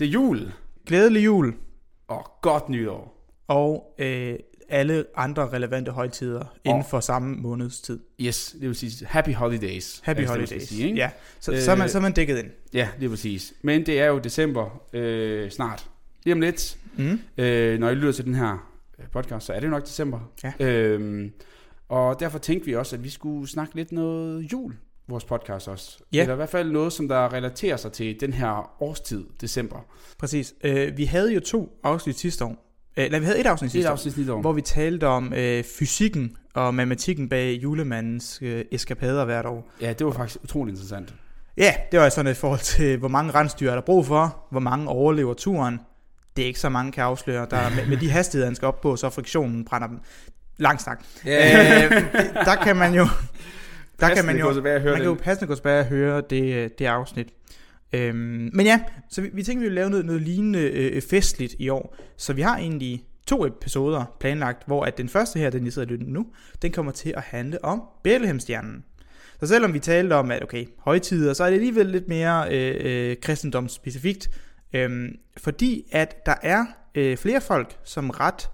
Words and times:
Nu 0.00 0.04
er 0.04 0.08
det 0.08 0.14
jul, 0.14 0.52
Glædelig 0.86 1.24
jul 1.24 1.54
og 2.08 2.30
godt 2.42 2.68
nytår. 2.68 3.26
og 3.48 3.94
øh, 3.98 4.38
alle 4.68 5.04
andre 5.16 5.48
relevante 5.48 5.90
højtider 5.92 6.44
inden 6.64 6.84
for 6.84 7.00
samme 7.00 7.36
måneds 7.36 7.80
tid. 7.80 8.00
Yes, 8.20 8.56
det 8.60 8.68
vil 8.68 8.74
sige 8.74 9.06
happy 9.06 9.34
holidays. 9.34 10.00
Happy 10.04 10.20
det, 10.20 10.28
skal 10.28 10.38
holidays. 10.40 10.68
Sige, 10.68 10.84
ikke? 10.86 10.96
ja, 10.98 11.10
så, 11.40 11.52
øh, 11.52 11.58
så, 11.60 11.70
er 11.72 11.76
man, 11.76 11.88
så 11.88 11.98
er 11.98 12.02
man 12.02 12.12
dækket 12.12 12.38
ind. 12.38 12.50
ja, 12.74 12.88
det 13.00 13.06
er 13.06 13.10
præcis. 13.10 13.54
Men 13.62 13.86
det 13.86 14.00
er 14.00 14.06
jo 14.06 14.18
december 14.18 14.82
øh, 14.92 15.50
snart. 15.50 15.90
Lige 16.24 16.34
om 16.34 16.40
lidt, 16.40 16.76
Mm. 16.96 17.20
øh, 17.38 17.78
når 17.78 17.90
I 17.90 17.94
lytter 17.94 18.12
til 18.12 18.24
den 18.24 18.34
her 18.34 18.70
øh, 18.98 19.06
podcast, 19.12 19.46
så 19.46 19.52
er 19.52 19.60
det 19.60 19.70
nok 19.70 19.82
december. 19.84 20.20
Ja. 20.44 20.52
Øhm, 20.66 21.32
og 21.88 22.20
derfor 22.20 22.38
tænkte 22.38 22.66
vi 22.66 22.74
også, 22.76 22.96
at 22.96 23.04
vi 23.04 23.08
skulle 23.10 23.48
snakke 23.48 23.74
lidt 23.76 23.92
noget 23.92 24.52
jul, 24.52 24.74
vores 25.08 25.24
podcast 25.24 25.68
også. 25.68 25.98
Ja. 26.12 26.20
Eller 26.20 26.34
i 26.34 26.36
hvert 26.36 26.48
fald 26.48 26.70
noget, 26.70 26.92
som 26.92 27.08
der 27.08 27.32
relaterer 27.32 27.76
sig 27.76 27.92
til 27.92 28.16
den 28.20 28.32
her 28.32 28.82
årstid, 28.82 29.24
december. 29.40 29.78
Præcis. 30.18 30.54
Øh, 30.64 30.96
vi 30.96 31.04
havde 31.04 31.34
jo 31.34 31.40
to 31.40 31.80
afsnit 31.82 32.18
sidste 32.18 32.44
år. 32.44 32.76
Øh, 32.96 33.10
nej, 33.10 33.18
vi 33.18 33.24
havde 33.24 33.40
et 33.40 33.46
afsnit 33.46 33.70
sidste 33.70 33.86
et 33.86 33.88
år, 33.88 33.92
afsnit 33.92 34.16
lidt 34.16 34.30
om. 34.30 34.40
hvor 34.40 34.52
vi 34.52 34.60
talte 34.60 35.06
om 35.06 35.32
øh, 35.32 35.64
fysikken 35.78 36.36
og 36.54 36.74
matematikken 36.74 37.28
bag 37.28 37.62
julemandens 37.62 38.38
øh, 38.42 38.64
eskapader 38.72 39.24
hvert 39.24 39.46
år. 39.46 39.70
Ja, 39.80 39.92
det 39.92 40.06
var 40.06 40.12
faktisk 40.12 40.38
utrolig 40.42 40.72
interessant. 40.72 41.14
Ja, 41.56 41.74
det 41.92 42.00
var 42.00 42.08
sådan 42.08 42.30
et 42.30 42.36
forhold 42.36 42.60
til, 42.60 42.98
hvor 42.98 43.08
mange 43.08 43.32
rensdyr 43.34 43.70
er 43.70 43.74
der 43.74 43.82
brug 43.82 44.06
for, 44.06 44.46
hvor 44.50 44.60
mange 44.60 44.88
overlever 44.88 45.34
turen. 45.34 45.80
Det 46.36 46.42
er 46.42 46.46
ikke 46.46 46.60
så 46.60 46.68
mange, 46.68 46.92
kan 46.92 47.04
afsløre. 47.04 47.46
Der, 47.50 47.70
med, 47.70 47.86
med 47.86 47.96
de 47.96 48.10
hastigheder, 48.10 48.46
han 48.46 48.54
skal 48.56 48.68
op 48.68 48.80
på, 48.80 48.96
så 48.96 49.10
friktionen 49.10 49.64
brænder 49.64 49.88
dem. 49.88 49.98
Lang 50.56 50.80
snak. 50.80 51.04
Øh, 51.26 51.30
der 52.34 52.54
kan 52.64 52.76
man 52.76 52.94
jo... 52.94 53.06
Der 54.08 54.14
kan 54.14 54.26
man 54.26 54.38
jo, 54.38 54.52
man 54.62 54.82
kan 54.82 55.04
jo 55.04 55.10
den. 55.10 55.16
passende 55.16 55.48
gå 55.48 55.54
tilbage 55.54 55.80
og 55.80 55.86
høre 55.86 56.22
det, 56.30 56.78
det 56.78 56.86
afsnit. 56.86 57.28
Øhm, 57.92 58.50
men 58.52 58.66
ja, 58.66 58.80
så 59.10 59.22
vi, 59.22 59.30
vi 59.32 59.42
tænkte, 59.42 59.60
vi 59.60 59.64
ville 59.64 59.74
lave 59.74 59.90
noget, 59.90 60.06
noget 60.06 60.22
lignende 60.22 60.60
øh, 60.60 61.02
festligt 61.02 61.54
i 61.58 61.68
år. 61.68 61.96
Så 62.16 62.32
vi 62.32 62.42
har 62.42 62.58
egentlig 62.58 63.04
to 63.26 63.46
episoder 63.46 64.16
planlagt, 64.20 64.66
hvor 64.66 64.84
at 64.84 64.98
den 64.98 65.08
første 65.08 65.38
her, 65.38 65.50
den 65.50 65.66
I 65.66 65.70
sidder 65.70 65.86
og 65.86 65.92
lytter 65.92 66.06
nu, 66.06 66.26
den 66.62 66.72
kommer 66.72 66.92
til 66.92 67.14
at 67.16 67.22
handle 67.22 67.64
om 67.64 67.82
Bethlehemstjernen. 68.02 68.84
Så 69.40 69.46
selvom 69.46 69.74
vi 69.74 69.78
talte 69.78 70.14
om, 70.14 70.30
at 70.30 70.42
okay, 70.42 70.66
højtider, 70.78 71.32
så 71.32 71.44
er 71.44 71.48
det 71.48 71.54
alligevel 71.54 71.86
lidt 71.86 72.08
mere 72.08 72.48
øh, 72.50 72.74
øh, 72.80 73.16
kristendomsspecifikt, 73.22 74.30
øhm, 74.74 75.16
fordi 75.36 75.88
at 75.92 76.26
der 76.26 76.34
er 76.42 76.66
øh, 76.94 77.16
flere 77.16 77.40
folk, 77.40 77.76
som 77.84 78.10
ret 78.10 78.50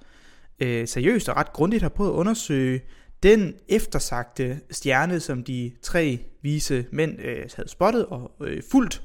øh, 0.61 0.89
seriøst 0.89 1.29
og 1.29 1.37
ret 1.37 1.53
grundigt 1.53 1.83
har 1.83 1.89
prøvet 1.89 2.11
at 2.11 2.15
undersøge 2.15 2.81
den 3.23 3.55
eftersagte 3.69 4.61
stjerne, 4.71 5.21
som 5.21 5.45
de 5.45 5.73
tre 5.83 6.19
vise 6.43 6.87
mænd 6.93 7.21
øh, 7.21 7.49
havde 7.57 7.69
spottet 7.69 8.07
og 8.07 8.33
øh, 8.41 8.63
fulgt 8.71 9.03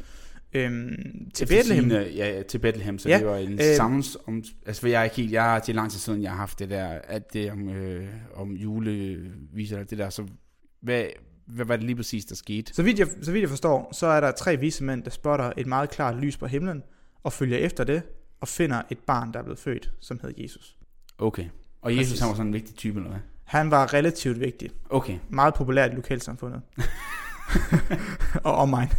øh, 0.53 0.91
til 1.33 1.45
Bethlehem. 1.45 1.89
sigende, 1.89 2.11
ja, 2.15 2.43
til 2.43 2.59
Bethlehem, 2.59 2.99
så 2.99 3.09
Ja, 3.09 3.17
det 3.17 3.27
var 3.27 3.37
en 3.37 3.53
øh, 3.53 3.75
sammens 3.75 4.17
om, 4.27 4.43
altså 4.65 4.81
for 4.81 4.87
jeg 4.87 4.99
er 4.99 5.03
ikke 5.03 5.15
helt, 5.15 5.31
jeg 5.31 5.55
er 5.55 5.59
til 5.59 5.75
lang 5.75 5.91
tid 5.91 5.99
siden, 5.99 6.21
jeg 6.21 6.31
har 6.31 6.37
haft 6.37 6.59
det 6.59 6.69
der, 6.69 6.87
at 6.87 7.33
det 7.33 7.51
om, 7.51 7.69
øh, 7.69 8.07
om 8.33 8.51
juleviser, 8.51 9.83
det 9.83 9.97
der, 9.97 10.09
så 10.09 10.27
hvad, 10.81 11.05
hvad 11.45 11.65
var 11.65 11.75
det 11.75 11.85
lige 11.85 11.95
præcis, 11.95 12.25
der 12.25 12.35
skete? 12.35 12.73
Så 12.73 12.83
vidt, 12.83 12.99
jeg, 12.99 13.07
så 13.21 13.31
vidt 13.31 13.41
jeg 13.41 13.49
forstår, 13.49 13.89
så 13.93 14.07
er 14.07 14.21
der 14.21 14.31
tre 14.31 14.59
vise 14.59 14.83
mænd, 14.83 15.03
der 15.03 15.09
spotter 15.09 15.51
et 15.57 15.67
meget 15.67 15.89
klart 15.89 16.15
lys 16.15 16.37
på 16.37 16.47
himlen, 16.47 16.83
og 17.23 17.33
følger 17.33 17.57
efter 17.57 17.83
det, 17.83 18.01
og 18.41 18.47
finder 18.47 18.81
et 18.89 18.99
barn, 18.99 19.33
der 19.33 19.39
er 19.39 19.43
blevet 19.43 19.59
født, 19.59 19.91
som 19.99 20.19
hedder 20.21 20.43
Jesus. 20.43 20.77
Okay. 21.17 21.45
Og 21.81 21.91
Jesus, 21.91 22.07
Præcis. 22.07 22.19
han 22.19 22.29
var 22.29 22.35
sådan 22.35 22.47
en 22.47 22.53
vigtig 22.53 22.75
type, 22.75 22.99
eller 22.99 23.09
hvad? 23.09 23.19
Han 23.45 23.71
var 23.71 23.93
relativt 23.93 24.39
vigtig. 24.39 24.69
Okay. 24.89 25.17
Meget 25.29 25.53
populær 25.53 25.85
i 25.85 25.95
lokalsamfundet. 25.95 26.61
og 28.43 28.55
omegn. 28.55 28.89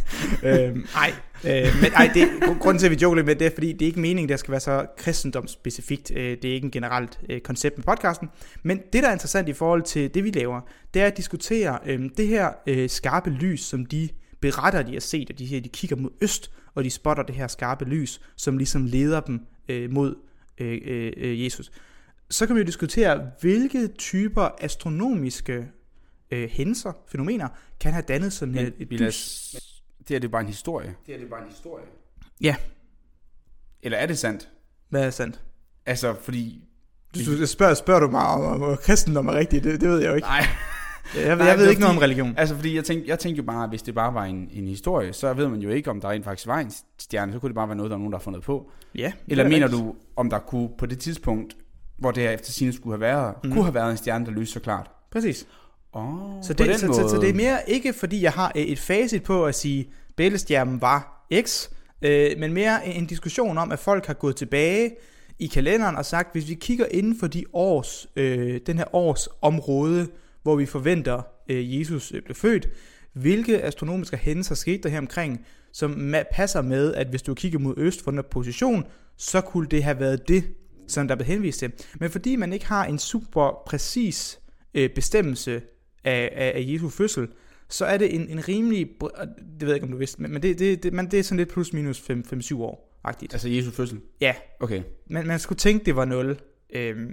øhm, 0.43 0.85
ej, 0.95 1.13
øh, 1.45 1.81
men 1.81 1.91
ej, 1.93 2.11
det, 2.13 2.29
grunden 2.59 2.79
til, 2.79 2.85
at 2.85 2.91
vi 2.91 2.97
joker 3.01 3.15
lidt 3.15 3.25
med 3.25 3.35
det, 3.35 3.47
er, 3.47 3.51
fordi 3.53 3.73
det 3.73 3.81
er 3.81 3.85
ikke 3.85 3.99
meningen, 3.99 4.29
det 4.29 4.39
skal 4.39 4.51
være 4.51 4.59
så 4.59 4.85
kristendomsspecifikt. 4.97 6.11
Øh, 6.15 6.37
det 6.41 6.45
er 6.45 6.53
ikke 6.53 6.65
en 6.65 6.71
generelt 6.71 7.19
øh, 7.29 7.41
koncept 7.41 7.77
med 7.77 7.83
podcasten. 7.83 8.29
Men 8.63 8.77
det, 8.93 9.03
der 9.03 9.09
er 9.09 9.13
interessant 9.13 9.49
i 9.49 9.53
forhold 9.53 9.83
til 9.83 10.13
det, 10.13 10.23
vi 10.23 10.31
laver, 10.31 10.61
det 10.93 11.01
er 11.01 11.07
at 11.07 11.17
diskutere 11.17 11.79
øh, 11.85 12.09
det 12.17 12.27
her 12.27 12.49
øh, 12.67 12.89
skarpe 12.89 13.29
lys, 13.29 13.61
som 13.61 13.85
de 13.85 14.09
beretter, 14.39 14.81
de 14.81 14.93
har 14.93 14.99
set, 14.99 15.29
at 15.29 15.39
de, 15.39 15.45
her, 15.45 15.61
de 15.61 15.69
kigger 15.69 15.95
mod 15.95 16.09
øst, 16.21 16.51
og 16.75 16.83
de 16.83 16.89
spotter 16.89 17.23
det 17.23 17.35
her 17.35 17.47
skarpe 17.47 17.85
lys, 17.85 18.21
som 18.35 18.57
ligesom 18.57 18.85
leder 18.85 19.19
dem 19.19 19.39
øh, 19.69 19.91
mod 19.91 20.15
øh, 20.57 21.11
øh, 21.17 21.43
Jesus. 21.43 21.71
Så 22.29 22.47
kan 22.47 22.55
vi 22.55 22.59
jo 22.61 22.65
diskutere, 22.65 23.31
hvilke 23.41 23.87
typer 23.87 24.49
astronomiske 24.61 25.67
øh, 26.31 26.49
hændelser, 26.49 26.91
fænomener, 27.07 27.47
kan 27.79 27.91
have 27.93 28.03
dannet 28.07 28.33
sådan 28.33 28.53
Men 28.55 28.65
et, 28.65 28.73
et 28.79 28.89
vi 28.89 28.97
lader, 28.97 29.09
lys. 29.09 29.55
det 30.07 30.15
er 30.15 30.19
det 30.19 30.31
bare 30.31 30.41
en 30.41 30.47
historie. 30.47 30.95
Det 31.05 31.15
er 31.15 31.19
det 31.19 31.29
bare 31.29 31.41
en 31.43 31.49
historie. 31.49 31.85
Ja. 32.41 32.55
Eller 33.83 33.97
er 33.97 34.05
det 34.05 34.17
sandt? 34.17 34.49
Hvad 34.89 35.05
er 35.05 35.09
sandt? 35.09 35.41
Altså, 35.85 36.15
fordi... 36.21 36.63
Du, 37.15 37.37
du 37.41 37.45
spørger, 37.47 37.73
spørger 37.73 37.99
du 37.99 38.07
mig 38.07 38.21
om, 38.27 38.41
om, 38.41 38.61
om 38.61 38.77
kristendom 38.77 39.27
er 39.27 39.33
rigtigt, 39.33 39.63
det, 39.63 39.81
det 39.81 39.89
ved 39.89 39.99
jeg 39.99 40.09
jo 40.09 40.15
ikke. 40.15 40.27
Nej, 40.27 40.43
Jeg, 41.15 41.25
jeg, 41.25 41.35
Nej, 41.35 41.47
jeg 41.47 41.57
ved 41.57 41.69
ikke 41.69 41.81
noget 41.81 41.95
om 41.95 42.01
religion. 42.01 42.33
altså 42.37 42.55
fordi 42.55 42.75
jeg 42.75 42.85
tænkte, 42.85 43.09
jeg 43.09 43.19
tænkte 43.19 43.37
jo 43.37 43.43
bare, 43.43 43.63
at 43.63 43.69
hvis 43.69 43.81
det 43.81 43.95
bare 43.95 44.13
var 44.13 44.23
en, 44.25 44.49
en 44.53 44.67
historie, 44.67 45.13
så 45.13 45.33
ved 45.33 45.47
man 45.47 45.59
jo 45.59 45.69
ikke, 45.69 45.89
om 45.89 46.01
der 46.01 46.09
rent 46.09 46.25
faktisk 46.25 46.47
var 46.47 46.59
en 46.59 46.71
stjerne, 46.99 47.33
så 47.33 47.39
kunne 47.39 47.49
det 47.49 47.55
bare 47.55 47.67
være 47.67 47.75
noget, 47.77 47.89
der 47.89 47.95
er 47.95 47.99
nogen, 47.99 48.11
der 48.11 48.17
har 48.17 48.23
fundet 48.23 48.43
på. 48.43 48.71
Ja, 48.95 49.11
Eller 49.27 49.43
er 49.43 49.49
mener 49.49 49.65
rigtigt. 49.65 49.81
du, 49.83 49.95
om 50.15 50.29
der 50.29 50.39
kunne 50.39 50.69
på 50.77 50.85
det 50.85 50.99
tidspunkt, 50.99 51.57
hvor 51.97 52.11
det 52.11 52.23
her 52.23 52.31
efter 52.31 52.51
sine 52.51 52.73
skulle 52.73 52.93
have 52.93 53.01
været, 53.01 53.35
mm. 53.43 53.51
kunne 53.51 53.63
have 53.63 53.73
været 53.73 53.91
en 53.91 53.97
stjerne, 53.97 54.25
der 54.25 54.31
lyste 54.31 54.53
så 54.53 54.59
klart? 54.59 54.91
Præcis. 55.11 55.47
Oh, 55.93 56.43
Så 56.43 56.53
det, 56.53 56.79
så, 56.79 56.87
så, 56.87 57.09
så 57.09 57.17
det 57.21 57.29
er 57.29 57.33
mere 57.33 57.59
ikke, 57.67 57.93
fordi 57.93 58.21
jeg 58.21 58.31
har 58.31 58.51
et 58.55 58.79
facit 58.79 59.23
på 59.23 59.45
at 59.45 59.55
sige, 59.55 59.89
bæltestjernen 60.15 60.81
var 60.81 61.27
X, 61.41 61.69
øh, 62.01 62.31
men 62.39 62.53
mere 62.53 62.87
en, 62.87 63.05
diskussion 63.05 63.57
om, 63.57 63.71
at 63.71 63.79
folk 63.79 64.05
har 64.05 64.13
gået 64.13 64.35
tilbage 64.35 64.91
i 65.39 65.47
kalenderen 65.47 65.95
og 65.95 66.05
sagt, 66.05 66.33
hvis 66.33 66.49
vi 66.49 66.53
kigger 66.53 66.85
inden 66.91 67.19
for 67.19 67.27
de 67.27 67.43
års, 67.53 68.07
øh, 68.15 68.59
den 68.65 68.77
her 68.77 68.95
års 68.95 69.27
område, 69.41 70.07
hvor 70.43 70.55
vi 70.55 70.65
forventer, 70.65 71.21
øh, 71.49 71.79
Jesus 71.79 72.11
øh, 72.11 72.21
blev 72.21 72.35
født, 72.35 72.69
hvilke 73.13 73.63
astronomiske 73.63 74.17
hændelser 74.17 74.55
skete 74.55 74.83
der 74.83 74.89
her 74.89 74.97
omkring, 74.97 75.45
som 75.71 76.15
passer 76.31 76.61
med, 76.61 76.93
at 76.93 77.07
hvis 77.07 77.21
du 77.21 77.33
kigger 77.33 77.59
mod 77.59 77.73
øst 77.77 78.03
fra 78.03 78.11
den 78.11 78.17
her 78.17 78.23
position, 78.31 78.85
så 79.17 79.41
kunne 79.41 79.67
det 79.67 79.83
have 79.83 79.99
været 79.99 80.27
det, 80.27 80.43
som 80.87 81.07
der 81.07 81.15
blev 81.15 81.25
henvist 81.25 81.59
til. 81.59 81.71
Men 81.99 82.09
fordi 82.09 82.35
man 82.35 82.53
ikke 82.53 82.65
har 82.65 82.85
en 82.85 82.99
super 82.99 83.63
præcis 83.67 84.39
øh, 84.73 84.89
bestemmelse 84.89 85.61
af, 86.03 86.29
af, 86.35 86.51
af 86.55 86.63
Jesu 86.67 86.89
fødsel, 86.89 87.27
så 87.69 87.85
er 87.85 87.97
det 87.97 88.15
en, 88.15 88.29
en 88.29 88.47
rimelig, 88.47 88.87
det 88.99 89.61
ved 89.61 89.67
jeg 89.67 89.75
ikke, 89.75 89.83
om 89.85 89.91
du 89.91 89.97
vidste, 89.97 90.21
men 90.21 90.31
men 90.33 90.41
det, 90.41 90.59
det, 90.59 90.83
det, 90.83 90.93
man, 90.93 91.11
det 91.11 91.19
er 91.19 91.23
sådan 91.23 91.37
lidt 91.37 91.49
plus 91.49 91.73
minus 91.73 91.99
5-7 91.99 92.55
år, 92.61 92.99
agtigt. 93.03 93.33
Altså 93.33 93.49
Jesu 93.49 93.71
fødsel? 93.71 93.99
Ja, 94.21 94.35
Okay. 94.59 94.81
men 95.09 95.27
man 95.27 95.39
skulle 95.39 95.59
tænke, 95.59 95.85
det 95.85 95.95
var 95.95 96.05
0. 96.05 96.37
Øhm, 96.73 97.07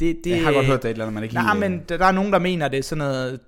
det, 0.00 0.16
det, 0.16 0.24
Det, 0.24 0.30
jeg 0.30 0.42
har 0.44 0.52
godt 0.52 0.66
hørt, 0.66 0.84
er 0.84 0.88
et 0.88 0.92
eller 0.92 1.04
andet, 1.04 1.14
man 1.14 1.22
ikke 1.22 1.34
Nej, 1.34 1.54
lige... 1.54 1.68
men 1.68 1.82
der, 1.88 1.96
der 1.96 2.04
er 2.06 2.12
nogen, 2.12 2.32
der 2.32 2.38
mener, 2.38 2.68
det 2.68 2.78
er 2.78 2.82
sådan 2.82 2.98
noget 3.04 3.40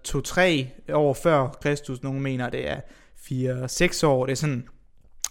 2-3 0.88 0.94
år 0.94 1.14
før 1.14 1.58
Kristus. 1.62 2.02
Nogle 2.02 2.20
mener, 2.20 2.50
det 2.50 2.70
er 2.70 2.80
4-6 3.16 4.06
år. 4.06 4.26
Det 4.26 4.32
er 4.32 4.36
sådan 4.36 4.68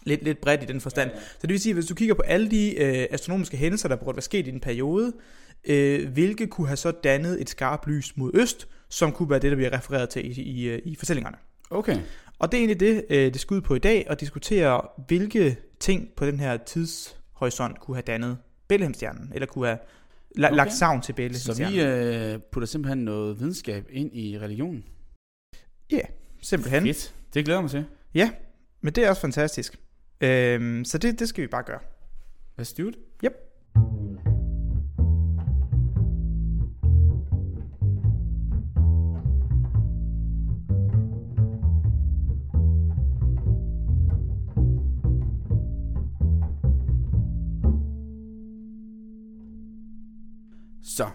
lidt, 0.04 0.24
lidt 0.24 0.42
bredt 0.42 0.64
i 0.64 0.66
den 0.66 0.82
forstand. 0.82 1.12
Så 1.16 1.38
det 1.42 1.50
vil 1.50 1.60
sige, 1.60 1.74
hvis 1.74 1.86
du 1.86 1.96
kigger 1.96 2.16
på 2.16 2.22
alle 2.22 2.52
de 2.52 2.76
øh, 2.76 3.08
astronomiske 3.12 3.58
hændelser, 3.58 3.90
der 3.90 3.96
burde 3.96 4.16
være 4.16 4.22
sket 4.22 4.48
i 4.48 4.52
den 4.52 4.60
periode, 4.60 5.14
øh, 5.68 6.10
hvilke 6.10 6.48
kunne 6.48 6.68
have 6.68 6.78
så 6.78 6.92
dannet 6.92 7.42
et 7.42 7.50
skarpt 7.50 7.88
lys 7.88 8.18
mod 8.18 8.32
øst, 8.34 8.68
som 8.90 9.12
kunne 9.12 9.30
være 9.30 9.40
det, 9.40 9.52
der 9.52 9.56
bliver 9.58 9.74
refereret 9.78 10.10
til 10.10 10.40
i, 10.40 10.42
i, 10.42 10.70
øh, 10.70 10.82
i 10.86 10.96
fortællingerne. 10.96 11.38
Okay. 11.70 12.00
Og 12.40 12.52
det 12.52 12.58
er 12.58 12.62
egentlig 12.62 12.80
det, 12.80 13.06
øh, 13.10 13.34
det 13.34 13.40
skal 13.42 13.56
ud 13.56 13.62
på 13.62 13.76
i 13.76 13.80
dag, 13.80 14.06
at 14.10 14.20
diskutere, 14.20 14.82
hvilke 15.08 15.58
ting 15.80 16.10
på 16.18 16.26
den 16.26 16.40
her 16.40 16.58
tidshorisont 16.58 17.80
kunne 17.80 17.96
have 17.96 18.04
dannet 18.08 18.38
Bethlehemstjernen, 18.68 19.32
eller 19.34 19.46
kunne 19.46 19.68
have 19.68 19.78
la- 20.38 20.46
Okay. 20.46 20.56
lagt 20.56 20.74
savn 20.74 21.02
til 21.02 21.14
Så 21.14 21.16
Bethlehemstjernen. 21.16 21.74
vi 22.30 22.34
øh, 22.34 22.40
putter 22.52 22.68
simpelthen 22.68 22.98
noget 23.06 23.40
videnskab 23.40 23.86
ind 23.92 24.16
i 24.16 24.40
religionen. 24.40 24.84
Simpelthen. 26.42 26.84
Fedt. 26.84 27.14
Det 27.34 27.46
glæder 27.46 27.62
mig 27.62 27.70
til. 27.72 27.86
Ja, 28.14 28.30
men 28.82 28.94
det 28.94 29.04
er 29.06 29.10
også 29.10 29.22
fantastisk. 29.22 29.80
Øhm, 30.22 30.86
så 30.86 30.98
det, 30.98 31.20
det 31.20 31.30
skal 31.30 31.42
vi 31.42 31.48
bare 31.48 31.64
gøre. 31.64 31.80
Let's 32.62 32.76
do 32.78 32.88
it. 32.88 32.98
Yep. 33.24 33.34
Så, 50.82 51.10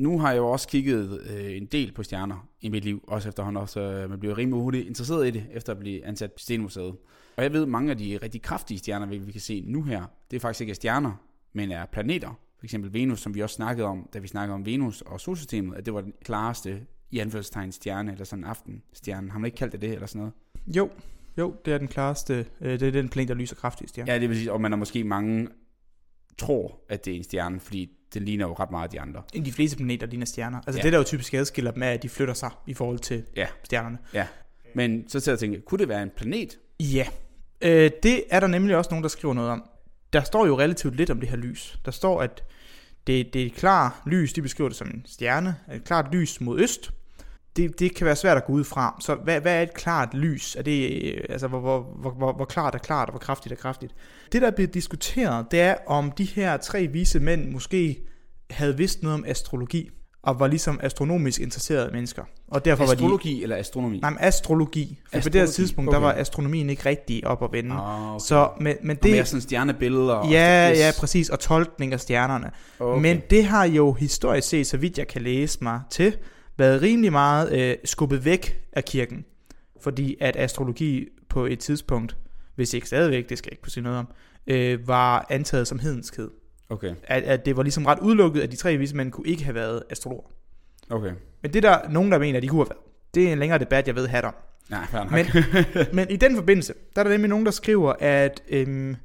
nu 0.00 0.18
har 0.18 0.30
jeg 0.30 0.38
jo 0.38 0.48
også 0.48 0.68
kigget 0.68 1.20
øh, 1.30 1.56
en 1.56 1.66
del 1.66 1.92
på 1.92 2.02
stjerner 2.02 2.48
i 2.60 2.68
mit 2.68 2.84
liv, 2.84 3.04
også 3.06 3.28
efterhånden 3.28 3.62
også, 3.62 3.80
øh, 3.80 4.10
man 4.10 4.20
bliver 4.20 4.38
rimelig 4.38 4.62
hurtigt 4.62 4.86
interesseret 4.86 5.26
i 5.26 5.30
det, 5.30 5.44
efter 5.52 5.72
at 5.72 5.78
blive 5.78 6.06
ansat 6.06 6.32
på 6.32 6.38
Stenmuseet. 6.38 6.96
Og 7.36 7.42
jeg 7.42 7.52
ved, 7.52 7.66
mange 7.66 7.90
af 7.90 7.98
de 7.98 8.18
rigtig 8.22 8.42
kraftige 8.42 8.78
stjerner, 8.78 9.06
vi 9.06 9.32
kan 9.32 9.40
se 9.40 9.64
nu 9.66 9.82
her, 9.82 10.04
det 10.30 10.36
er 10.36 10.40
faktisk 10.40 10.60
ikke 10.60 10.70
er 10.70 10.74
stjerner, 10.74 11.12
men 11.52 11.72
er 11.72 11.86
planeter. 11.86 12.38
For 12.58 12.66
eksempel 12.66 12.92
Venus, 12.92 13.20
som 13.20 13.34
vi 13.34 13.40
også 13.40 13.54
snakkede 13.54 13.86
om, 13.86 14.08
da 14.14 14.18
vi 14.18 14.28
snakkede 14.28 14.54
om 14.54 14.66
Venus 14.66 15.00
og 15.00 15.20
solsystemet, 15.20 15.76
at 15.76 15.86
det 15.86 15.94
var 15.94 16.00
den 16.00 16.12
klareste 16.24 16.86
i 17.10 17.18
anførselstegn 17.18 17.72
stjerne, 17.72 18.12
eller 18.12 18.24
sådan 18.24 18.44
en 18.44 18.50
aftenstjerne. 18.50 19.30
Har 19.30 19.38
man 19.38 19.46
ikke 19.46 19.56
kaldt 19.56 19.72
det 19.72 19.80
det, 19.80 19.92
eller 19.92 20.06
sådan 20.06 20.18
noget? 20.18 20.32
Jo, 20.76 20.90
Jo, 21.38 21.54
det 21.64 21.74
er 21.74 21.78
den 21.78 21.88
klareste, 21.88 22.46
øh, 22.60 22.80
det 22.80 22.88
er 22.88 22.92
den 22.92 23.08
planet, 23.08 23.28
der 23.28 23.34
lyser 23.34 23.56
kraftigst, 23.56 23.98
ja. 23.98 24.04
Ja, 24.06 24.18
det 24.18 24.28
vil 24.28 24.36
sige, 24.36 24.52
og 24.52 24.60
man 24.60 24.72
er 24.72 24.76
måske 24.76 25.04
mange 25.04 25.48
tror, 26.38 26.80
at 26.88 27.04
det 27.04 27.12
er 27.12 27.16
en 27.16 27.24
stjerne, 27.24 27.60
fordi 27.60 27.90
den 28.14 28.24
ligner 28.24 28.46
jo 28.46 28.52
ret 28.52 28.70
meget 28.70 28.92
de 28.92 29.00
andre. 29.00 29.22
De 29.44 29.52
fleste 29.52 29.76
planeter 29.76 30.06
ligner 30.06 30.26
stjerner. 30.26 30.58
Altså 30.66 30.78
Ja. 30.78 30.82
det, 30.82 30.92
der 30.92 30.98
jo 30.98 31.04
typisk 31.04 31.34
adskiller 31.34 31.70
dem, 31.70 31.82
er, 31.82 31.90
at 31.90 32.02
de 32.02 32.08
flytter 32.08 32.34
sig 32.34 32.50
i 32.66 32.74
forhold 32.74 32.98
til 32.98 33.22
Ja. 33.36 33.46
stjernerne. 33.64 33.98
Men 34.74 35.08
så 35.08 35.20
til 35.20 35.30
at 35.30 35.38
tænke, 35.38 35.60
kunne 35.60 35.78
det 35.78 35.88
være 35.88 36.02
en 36.02 36.10
planet? 36.16 36.58
Ja, 36.80 37.06
øh, 37.62 37.90
det 38.02 38.24
er 38.30 38.40
der 38.40 38.46
nemlig 38.46 38.76
også 38.76 38.90
nogen, 38.90 39.02
der 39.02 39.08
skriver 39.08 39.34
noget 39.34 39.50
om. 39.50 39.64
Der 40.12 40.22
står 40.22 40.46
jo 40.46 40.58
relativt 40.58 40.96
lidt 40.96 41.10
om 41.10 41.20
det 41.20 41.28
her 41.28 41.36
lys. 41.36 41.78
Der 41.84 41.90
står, 41.90 42.22
at 42.22 42.44
det, 43.06 43.34
det 43.34 43.42
er 43.42 43.46
et 43.46 43.54
klart 43.54 43.92
lys, 44.06 44.32
de 44.32 44.42
beskriver 44.42 44.68
det 44.68 44.76
som 44.76 44.86
en 44.86 45.02
stjerne, 45.06 45.56
et 45.74 45.84
klart 45.84 46.12
lys 46.14 46.40
mod 46.40 46.60
øst. 46.60 46.90
Det, 47.56 47.78
det 47.80 47.94
kan 47.94 48.04
være 48.06 48.16
svært 48.16 48.36
at 48.36 48.44
gå 48.44 48.52
ud 48.52 48.64
fra. 48.64 48.96
Så 49.00 49.14
hvad, 49.14 49.40
hvad 49.40 49.54
er 49.58 49.62
et 49.62 49.74
klart 49.74 50.14
lys? 50.14 50.56
Er 50.56 50.62
det, 50.62 51.02
øh, 51.14 51.24
altså, 51.28 51.48
hvor, 51.48 51.60
hvor, 51.60 51.86
hvor, 52.00 52.10
hvor, 52.10 52.32
hvor 52.32 52.44
klart 52.44 52.74
er 52.74 52.78
klart, 52.78 53.08
og 53.08 53.12
hvor 53.12 53.18
kraftigt 53.18 53.52
er 53.52 53.56
kraftigt? 53.56 53.94
Det, 54.32 54.42
der 54.42 54.50
bliver 54.50 54.68
diskuteret, 54.68 55.46
det 55.50 55.60
er, 55.60 55.74
om 55.86 56.12
de 56.12 56.24
her 56.24 56.56
tre 56.56 56.86
vise 56.86 57.20
mænd 57.20 57.50
måske 57.50 57.98
havde 58.50 58.76
vidst 58.76 59.02
noget 59.02 59.14
om 59.14 59.24
astrologi, 59.26 59.90
og 60.22 60.40
var 60.40 60.46
ligesom 60.46 60.80
astronomisk 60.82 61.40
interesserede 61.40 61.90
mennesker. 61.92 62.22
Og 62.48 62.64
derfor 62.64 62.84
var 62.84 62.88
de... 62.88 62.92
Astrologi 62.92 63.42
eller 63.42 63.56
astronomi? 63.56 64.00
Nej, 64.00 64.10
men 64.10 64.18
astrologi. 64.22 64.98
For 65.04 65.10
på 65.10 65.16
det 65.16 65.18
Astrologi, 65.18 65.38
her 65.38 65.46
tidspunkt, 65.46 65.90
der 65.90 65.96
okay. 65.96 66.06
var 66.06 66.12
astronomien 66.12 66.70
ikke 66.70 66.86
rigtig 66.88 67.26
op 67.26 67.44
at 67.44 67.48
vende. 67.52 67.74
Ah, 67.74 68.08
okay. 68.14 68.24
Så, 68.24 68.48
men, 68.60 68.76
men 68.82 68.96
det... 68.96 69.04
Og 69.04 69.10
mere 69.10 69.24
sådan 69.24 69.40
stjernebilleder? 69.40 70.14
og- 70.14 70.30
Ja, 70.30 70.70
yes. 70.72 70.78
ja, 70.78 70.92
præcis. 71.00 71.28
Og 71.28 71.40
tolkning 71.40 71.92
af 71.92 72.00
stjernerne. 72.00 72.50
Okay. 72.80 73.02
Men 73.02 73.20
det 73.30 73.44
har 73.44 73.64
jo 73.64 73.92
historisk 73.92 74.48
set, 74.48 74.66
så 74.66 74.76
vidt 74.76 74.98
jeg 74.98 75.08
kan 75.08 75.22
læse 75.22 75.58
mig 75.62 75.80
til, 75.90 76.16
været 76.60 76.82
rimelig 76.82 77.12
meget 77.12 77.60
øh, 77.60 77.76
skubbet 77.84 78.24
væk 78.24 78.62
af 78.72 78.84
kirken. 78.84 79.24
Fordi 79.80 80.16
at 80.20 80.36
astrologi 80.36 81.08
på 81.28 81.46
et 81.46 81.58
tidspunkt, 81.58 82.16
hvis 82.54 82.74
ikke 82.74 82.86
stadigvæk, 82.86 83.28
det 83.28 83.38
skal 83.38 83.48
jeg 83.48 83.52
ikke 83.52 83.62
kunne 83.62 83.72
sige 83.72 83.84
noget 83.84 83.98
om, 83.98 84.08
øh, 84.46 84.88
var 84.88 85.26
antaget 85.30 85.68
som 85.68 85.78
hedenskhed. 85.78 86.30
Okay, 86.68 86.94
At, 87.04 87.22
at 87.22 87.46
det 87.46 87.56
var 87.56 87.62
ligesom 87.62 87.86
ret 87.86 87.98
udelukket, 87.98 88.40
at 88.40 88.50
de 88.50 88.56
tre 88.56 88.76
vise 88.76 88.96
mænd 88.96 89.12
kunne 89.12 89.28
ikke 89.28 89.44
have 89.44 89.54
været 89.54 89.82
astrologer. 89.90 90.30
okay. 90.90 91.12
Men 91.42 91.52
det 91.52 91.64
er 91.64 91.70
der 91.70 91.88
nogen, 91.88 92.12
der 92.12 92.18
mener, 92.18 92.36
at 92.36 92.42
de 92.42 92.48
kunne 92.48 92.60
have 92.60 92.68
været. 92.70 92.80
Det 93.14 93.28
er 93.28 93.32
en 93.32 93.38
længere 93.38 93.58
debat, 93.58 93.86
jeg 93.86 93.96
ved 93.96 94.08
hat 94.08 94.24
om. 94.24 94.34
Nej. 94.70 94.86
Men, 95.10 95.26
men 95.96 96.10
i 96.10 96.16
den 96.16 96.36
forbindelse, 96.36 96.74
der 96.96 97.00
er 97.00 97.04
der 97.04 97.10
nemlig 97.10 97.28
nogen, 97.28 97.44
der 97.44 97.50
skriver, 97.52 97.92
at 97.98 98.42
øhm, 98.48 98.96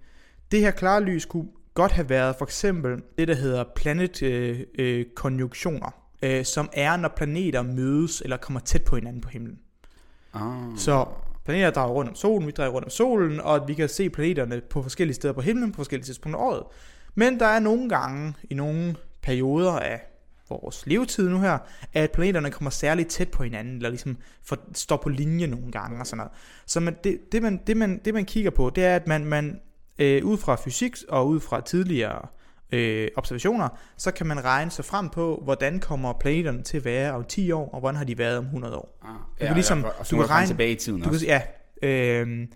det 0.51 0.59
her 0.59 0.71
klare 0.71 1.03
lys 1.03 1.25
kunne 1.25 1.47
godt 1.73 1.91
have 1.91 2.09
været 2.09 2.35
for 2.35 2.45
eksempel 2.45 3.01
det, 3.17 3.27
der 3.27 3.35
hedder 3.35 3.63
planetkonjunktioner, 3.75 5.87
øh, 5.87 5.93
øh, 5.93 5.99
som 6.45 6.69
er, 6.73 6.97
når 6.97 7.09
planeter 7.09 7.61
mødes 7.61 8.21
eller 8.21 8.37
kommer 8.37 8.59
tæt 8.59 8.83
på 8.83 8.95
hinanden 8.95 9.21
på 9.21 9.29
himlen. 9.29 9.59
ah. 10.33 10.77
Så 10.77 11.05
planeter 11.45 11.69
drejer 11.69 11.89
rundt 11.89 12.09
om 12.09 12.15
solen, 12.15 12.47
vi 12.47 12.51
drejer 12.51 12.69
rundt 12.69 12.85
om 12.85 12.89
solen, 12.89 13.39
og 13.39 13.67
vi 13.67 13.73
kan 13.73 13.89
se 13.89 14.09
planeterne 14.09 14.61
på 14.61 14.81
forskellige 14.81 15.15
steder 15.15 15.33
på 15.33 15.41
himlen 15.41 15.71
på 15.71 15.75
forskellige 15.75 16.05
tidspunkter 16.05 16.39
af 16.39 16.45
året. 16.45 16.63
Men 17.15 17.39
der 17.39 17.45
er 17.45 17.59
nogle 17.59 17.89
gange, 17.89 18.33
i 18.49 18.53
nogle 18.53 18.95
perioder 19.21 19.71
af 19.71 20.01
vores 20.49 20.87
levetid 20.87 21.29
nu 21.29 21.39
her, 21.39 21.57
at 21.93 22.11
planeterne 22.11 22.51
kommer 22.51 22.71
særligt 22.71 23.09
tæt 23.09 23.29
på 23.29 23.43
hinanden, 23.43 23.75
eller 23.75 23.89
ligesom 23.89 24.17
for, 24.43 24.57
står 24.73 24.97
på 24.97 25.09
linje 25.09 25.47
nogle 25.47 25.71
gange 25.71 25.99
og 25.99 26.07
sådan 26.07 26.17
noget. 26.17 26.31
Så 26.65 26.79
man, 26.79 26.95
det, 27.03 27.19
det, 27.31 27.41
man, 27.41 27.61
det, 27.67 27.77
man, 27.77 28.01
det 28.05 28.13
man 28.13 28.25
kigger 28.25 28.51
på, 28.51 28.71
det 28.75 28.85
er, 28.85 28.95
at 28.95 29.07
man, 29.07 29.25
man 29.25 29.59
øh, 29.99 30.25
ud 30.25 30.37
fra 30.37 30.55
fysik 30.55 30.95
og 31.09 31.27
ud 31.27 31.39
fra 31.39 31.61
tidligere 31.61 32.17
øh, 32.17 32.27
observationer, 33.15 33.69
så 33.97 34.11
kan 34.11 34.27
man 34.27 34.43
regne 34.45 34.71
sig 34.71 34.85
frem 34.85 35.09
på, 35.09 35.41
hvordan 35.43 35.79
kommer 35.79 36.13
planeterne 36.13 36.63
til 36.63 36.77
at 36.77 36.85
være 36.85 37.11
om 37.13 37.23
10 37.23 37.51
år, 37.51 37.69
og 37.73 37.79
hvordan 37.79 37.95
har 37.95 38.03
de 38.03 38.17
været 38.17 38.37
om 38.37 38.43
100 38.45 38.75
år. 38.77 38.97
Ah, 39.03 39.09
kan 39.39 39.53
ligesom- 39.53 39.79
ja, 39.79 39.87
og 39.99 40.05
så 40.05 40.15
du 40.15 40.15
du 40.15 40.21
kan 40.21 40.27
kan 40.27 40.35
regne 40.35 40.47
tilbage 40.47 40.71
i 40.71 40.75
tiden 40.75 40.99
Du 40.99 41.03
kan, 41.03 41.09
også. 41.13 41.19
sige- 41.25 41.41
ja, 41.83 42.21
øh, 42.21 42.47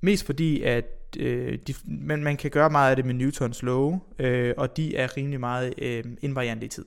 mest 0.00 0.26
fordi, 0.26 0.62
at 0.62 0.84
øh, 1.18 1.58
de, 1.66 1.74
man, 1.84 2.24
man 2.24 2.36
kan 2.36 2.50
gøre 2.50 2.70
meget 2.70 2.90
af 2.90 2.96
det 2.96 3.04
med 3.04 3.14
Newtons 3.14 3.62
love, 3.62 4.00
øh, 4.18 4.54
og 4.56 4.76
de 4.76 4.96
er 4.96 5.16
rimelig 5.16 5.40
meget 5.40 5.74
øh, 5.78 6.04
invariante 6.22 6.66
i 6.66 6.68
tid. 6.68 6.84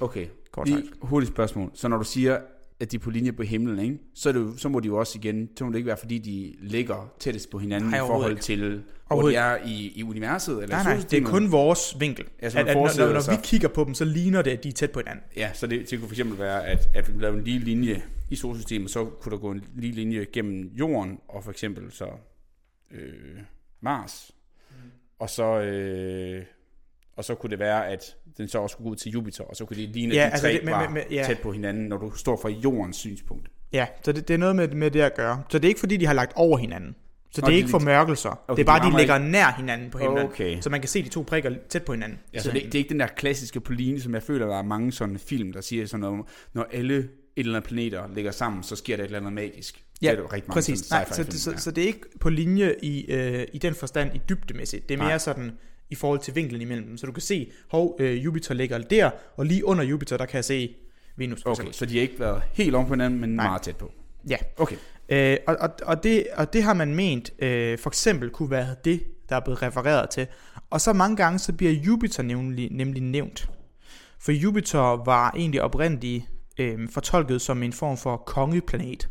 Okay, 0.00 0.26
Kort 0.52 0.68
sagt. 0.68 0.80
lige 0.80 0.92
hurtigt 1.02 1.32
spørgsmål. 1.32 1.70
Så 1.74 1.88
når 1.88 1.96
du 1.96 2.04
siger, 2.04 2.38
at 2.82 2.92
de 2.92 2.96
er 2.96 3.00
på 3.00 3.10
linje 3.10 3.32
på 3.32 3.42
himlen, 3.42 3.78
ikke? 3.78 3.98
Så, 4.14 4.28
er 4.28 4.32
det 4.32 4.40
jo, 4.40 4.56
så 4.56 4.68
må 4.68 4.80
de 4.80 4.86
jo 4.86 4.96
også 4.96 5.18
igen, 5.18 5.48
så 5.56 5.64
må 5.64 5.70
det 5.70 5.76
ikke 5.76 5.86
være, 5.86 5.96
fordi 5.96 6.18
de 6.18 6.54
ligger 6.60 7.12
tættest 7.20 7.50
på 7.50 7.58
hinanden 7.58 7.90
Nej, 7.90 7.98
i 7.98 8.06
forhold 8.06 8.30
ikke. 8.30 8.42
til, 8.42 8.82
hvor 9.06 9.28
de 9.28 9.34
er 9.34 9.56
i, 9.66 9.92
i 9.96 10.02
universet? 10.02 10.62
Eller 10.62 10.76
Nej, 10.76 10.94
nej, 10.96 11.04
det 11.10 11.18
er 11.22 11.24
kun 11.26 11.52
vores 11.52 11.96
vinkel. 12.00 12.24
Ja, 12.42 12.50
så 12.50 12.58
at, 12.58 12.68
at, 12.68 12.76
når, 12.76 13.06
når, 13.06 13.12
når 13.12 13.20
sig- 13.20 13.32
vi 13.32 13.40
kigger 13.44 13.68
på 13.68 13.84
dem, 13.84 13.94
så 13.94 14.04
ligner 14.04 14.42
det, 14.42 14.50
at 14.50 14.64
de 14.64 14.68
er 14.68 14.72
tæt 14.72 14.90
på 14.90 14.98
hinanden. 15.00 15.24
Ja, 15.36 15.50
så 15.54 15.66
det, 15.66 15.90
det 15.90 15.98
kunne 15.98 16.08
for 16.08 16.14
eksempel 16.14 16.38
være, 16.38 16.66
at, 16.66 16.88
at 16.94 17.14
vi 17.16 17.22
lavede 17.22 17.38
en 17.38 17.44
lige 17.44 17.58
linje 17.58 18.02
i 18.30 18.36
solsystemet, 18.36 18.90
så 18.90 19.04
kunne 19.04 19.30
der 19.32 19.38
gå 19.38 19.50
en 19.50 19.64
lige 19.76 19.92
linje 19.92 20.26
gennem 20.32 20.70
jorden, 20.74 21.18
og 21.28 21.44
for 21.44 21.50
eksempel 21.50 21.92
så 21.92 22.06
øh, 22.90 23.38
Mars, 23.80 24.30
Mm. 24.70 24.76
og 25.18 25.30
så... 25.30 25.60
Øh, 25.60 26.44
og 27.16 27.24
så 27.24 27.34
kunne 27.34 27.50
det 27.50 27.58
være, 27.58 27.88
at 27.88 28.16
den 28.36 28.48
så 28.48 28.58
også 28.58 28.72
skulle 28.72 28.84
gå 28.88 28.90
ud 28.90 28.96
til 28.96 29.12
Jupiter, 29.12 29.44
og 29.44 29.56
så 29.56 29.64
kunne 29.64 29.76
det 29.76 29.88
ligne, 29.88 30.14
Ja, 30.14 30.20
at 30.20 30.26
de 30.26 30.32
altså 30.32 30.46
tre 30.46 30.52
det- 30.52 30.64
men- 30.64 30.72
var 30.72 30.84
men- 30.84 30.94
men- 30.94 31.02
ja. 31.10 31.24
tæt 31.26 31.38
på 31.38 31.52
hinanden, 31.52 31.84
når 31.88 31.96
du 31.96 32.12
står 32.16 32.38
fra 32.42 32.48
jordens 32.48 32.96
synspunkt. 32.96 33.48
Ja, 33.72 33.86
så 34.04 34.12
det, 34.12 34.28
det 34.28 34.34
er 34.34 34.38
noget 34.38 34.56
med, 34.56 34.68
med 34.68 34.90
det 34.90 35.00
at 35.00 35.14
gøre. 35.14 35.42
Så 35.48 35.58
det 35.58 35.64
er 35.64 35.68
ikke 35.68 35.80
fordi, 35.80 35.96
de 35.96 36.06
har 36.06 36.14
lagt 36.14 36.32
over 36.36 36.58
hinanden. 36.58 36.94
Så 37.30 37.40
Nå, 37.40 37.46
det 37.46 37.52
er 37.52 37.56
ikke 37.56 37.68
formørkelser. 37.70 38.30
Okay, 38.48 38.56
det 38.56 38.62
er 38.62 38.66
bare, 38.78 38.90
de 38.92 38.98
ligger 38.98 39.18
nær 39.18 39.52
hinanden 39.56 39.90
på 39.90 39.98
himlen. 39.98 40.24
Okay. 40.26 40.60
Så 40.60 40.70
man 40.70 40.80
kan 40.80 40.88
se 40.88 41.02
de 41.02 41.08
to 41.08 41.22
prikker 41.26 41.50
tæt 41.68 41.82
på 41.82 41.92
hinanden. 41.92 42.18
Ja, 42.34 42.38
så 42.40 42.50
det, 42.50 42.62
det 42.62 42.74
er 42.74 42.78
ikke 42.78 42.88
den 42.88 43.00
der 43.00 43.06
klassiske 43.06 43.60
på 43.60 43.72
linje, 43.72 44.00
som 44.00 44.14
jeg 44.14 44.22
føler, 44.22 44.46
der 44.46 44.58
er 44.58 44.62
mange 44.62 44.92
sådan 44.92 45.18
film, 45.18 45.52
der 45.52 45.60
siger 45.60 45.86
sådan 45.86 46.00
noget, 46.00 46.24
når 46.52 46.66
alle 46.72 46.96
et 46.96 47.08
eller 47.36 47.54
andet 47.56 47.68
planeter 47.68 48.08
ligger 48.14 48.30
sammen, 48.30 48.62
så 48.62 48.76
sker 48.76 48.96
der 48.96 49.02
et 49.02 49.06
eller 49.06 49.18
andet 49.18 49.32
magisk. 49.32 49.84
Ja, 50.02 50.10
det 50.10 50.16
er 50.16 50.20
jo 50.22 50.26
rigtig 50.26 50.48
mange 50.48 50.52
præcis. 50.56 50.90
Nej, 50.90 51.04
så, 51.04 51.14
sci-fi-film, 51.14 51.30
så, 51.38 51.50
ja. 51.50 51.56
så 51.56 51.70
det 51.70 51.82
er 51.82 51.86
ikke 51.86 52.00
på 52.20 52.28
linje 52.28 52.74
i, 52.82 53.04
øh, 53.12 53.46
i 53.52 53.58
den 53.58 53.74
forstand 53.74 54.10
i 54.16 54.20
dybdemæssigt. 54.28 54.88
Det 54.88 54.94
er 54.94 54.98
mere 54.98 55.08
Nej. 55.08 55.18
sådan 55.18 55.52
i 55.92 55.94
forhold 55.94 56.20
til 56.20 56.34
vinklen 56.34 56.60
imellem 56.60 56.86
dem. 56.86 56.96
Så 56.96 57.06
du 57.06 57.12
kan 57.12 57.22
se, 57.22 57.50
hov, 57.70 57.96
øh, 57.98 58.24
Jupiter 58.24 58.54
ligger 58.54 58.78
der, 58.78 59.10
og 59.36 59.46
lige 59.46 59.64
under 59.64 59.84
Jupiter, 59.84 60.16
der 60.16 60.26
kan 60.26 60.36
jeg 60.36 60.44
se 60.44 60.74
Venus. 61.16 61.42
Okay, 61.44 61.72
så 61.72 61.86
de 61.86 61.94
har 61.94 62.02
ikke 62.02 62.20
været 62.20 62.42
helt 62.52 62.74
om 62.74 62.86
på 62.86 62.92
hinanden, 62.92 63.20
men 63.20 63.30
Nej. 63.30 63.46
meget 63.46 63.62
tæt 63.62 63.76
på. 63.76 63.92
Ja. 64.28 64.36
Okay. 64.56 64.76
Øh, 65.08 65.36
og, 65.46 65.56
og, 65.60 65.70
og, 65.82 66.02
det, 66.02 66.26
og 66.36 66.52
det 66.52 66.62
har 66.62 66.74
man 66.74 66.94
ment, 66.94 67.30
øh, 67.38 67.78
for 67.78 67.90
eksempel 67.90 68.30
kunne 68.30 68.50
være 68.50 68.74
det, 68.84 69.02
der 69.28 69.36
er 69.36 69.40
blevet 69.40 69.62
refereret 69.62 70.10
til. 70.10 70.26
Og 70.70 70.80
så 70.80 70.92
mange 70.92 71.16
gange, 71.16 71.38
så 71.38 71.52
bliver 71.52 71.72
Jupiter 71.72 72.22
nemlig, 72.22 72.68
nemlig 72.70 73.02
nævnt. 73.02 73.50
For 74.18 74.32
Jupiter 74.32 75.04
var 75.04 75.32
egentlig 75.36 75.62
oprindeligt 75.62 76.24
øh, 76.58 76.88
fortolket 76.88 77.40
som 77.40 77.62
en 77.62 77.72
form 77.72 77.96
for 77.96 78.16
kongeplanet. 78.16 79.08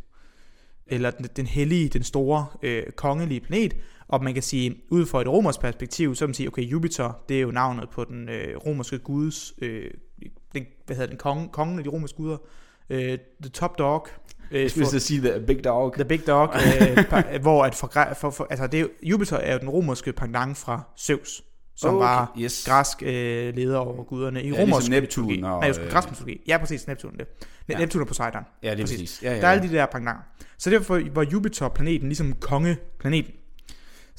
Eller 0.88 1.11
den, 1.11 1.25
den 1.35 1.45
hellige, 1.45 1.89
den 1.89 2.03
store 2.03 2.45
øh, 2.61 2.83
kongelige 2.95 3.39
planet. 3.39 3.73
Og 4.12 4.24
man 4.24 4.34
kan 4.34 4.44
sige, 4.44 4.75
ud 4.89 5.06
fra 5.06 5.22
et 5.22 5.27
romersk 5.27 5.60
perspektiv, 5.60 6.15
så 6.15 6.20
kan 6.20 6.30
man 6.30 6.34
sige, 6.34 6.48
okay, 6.48 6.62
Jupiter, 6.62 7.22
det 7.30 7.38
er 7.38 7.41
jo 7.41 7.51
navnet 7.51 7.89
på 7.89 8.03
den 8.03 8.30
øh, 8.30 8.58
romerske 8.58 9.00
guds, 9.00 9.53
øh, 9.62 9.91
den, 10.53 10.65
hvad 10.86 10.96
hedder 10.96 11.10
den, 11.10 11.18
konge, 11.18 11.50
kongen 11.51 11.77
af 11.77 11.84
de 11.84 11.89
romerske 11.89 12.18
guder. 12.18 12.38
Øh, 12.89 13.18
the 13.41 13.50
top 13.53 13.77
dog. 13.77 14.08
Øh, 14.51 14.62
Jeg 14.62 14.72
skulle 14.72 15.00
sige 15.00 15.22
The 15.22 15.46
Big 15.48 15.63
Dog. 15.63 15.94
The 15.94 16.06
Big 16.06 16.27
Dog, 16.27 16.53
øh, 16.56 17.41
hvor 17.41 17.63
at 17.63 17.75
for, 17.75 17.91
for, 18.18 18.30
for, 18.30 18.48
altså 18.50 18.68
det 18.68 18.80
er, 18.80 18.86
Jupiter 19.03 19.38
er 19.38 19.53
jo 19.53 19.60
den 19.60 19.70
romerske 19.70 20.13
pendant 20.13 20.58
fra 20.58 20.82
Zeus, 21.00 21.44
som 21.75 21.96
Okay, 21.96 22.06
var 22.06 22.36
yes. 22.39 22.65
græsk 22.68 23.03
øh, 23.03 23.56
leder 23.56 23.77
over 23.77 24.03
guderne 24.03 24.44
i 24.44 24.50
Ja, 24.51 24.62
romersk 24.62 24.88
ligesom 24.89 25.01
Neptun 25.03 25.24
mytologi. 25.25 25.44
og, 25.44 25.60
Nej, 25.60 25.68
jeg 25.68 25.80
øh, 25.86 25.91
græsk 25.91 26.10
mytologi. 26.12 26.41
Ja, 26.48 26.58
præcis, 26.58 26.88
Neptun 26.88 27.18
det. 27.18 27.27
Ne- 27.27 27.46
Ja. 27.70 27.77
Neptun 27.80 28.01
og 28.01 28.08
Poseidon. 28.08 28.44
Ja, 28.63 28.72
det 28.72 28.80
er 28.80 28.84
præcis. 28.84 29.00
præcis. 29.00 29.24
Ja, 29.24 29.34
ja, 29.36 29.41
Der 29.41 29.48
er 29.48 29.51
alle 29.51 29.70
de 29.70 29.74
der 29.74 29.86
pendanter. 29.86 30.22
Så 30.58 30.70
derfor 30.70 31.01
var 31.13 31.24
Jupiter-planeten 31.24 32.08
ligesom 32.08 32.34
kongeplaneten. 32.34 33.34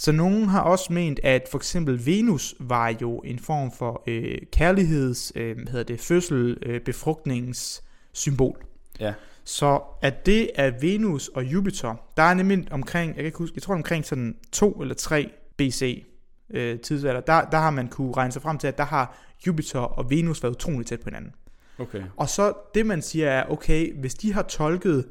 Så 0.02 0.12
nogen 0.12 0.48
har 0.48 0.60
også 0.60 0.92
ment, 0.92 1.20
at 1.22 1.48
for 1.50 1.58
eksempel 1.58 2.06
Venus 2.06 2.54
var 2.58 2.94
jo 3.02 3.18
en 3.18 3.38
form 3.38 3.72
for 3.72 4.02
øh, 4.06 4.38
kærligheds, 4.52 5.32
øh, 5.34 5.56
hvad 5.56 5.66
hedder 5.66 5.84
det, 5.84 6.00
fødsel, 6.00 6.58
øh, 6.62 6.80
befrugtningssymbol. 6.80 8.56
Ja. 9.00 9.14
Så 9.44 9.80
at 10.00 10.26
det 10.26 10.50
er 10.54 10.72
Venus 10.80 11.28
og 11.28 11.44
Jupiter, 11.44 11.94
der 12.16 12.22
er 12.22 12.34
nemlig 12.34 12.68
omkring, 12.70 13.08
jeg 13.08 13.16
kan 13.16 13.24
ikke 13.24 13.38
huske, 13.38 13.54
jeg 13.56 13.62
tror 13.62 13.74
omkring 13.74 14.04
sådan 14.04 14.36
2 14.52 14.72
eller 14.72 14.94
3 14.94 15.30
BC 15.56 16.04
øh, 16.50 16.80
tidsalder, 16.80 17.20
der, 17.20 17.44
der 17.50 17.58
har 17.58 17.70
man 17.70 17.88
kunne 17.88 18.12
regne 18.12 18.32
sig 18.32 18.42
frem 18.42 18.58
til, 18.58 18.68
at 18.68 18.78
der 18.78 18.84
har 18.84 19.18
Jupiter 19.46 19.78
og 19.78 20.10
Venus 20.10 20.42
været 20.42 20.54
utroligt 20.54 20.88
tæt 20.88 21.00
på 21.00 21.10
hinanden. 21.10 21.34
Okay. 21.78 22.02
Og 22.16 22.28
så 22.28 22.52
det 22.74 22.86
man 22.86 23.02
siger 23.02 23.30
er, 23.30 23.50
okay, 23.50 24.00
hvis 24.00 24.14
de 24.14 24.32
har 24.32 24.42
tolket 24.42 25.04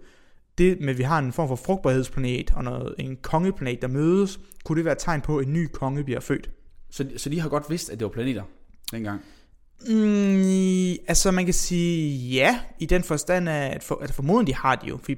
det 0.61 0.79
med, 0.79 0.89
at 0.89 0.97
vi 0.97 1.03
har 1.03 1.19
en 1.19 1.33
form 1.33 1.47
for 1.47 1.55
frugtbarhedsplanet 1.55 2.51
og 2.55 2.63
noget, 2.63 2.95
en 2.99 3.17
kongeplanet, 3.21 3.81
der 3.81 3.87
mødes, 3.87 4.39
kunne 4.63 4.77
det 4.77 4.85
være 4.85 4.91
et 4.91 4.97
tegn 4.99 5.21
på, 5.21 5.37
at 5.37 5.47
en 5.47 5.53
ny 5.53 5.67
konge 5.73 6.03
bliver 6.03 6.19
født. 6.19 6.49
Så, 6.91 7.09
så 7.17 7.29
de 7.29 7.39
har 7.39 7.49
godt 7.49 7.69
vidst, 7.69 7.89
at 7.89 7.99
det 7.99 8.05
var 8.05 8.11
planeter 8.11 8.43
dengang? 8.91 9.21
Mm, 9.87 10.95
altså 11.07 11.31
man 11.31 11.45
kan 11.45 11.53
sige 11.53 12.17
ja, 12.17 12.59
i 12.79 12.85
den 12.85 13.03
forstand 13.03 13.49
af, 13.49 13.75
at, 13.75 13.83
for, 13.83 13.99
at 14.01 14.11
formodentlig 14.11 14.55
har 14.55 14.75
de 14.75 14.87
jo, 14.87 14.97
fordi 14.97 15.15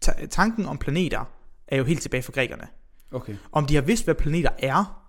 ta- 0.00 0.26
tanken 0.26 0.66
om 0.66 0.78
planeter 0.78 1.24
er 1.68 1.76
jo 1.76 1.84
helt 1.84 2.02
tilbage 2.02 2.22
fra 2.22 2.32
grækerne. 2.32 2.66
Okay. 3.12 3.36
Om 3.52 3.66
de 3.66 3.74
har 3.74 3.82
vidst, 3.82 4.04
hvad 4.04 4.14
planeter 4.14 4.50
er, 4.58 5.08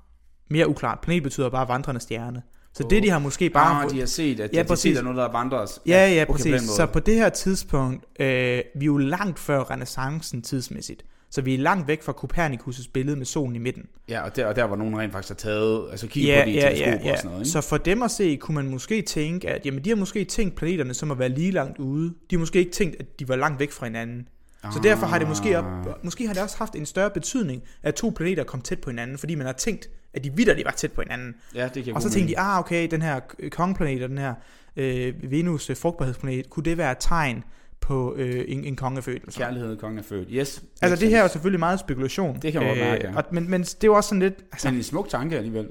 mere 0.50 0.68
uklart. 0.68 1.00
Planet 1.02 1.24
betyder 1.24 1.50
bare 1.50 1.68
vandrende 1.68 2.02
stjerne. 2.02 2.42
Så 2.74 2.88
det 2.90 3.04
de 3.04 3.10
har 3.10 3.20
måske 3.20 3.50
bare... 3.50 3.84
Ah, 3.86 3.92
de 3.92 4.00
har 4.00 4.06
set, 4.06 4.40
at 4.40 4.52
Ja, 4.54 4.58
ja, 4.58 4.64
de 4.64 4.68
præcis. 4.68 4.92
set, 4.92 4.98
at 4.98 5.04
noget, 5.04 5.18
der 5.18 5.32
vandrer 5.32 5.58
os. 5.58 5.80
Ja, 5.86 6.08
ja, 6.14 6.22
okay, 6.22 6.32
præcis. 6.32 6.52
på 6.52 6.58
den 6.58 6.68
så 6.68 6.86
på 6.86 7.00
det 7.00 7.16
her 7.16 7.30
tidspunkt, 7.30 8.06
øh, 8.20 8.28
vi 8.28 8.82
er 8.82 8.86
jo 8.86 8.98
langt 8.98 9.40
før 9.40 9.72
renaissancen 9.72 10.42
tidsmæssigt. 10.42 11.06
Så 11.32 11.42
vi 11.42 11.54
er 11.54 11.58
langt 11.58 11.88
væk 11.88 12.04
fra 12.04 12.12
Copernicus' 12.24 12.90
billede 12.94 13.16
med 13.18 13.26
solen 13.26 13.56
i 13.56 13.60
midten. 13.60 13.84
Ja, 14.10 14.22
og 14.22 14.36
der, 14.36 14.46
og 14.46 14.56
der 14.56 14.64
var 14.64 14.76
nogen 14.76 14.98
rent 15.00 15.12
faktisk 15.14 15.30
har 15.30 15.36
taget, 15.52 15.88
altså 15.92 16.08
kigget 16.08 16.30
Ja, 16.34 16.44
på 16.44 16.50
de 16.50 16.54
ja, 16.54 16.62
teleskoper 16.62 16.92
ja, 16.92 17.06
ja. 17.06 17.12
og 17.12 17.18
sådan 17.18 17.30
noget, 17.32 17.42
ikke? 17.42 17.50
Så 17.52 17.62
for 17.62 17.78
dem 17.78 18.02
at 18.04 18.12
se, 18.12 18.36
kunne 18.36 18.56
man 18.56 18.70
måske 18.70 19.02
tænke, 19.02 19.50
at 19.50 19.66
jamen, 19.66 19.84
de 19.86 19.90
har 19.90 19.96
måske 19.96 20.26
tænkt 20.26 20.56
planeterne 20.56 20.94
som 20.94 21.12
at 21.12 21.20
være 21.20 21.30
lige 21.30 21.52
langt 21.52 21.78
ude. 21.80 22.10
De 22.30 22.36
har 22.36 22.40
måske 22.40 22.60
ikke 22.60 22.72
tænkt, 22.72 22.96
at 23.00 23.20
de 23.20 23.28
var 23.28 23.36
langt 23.36 23.60
væk 23.60 23.72
fra 23.72 23.86
hinanden. 23.86 24.28
Så 24.74 24.80
derfor 24.84 25.06
har 25.06 25.20
det 25.20 25.28
måske, 25.28 25.58
op, 25.58 25.66
Ah. 25.66 25.86
måske 26.04 26.28
har 26.28 26.34
det 26.34 26.44
også 26.44 26.58
haft 26.58 26.76
en 26.76 26.86
større 26.86 27.10
betydning, 27.10 27.62
at 27.84 27.96
to 27.96 28.10
planeter 28.16 28.44
kom 28.44 28.62
tæt 28.62 28.80
på 28.80 28.90
hinanden, 28.90 29.18
fordi 29.18 29.36
man 29.36 29.46
har 29.46 29.54
tænkt, 29.54 29.90
at 30.14 30.24
de 30.24 30.36
vidderligt 30.36 30.66
var 30.66 30.72
tæt 30.72 30.92
på 30.92 31.02
hinanden. 31.02 31.36
Ja, 31.56 31.70
det 31.74 31.84
kan 31.84 31.96
Og 31.96 32.02
så 32.02 32.10
tænkte 32.10 32.34
de, 32.34 32.40
ah 32.40 32.60
okay, 32.60 32.88
den 32.92 33.02
her 33.02 33.20
øh, 33.40 33.50
kongeplanet 33.50 34.04
og 34.04 34.10
den 34.10 34.18
her 34.18 34.34
øh, 34.76 35.14
Venus 35.32 35.70
øh, 35.70 35.78
frugtbarhedsplanet, 35.78 36.50
kunne 36.50 36.64
det 36.64 36.78
være 36.78 36.92
et 36.92 36.98
tegn 37.00 37.44
på 37.80 38.16
øh, 38.16 38.46
en, 38.48 38.64
en 38.64 38.76
kongefødt? 38.76 39.22
Eller? 39.22 39.34
Kærlighed, 39.38 39.78
kongen 39.78 40.00
er 40.00 40.04
født. 40.04 40.28
Yes. 40.32 40.64
Altså 40.82 40.96
det 40.96 41.10
her 41.10 41.18
er 41.18 41.22
jo 41.22 41.28
selvfølgelig 41.28 41.60
meget 41.60 41.80
spekulation. 41.80 42.40
Det 42.42 42.52
kan 42.52 42.62
man 42.62 42.70
godt 42.70 42.80
mærke, 42.80 43.08
ja. 43.08 43.16
og, 43.16 43.24
men, 43.32 43.50
men 43.50 43.64
det 43.64 43.84
er 43.84 43.88
jo 43.88 43.94
også 43.94 44.08
sådan 44.08 44.20
lidt, 44.20 44.44
altså, 44.52 44.68
Men 44.68 44.78
en 44.78 44.84
smuk 44.84 45.10
tanke 45.10 45.38
alligevel. 45.38 45.68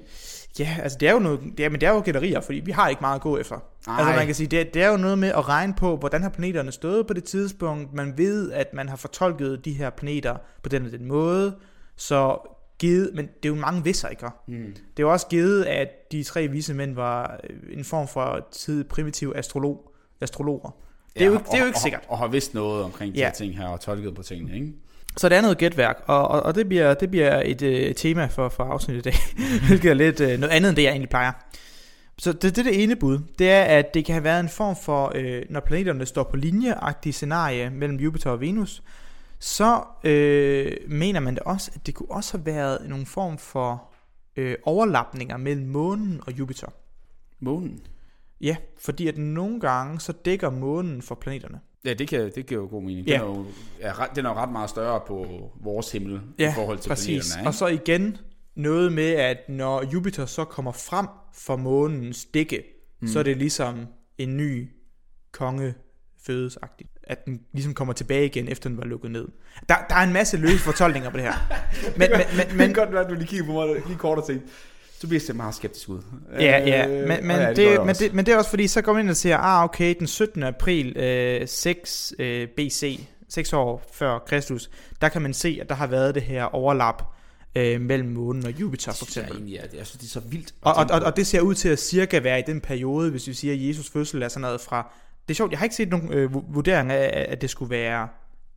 ja, 0.59 0.77
altså 0.83 0.99
det 1.01 1.09
er 1.09 1.13
jo 1.13 1.19
noget, 1.19 1.41
det 1.59 1.65
er, 1.65 1.69
men 1.69 1.81
det 1.81 1.87
er 1.87 1.93
jo 1.93 2.03
gætterier, 2.05 2.41
fordi 2.41 2.61
vi 2.65 2.73
har 2.73 2.89
ikke 2.89 3.01
meget 3.01 3.15
at 3.15 3.21
gå 3.21 3.39
efter. 3.39 3.57
Ej. 3.89 3.95
Altså 3.99 4.17
man 4.17 4.27
kan 4.27 4.35
sige, 4.35 4.47
det, 4.47 4.75
det 4.75 4.83
er 4.83 4.89
jo 4.89 4.97
noget 4.97 5.19
med 5.19 5.29
at 5.29 5.49
regne 5.49 5.75
på, 5.75 5.97
hvordan 5.97 6.23
har 6.23 6.29
planeterne 6.29 6.73
stået 6.73 7.07
på 7.07 7.15
det 7.15 7.25
tidspunkt. 7.25 7.95
Man 7.95 8.19
ved, 8.19 8.53
at 8.53 8.75
man 8.75 8.89
har 8.89 8.97
fortolket 8.97 9.65
de 9.65 9.73
her 9.73 9.91
planeter 9.91 10.37
på 10.63 10.69
den 10.69 10.87
og 10.87 10.93
den 10.93 11.05
måde. 11.05 11.55
Så 11.97 12.49
givet, 12.83 13.11
men 13.15 13.27
det 13.43 13.49
er 13.49 13.49
jo 13.49 13.61
mange 13.61 13.85
visser, 13.85 14.09
ikke? 14.09 14.27
Mm. 14.49 14.55
Det 14.57 14.99
er 14.99 15.03
jo 15.03 15.13
også 15.13 15.27
givet, 15.27 15.65
at 15.65 15.89
de 16.13 16.23
tre 16.23 16.49
vise 16.49 16.75
mænd 16.75 16.95
var 16.95 17.41
øh, 17.51 17.79
en 17.79 17.85
form 17.85 18.09
for 18.09 18.49
tid 18.53 18.85
primitiv 18.85 19.33
astrolog, 19.37 19.91
astrologer. 20.21 20.71
Det 21.15 21.23
er 21.23 21.27
jo 21.27 21.33
ikke- 21.33 21.45
det 21.45 21.55
er 21.55 21.59
jo 21.59 21.65
ikke 21.67 21.77
og, 21.77 21.81
sikkert. 21.83 22.01
Og, 22.05 22.11
og 22.11 22.19
har 22.19 22.27
vidst 22.29 22.55
noget 22.55 22.85
omkring 22.85 23.15
de 23.15 23.19
Ja. 23.19 23.27
her 23.27 23.33
ting 23.33 23.57
her, 23.59 23.67
og 23.69 23.81
tolket 23.81 24.15
på 24.15 24.23
tingene, 24.23 24.55
ikke? 24.55 24.73
Så 25.17 25.29
det 25.29 25.37
er 25.39 25.41
noget 25.43 25.59
gætværk, 25.59 26.03
og, 26.07 26.29
og, 26.29 26.43
og 26.43 26.55
det, 26.55 26.69
bliver, 26.69 26.95
det 26.95 27.11
bliver 27.11 27.43
et 27.45 27.63
øh, 27.63 27.95
tema 27.95 28.27
for, 28.27 28.49
for 28.49 28.65
afsnittet 28.65 29.07
i 29.07 29.11
dag, 29.11 29.19
hvilket 29.67 29.91
er 29.91 29.95
lidt 29.95 30.21
øh, 30.21 30.39
noget 30.39 30.53
andet, 30.55 30.69
end 30.69 30.77
det 30.77 30.83
jeg 30.83 30.91
egentlig 30.91 31.11
plejer. 31.11 31.33
Så 32.19 32.33
det, 32.33 32.43
det 32.43 32.59
er 32.59 32.63
det 32.71 32.83
ene 32.83 32.97
bud, 32.97 33.19
det 33.39 33.51
er, 33.51 33.63
at 33.63 33.95
det 33.95 34.05
kan 34.05 34.13
have 34.15 34.25
været 34.25 34.41
en 34.41 34.49
form 34.49 34.77
for, 34.83 35.13
øh, 35.15 35.43
når 35.51 35.61
planeterne 35.61 36.07
står 36.07 36.23
på 36.23 36.37
linjeagtige 36.37 37.13
scenarie 37.13 37.71
mellem 37.71 37.97
Jupiter 37.99 38.31
og 38.31 38.41
Venus, 38.41 38.83
så 39.43 39.85
øh, 40.05 40.73
mener 40.89 41.21
man 41.21 41.35
det 41.35 41.43
også, 41.43 41.71
at 41.75 41.87
det 41.87 41.95
kunne 41.95 42.11
også 42.11 42.37
have 42.37 42.47
været 42.47 42.89
nogle 42.89 43.07
form 43.07 43.39
for 43.39 43.93
øh, 44.37 44.57
overlapninger 44.63 45.37
mellem 45.37 45.67
månen 45.67 46.21
og 46.27 46.39
Jupiter. 46.39 46.67
Månen. 47.41 47.81
Ja, 48.41 48.57
fordi 48.79 49.09
at 49.09 49.19
nogle 49.19 49.61
gange, 49.61 50.01
så 50.01 50.13
dækker 50.13 50.51
månen 50.51 51.03
for 51.03 51.15
planeterne. 51.15 51.61
Ja, 51.85 51.95
det, 51.95 52.09
kan, 52.09 52.33
det 52.35 52.47
giver 52.47 52.61
jo 52.61 52.69
god 52.71 52.83
mening. 52.83 53.07
Ja. 53.07 53.13
Den, 53.13 53.21
er 53.21 53.25
jo, 53.27 53.47
er, 53.81 54.01
ret- 54.01 54.17
den 54.17 54.27
er 54.27 54.31
jo 54.31 54.37
ret 54.37 54.53
meget 54.53 54.71
større 54.71 55.01
på 55.07 55.51
vores 55.61 55.93
himmel 55.93 56.21
Ja, 56.39 56.51
i 56.51 56.55
forhold 56.55 56.79
til 56.79 56.89
Præcis. 56.89 57.07
planeterne, 57.07 57.41
ikke? 57.41 57.49
Og 57.49 57.55
så 57.55 57.67
igen 57.67 58.17
noget 58.55 58.93
med, 58.93 59.11
at 59.11 59.39
når 59.49 59.83
Jupiter 59.93 60.27
så 60.27 60.45
kommer 60.45 60.73
frem 60.73 61.07
for 61.35 61.57
månens 61.57 62.25
dække, 62.25 62.65
mm. 63.01 63.09
så 63.09 63.19
er 63.19 63.23
det 63.23 63.37
ligesom 63.37 63.87
en 64.19 64.37
ny 64.37 64.71
konge 65.33 65.75
fødesagtigt. 66.27 66.92
At 67.05 67.27
den 67.27 67.41
ligesom 67.53 67.75
kommer 67.75 67.95
tilbage 67.95 68.27
igen, 68.27 68.49
efter 68.49 68.69
den 68.69 68.79
var 68.79 68.85
lukket 68.85 69.11
ned. 69.11 69.29
Der, 69.69 69.75
der 69.89 69.95
er 69.95 70.03
en 70.03 70.13
masse 70.13 70.37
løse 70.37 70.59
fortolkninger 70.59 71.11
på 71.11 71.17
det 71.17 71.25
her. 71.25 71.33
Men, 71.99 72.11
men, 72.11 72.21
men, 72.37 72.57
men, 72.57 72.75
godt 72.75 72.93
være, 72.93 73.05
at 73.05 73.11
du 73.11 73.15
lige 73.15 73.27
kigger 73.27 73.47
på 73.47 73.53
mig 73.53 73.83
lige 73.87 73.99
kort 73.99 74.19
og 74.19 74.27
tænker, 74.27 74.47
så 74.99 75.09
bliver 75.09 75.23
jeg 75.29 75.37
meget 75.37 75.55
skeptisk 75.55 75.89
ud. 75.89 76.01
Ja, 76.33 76.59
ja, 76.59 76.89
Øh, 76.89 77.09
men, 77.09 77.27
men, 77.27 77.37
ja, 77.37 77.53
det, 77.53 77.65
jeg 77.65 77.87
men, 77.87 77.95
det, 77.95 78.15
men 78.15 78.27
det 78.27 78.35
er 78.35 78.39
også 78.39 78.51
fordi, 78.51 78.67
så 78.67 78.83
går 78.83 78.93
man 78.93 79.03
ind 79.03 79.11
og 79.11 79.17
siger, 79.17 79.39
ah 79.39 79.65
okay, 79.65 79.95
den 79.99 80.07
17. 80.07 80.43
april 80.43 80.97
øh, 80.97 81.49
6 81.49 82.15
øh, 82.19 82.49
BC, 82.49 83.01
6 83.29 83.53
år 83.53 83.89
før 83.93 84.19
Kristus, 84.19 84.71
der 85.01 85.09
kan 85.09 85.23
man 85.23 85.35
se, 85.35 85.59
at 85.61 85.69
der 85.69 85.75
har 85.75 85.87
været 85.87 86.15
det 86.15 86.23
her 86.23 86.45
overlap 86.45 87.03
øh, 87.55 87.81
mellem 87.81 88.09
månen 88.09 88.47
og 88.47 88.61
Jupiter 88.61 88.93
for 88.93 88.97
synes, 88.97 89.17
jeg, 89.17 89.23
eksempel. 89.23 89.55
egentlig, 89.55 89.77
jeg 89.79 89.87
synes, 89.87 90.01
det 90.01 90.07
er 90.07 90.11
så 90.11 90.21
vildt. 90.21 90.55
Og, 90.63 90.75
og, 90.75 90.87
og, 90.91 91.01
og 91.01 91.17
det 91.17 91.27
ser 91.27 91.41
ud 91.41 91.55
til 91.55 91.69
at 91.69 91.79
cirka 91.79 92.19
være 92.19 92.39
i 92.39 92.43
den 92.47 92.61
periode, 92.61 93.11
hvis 93.11 93.29
vi 93.29 93.35
siger, 93.35 93.55
at 93.55 93.69
Jesus 93.69 93.91
fødsel 93.91 94.23
er 94.23 94.29
sådan 94.29 94.41
noget 94.41 94.61
fra... 94.61 94.93
Det 95.29 95.35
er 95.35 95.35
sjovt, 95.35 95.51
jeg 95.51 95.59
har 95.59 95.65
ikke 95.65 95.77
set 95.77 95.89
nogen 95.89 96.13
øh, 96.13 96.35
vu- 96.35 96.45
vurdering 96.49 96.93
af, 96.93 97.25
at 97.29 97.41
det 97.41 97.51
skulle 97.51 97.71
være 97.71 98.09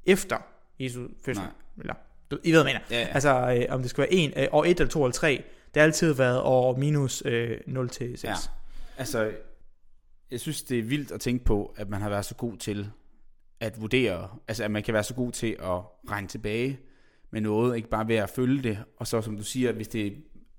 efter 0.05 0.37
Jesus 0.79 1.09
fødsel. 1.25 1.43
Nej. 1.43 1.51
Eller, 1.79 1.93
du, 2.31 2.37
I 2.43 2.51
ved, 2.51 2.61
hvad 2.63 2.71
jeg 2.71 2.81
mener. 2.89 2.99
Ja, 3.01 3.07
ja. 3.07 3.13
Altså, 3.13 3.55
øh, 3.69 3.75
om 3.75 3.81
det 3.81 3.89
skal 3.89 4.01
være 4.01 4.13
en, 4.13 4.33
øh, 4.37 4.47
år 4.51 4.63
1 4.65 4.79
eller 4.79 4.91
2 4.91 5.03
eller 5.03 5.11
3, 5.13 5.43
det 5.73 5.81
har 5.81 5.83
altid 5.83 6.13
været 6.13 6.41
år 6.41 6.77
minus 6.77 7.23
øh, 7.25 7.57
0 7.67 7.89
til 7.89 8.17
6. 8.17 8.23
Ja. 8.23 8.33
Altså, 8.97 9.31
jeg 10.31 10.39
synes, 10.39 10.63
det 10.63 10.79
er 10.79 10.83
vildt 10.83 11.11
at 11.11 11.19
tænke 11.21 11.45
på, 11.45 11.73
at 11.77 11.89
man 11.89 12.01
har 12.01 12.09
været 12.09 12.25
så 12.25 12.35
god 12.35 12.57
til 12.57 12.89
at 13.59 13.81
vurdere, 13.81 14.29
altså 14.47 14.63
at 14.63 14.71
man 14.71 14.83
kan 14.83 14.93
være 14.93 15.03
så 15.03 15.13
god 15.13 15.31
til 15.31 15.57
at 15.59 15.81
regne 16.09 16.27
tilbage 16.27 16.79
med 17.31 17.41
noget, 17.41 17.75
ikke 17.75 17.89
bare 17.89 18.07
ved 18.07 18.15
at 18.15 18.29
følge 18.29 18.63
det, 18.63 18.77
og 18.97 19.07
så 19.07 19.21
som 19.21 19.37
du 19.37 19.43
siger, 19.43 19.71
hvis 19.71 19.87
det 19.87 20.13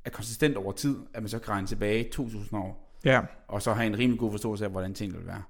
er 0.04 0.10
konsistent 0.10 0.56
over 0.56 0.72
tid, 0.72 0.96
at 1.14 1.22
man 1.22 1.28
så 1.28 1.38
kan 1.38 1.52
regne 1.52 1.66
tilbage 1.66 2.08
2000 2.12 2.60
år, 2.60 2.98
ja. 3.04 3.20
og 3.48 3.62
så 3.62 3.72
have 3.72 3.86
en 3.86 3.98
rimelig 3.98 4.20
god 4.20 4.30
forståelse 4.30 4.64
af, 4.64 4.70
hvordan 4.70 4.94
tingene 4.94 5.18
vil 5.18 5.26
være. 5.26 5.42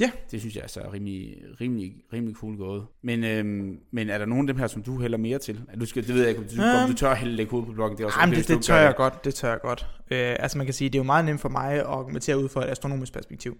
Ja. 0.00 0.10
Det 0.30 0.40
synes 0.40 0.56
jeg 0.56 0.62
er 0.62 0.68
så 0.68 0.80
rimelig, 0.92 1.36
rimelig, 1.60 1.92
rimelig 2.12 2.36
cool 2.36 2.56
gået. 2.56 2.86
Men, 3.02 3.24
øhm, 3.24 3.78
men 3.92 4.10
er 4.10 4.18
der 4.18 4.26
nogen 4.26 4.48
af 4.48 4.54
dem 4.54 4.60
her, 4.60 4.66
som 4.66 4.82
du 4.82 5.00
hælder 5.00 5.18
mere 5.18 5.38
til? 5.38 5.60
Er 5.68 5.76
Du 5.76 5.86
skal, 5.86 6.06
det 6.06 6.14
ved 6.14 6.20
jeg 6.20 6.28
ikke, 6.28 6.40
om 6.40 6.46
du, 6.56 6.62
om 6.62 6.90
du 6.90 6.96
tør 6.96 7.14
hælde 7.14 7.34
lægge 7.36 7.50
hovedet 7.50 7.66
på 7.66 7.72
bloggen. 7.72 7.96
Det 7.98 8.02
er 8.02 8.06
også 8.06 8.20
Jamen, 8.20 8.32
okay, 8.32 8.38
det, 8.38 8.48
det 8.48 8.56
gør 8.56 8.60
tør 8.60 8.76
jeg 8.76 8.94
godt, 8.96 9.24
det 9.24 9.34
tør 9.34 9.50
jeg 9.50 9.60
godt. 9.62 9.86
Øh, 10.10 10.36
altså 10.38 10.58
man 10.58 10.66
kan 10.66 10.74
sige, 10.74 10.88
det 10.88 10.94
er 10.94 11.00
jo 11.00 11.04
meget 11.04 11.24
nemt 11.24 11.40
for 11.40 11.48
mig 11.48 11.72
at 11.72 11.80
argumentere 11.86 12.38
ud 12.38 12.48
fra 12.48 12.64
et 12.64 12.70
astronomisk 12.70 13.12
perspektiv. 13.12 13.56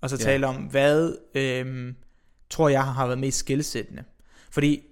Og 0.00 0.10
så 0.10 0.16
Ja. 0.20 0.24
tale 0.24 0.46
om, 0.46 0.56
hvad 0.56 1.14
øh, 1.34 1.94
tror 2.50 2.68
jeg 2.68 2.84
har 2.84 3.06
været 3.06 3.18
mest 3.18 3.38
skældsættende. 3.38 4.04
Fordi 4.50 4.82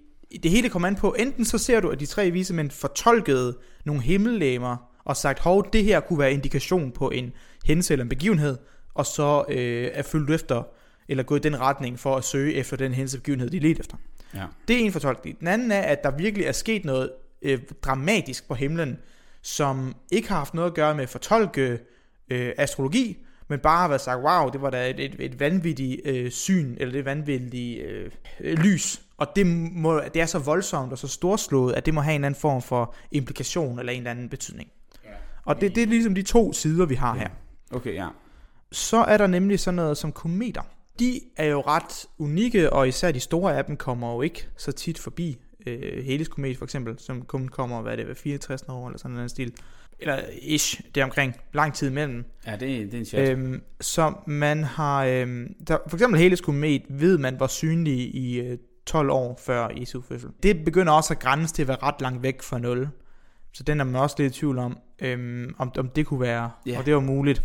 det 0.43 0.51
hele 0.51 0.69
kommer 0.69 0.87
an 0.87 0.95
på, 0.95 1.15
enten 1.19 1.45
så 1.45 1.57
ser 1.57 1.79
du, 1.79 1.89
at 1.89 1.99
de 1.99 2.05
tre 2.05 2.31
vise 2.31 2.53
mænd 2.53 2.71
fortolkede 2.71 3.57
nogle 3.85 4.01
himmellegemer, 4.01 4.77
og 5.05 5.17
sagt, 5.17 5.39
hov, 5.39 5.69
det 5.73 5.83
her 5.83 5.99
kunne 5.99 6.19
være 6.19 6.33
indikation 6.33 6.91
på 6.91 7.09
en 7.09 7.31
hændelse 7.65 7.93
eller 7.93 8.03
en 8.03 8.09
begivenhed, 8.09 8.57
og 8.93 9.05
så 9.05 9.45
øh, 9.49 9.89
er 9.93 10.03
fyldt 10.03 10.29
efter, 10.29 10.63
eller 11.07 11.23
gået 11.23 11.45
i 11.45 11.49
den 11.49 11.59
retning 11.59 11.99
for 11.99 12.15
at 12.15 12.23
søge 12.23 12.53
efter 12.53 12.77
den 12.77 12.93
hændelse 12.93 13.17
begivenhed, 13.17 13.49
de 13.49 13.59
ledte 13.59 13.79
efter. 13.79 13.97
Ja. 14.33 14.45
Det 14.67 14.75
er 14.75 14.79
en 14.79 14.91
fortolkning. 14.91 15.39
Den 15.39 15.47
anden 15.47 15.71
er, 15.71 15.81
at 15.81 16.03
der 16.03 16.11
virkelig 16.11 16.45
er 16.45 16.51
sket 16.51 16.85
noget 16.85 17.11
øh, 17.41 17.59
dramatisk 17.81 18.47
på 18.47 18.53
himlen, 18.53 18.97
som 19.41 19.95
ikke 20.11 20.29
har 20.29 20.37
haft 20.37 20.53
noget 20.53 20.69
at 20.69 20.75
gøre 20.75 20.95
med 20.95 21.03
at 21.03 21.09
fortolke 21.09 21.79
øh, 22.29 22.53
astrologi, 22.57 23.17
men 23.47 23.59
bare 23.59 23.77
har 23.77 23.87
været 23.87 24.01
sagt, 24.01 24.23
wow, 24.23 24.49
det 24.49 24.61
var 24.61 24.69
da 24.69 24.89
et, 24.89 24.99
et, 24.99 25.15
et 25.19 25.39
vanvittigt 25.39 26.01
øh, 26.05 26.31
syn, 26.31 26.75
eller 26.77 26.91
det 26.91 27.05
vanvittige 27.05 27.81
øh, 27.81 28.11
øh, 28.39 28.57
lys. 28.57 29.01
Og 29.17 29.27
det, 29.35 29.47
må, 29.47 30.01
det 30.13 30.21
er 30.21 30.25
så 30.25 30.39
voldsomt 30.39 30.91
og 30.91 30.97
så 30.97 31.07
storslået, 31.07 31.73
at 31.73 31.85
det 31.85 31.93
må 31.93 32.01
have 32.01 32.15
en 32.15 32.21
eller 32.21 32.25
anden 32.25 32.39
form 32.39 32.61
for 32.61 32.95
implikation 33.11 33.79
eller 33.79 33.93
en 33.93 33.97
eller 33.97 34.11
anden 34.11 34.29
betydning. 34.29 34.69
Ja. 35.03 35.09
Og 35.45 35.61
det, 35.61 35.75
det 35.75 35.83
er 35.83 35.87
ligesom 35.87 36.15
de 36.15 36.21
to 36.21 36.53
sider, 36.53 36.85
vi 36.85 36.95
har 36.95 37.13
her. 37.13 37.27
Okay, 37.71 37.93
ja. 37.93 38.07
Så 38.71 38.97
er 38.97 39.17
der 39.17 39.27
nemlig 39.27 39.59
sådan 39.59 39.75
noget 39.75 39.97
som 39.97 40.11
kometer. 40.11 40.61
De 40.99 41.19
er 41.37 41.45
jo 41.45 41.61
ret 41.61 42.05
unikke, 42.17 42.73
og 42.73 42.87
især 42.87 43.11
de 43.11 43.19
store 43.19 43.57
af 43.57 43.65
dem 43.65 43.77
kommer 43.77 44.13
jo 44.13 44.21
ikke 44.21 44.47
så 44.57 44.71
tit 44.71 44.99
forbi. 44.99 45.37
Øh, 45.67 46.05
Halley's 46.05 46.27
komet 46.29 46.57
for 46.57 46.65
eksempel, 46.65 46.95
som 46.99 47.21
kun 47.21 47.47
kommer, 47.47 47.81
hvad 47.81 47.91
er 47.91 47.95
det, 47.95 48.05
hver 48.05 48.13
64 48.15 48.61
år 48.69 48.87
eller 48.87 48.99
sådan 48.99 49.17
en 49.17 49.29
stil. 49.29 49.53
Eller 49.99 50.19
ish, 50.41 50.81
det 50.95 51.01
er 51.01 51.05
omkring 51.05 51.35
lang 51.53 51.73
tid 51.73 51.89
imellem. 51.89 52.25
Ja, 52.47 52.55
det, 52.55 52.75
er- 52.81 52.85
det 52.85 52.93
er 52.93 52.97
en 52.97 53.05
chat. 53.05 53.29
Øhm, 53.29 53.61
så 53.81 54.13
man 54.27 54.63
har, 54.63 55.05
øhm, 55.05 55.53
der, 55.67 55.77
for 55.87 55.97
eksempel 55.97 56.19
Halley's 56.31 56.41
komet 56.41 56.81
ved 56.89 57.17
man 57.17 57.39
var 57.39 57.47
synlig 57.47 58.15
i 58.15 58.39
øh, 58.39 58.57
12 58.85 59.09
år 59.09 59.39
før 59.45 59.67
Jesu 59.79 60.01
fødsel. 60.01 60.29
Det 60.43 60.65
begynder 60.65 60.93
også 60.93 61.13
at 61.13 61.19
grænse 61.19 61.53
til 61.53 61.61
at 61.61 61.67
være 61.67 61.77
ret 61.83 62.01
langt 62.01 62.23
væk 62.23 62.41
fra 62.41 62.59
0. 62.59 62.89
Så 63.53 63.63
den 63.63 63.79
er 63.79 63.83
man 63.83 63.95
også 63.95 64.15
lidt 64.19 64.35
i 64.35 64.39
tvivl 64.39 64.57
om, 64.57 64.77
øhm, 65.01 65.55
om, 65.57 65.71
om 65.77 65.89
det 65.89 66.05
kunne 66.05 66.19
være, 66.21 66.51
Ja. 66.65 66.79
og 66.79 66.85
det 66.85 66.93
var 66.93 66.99
muligt. 66.99 67.43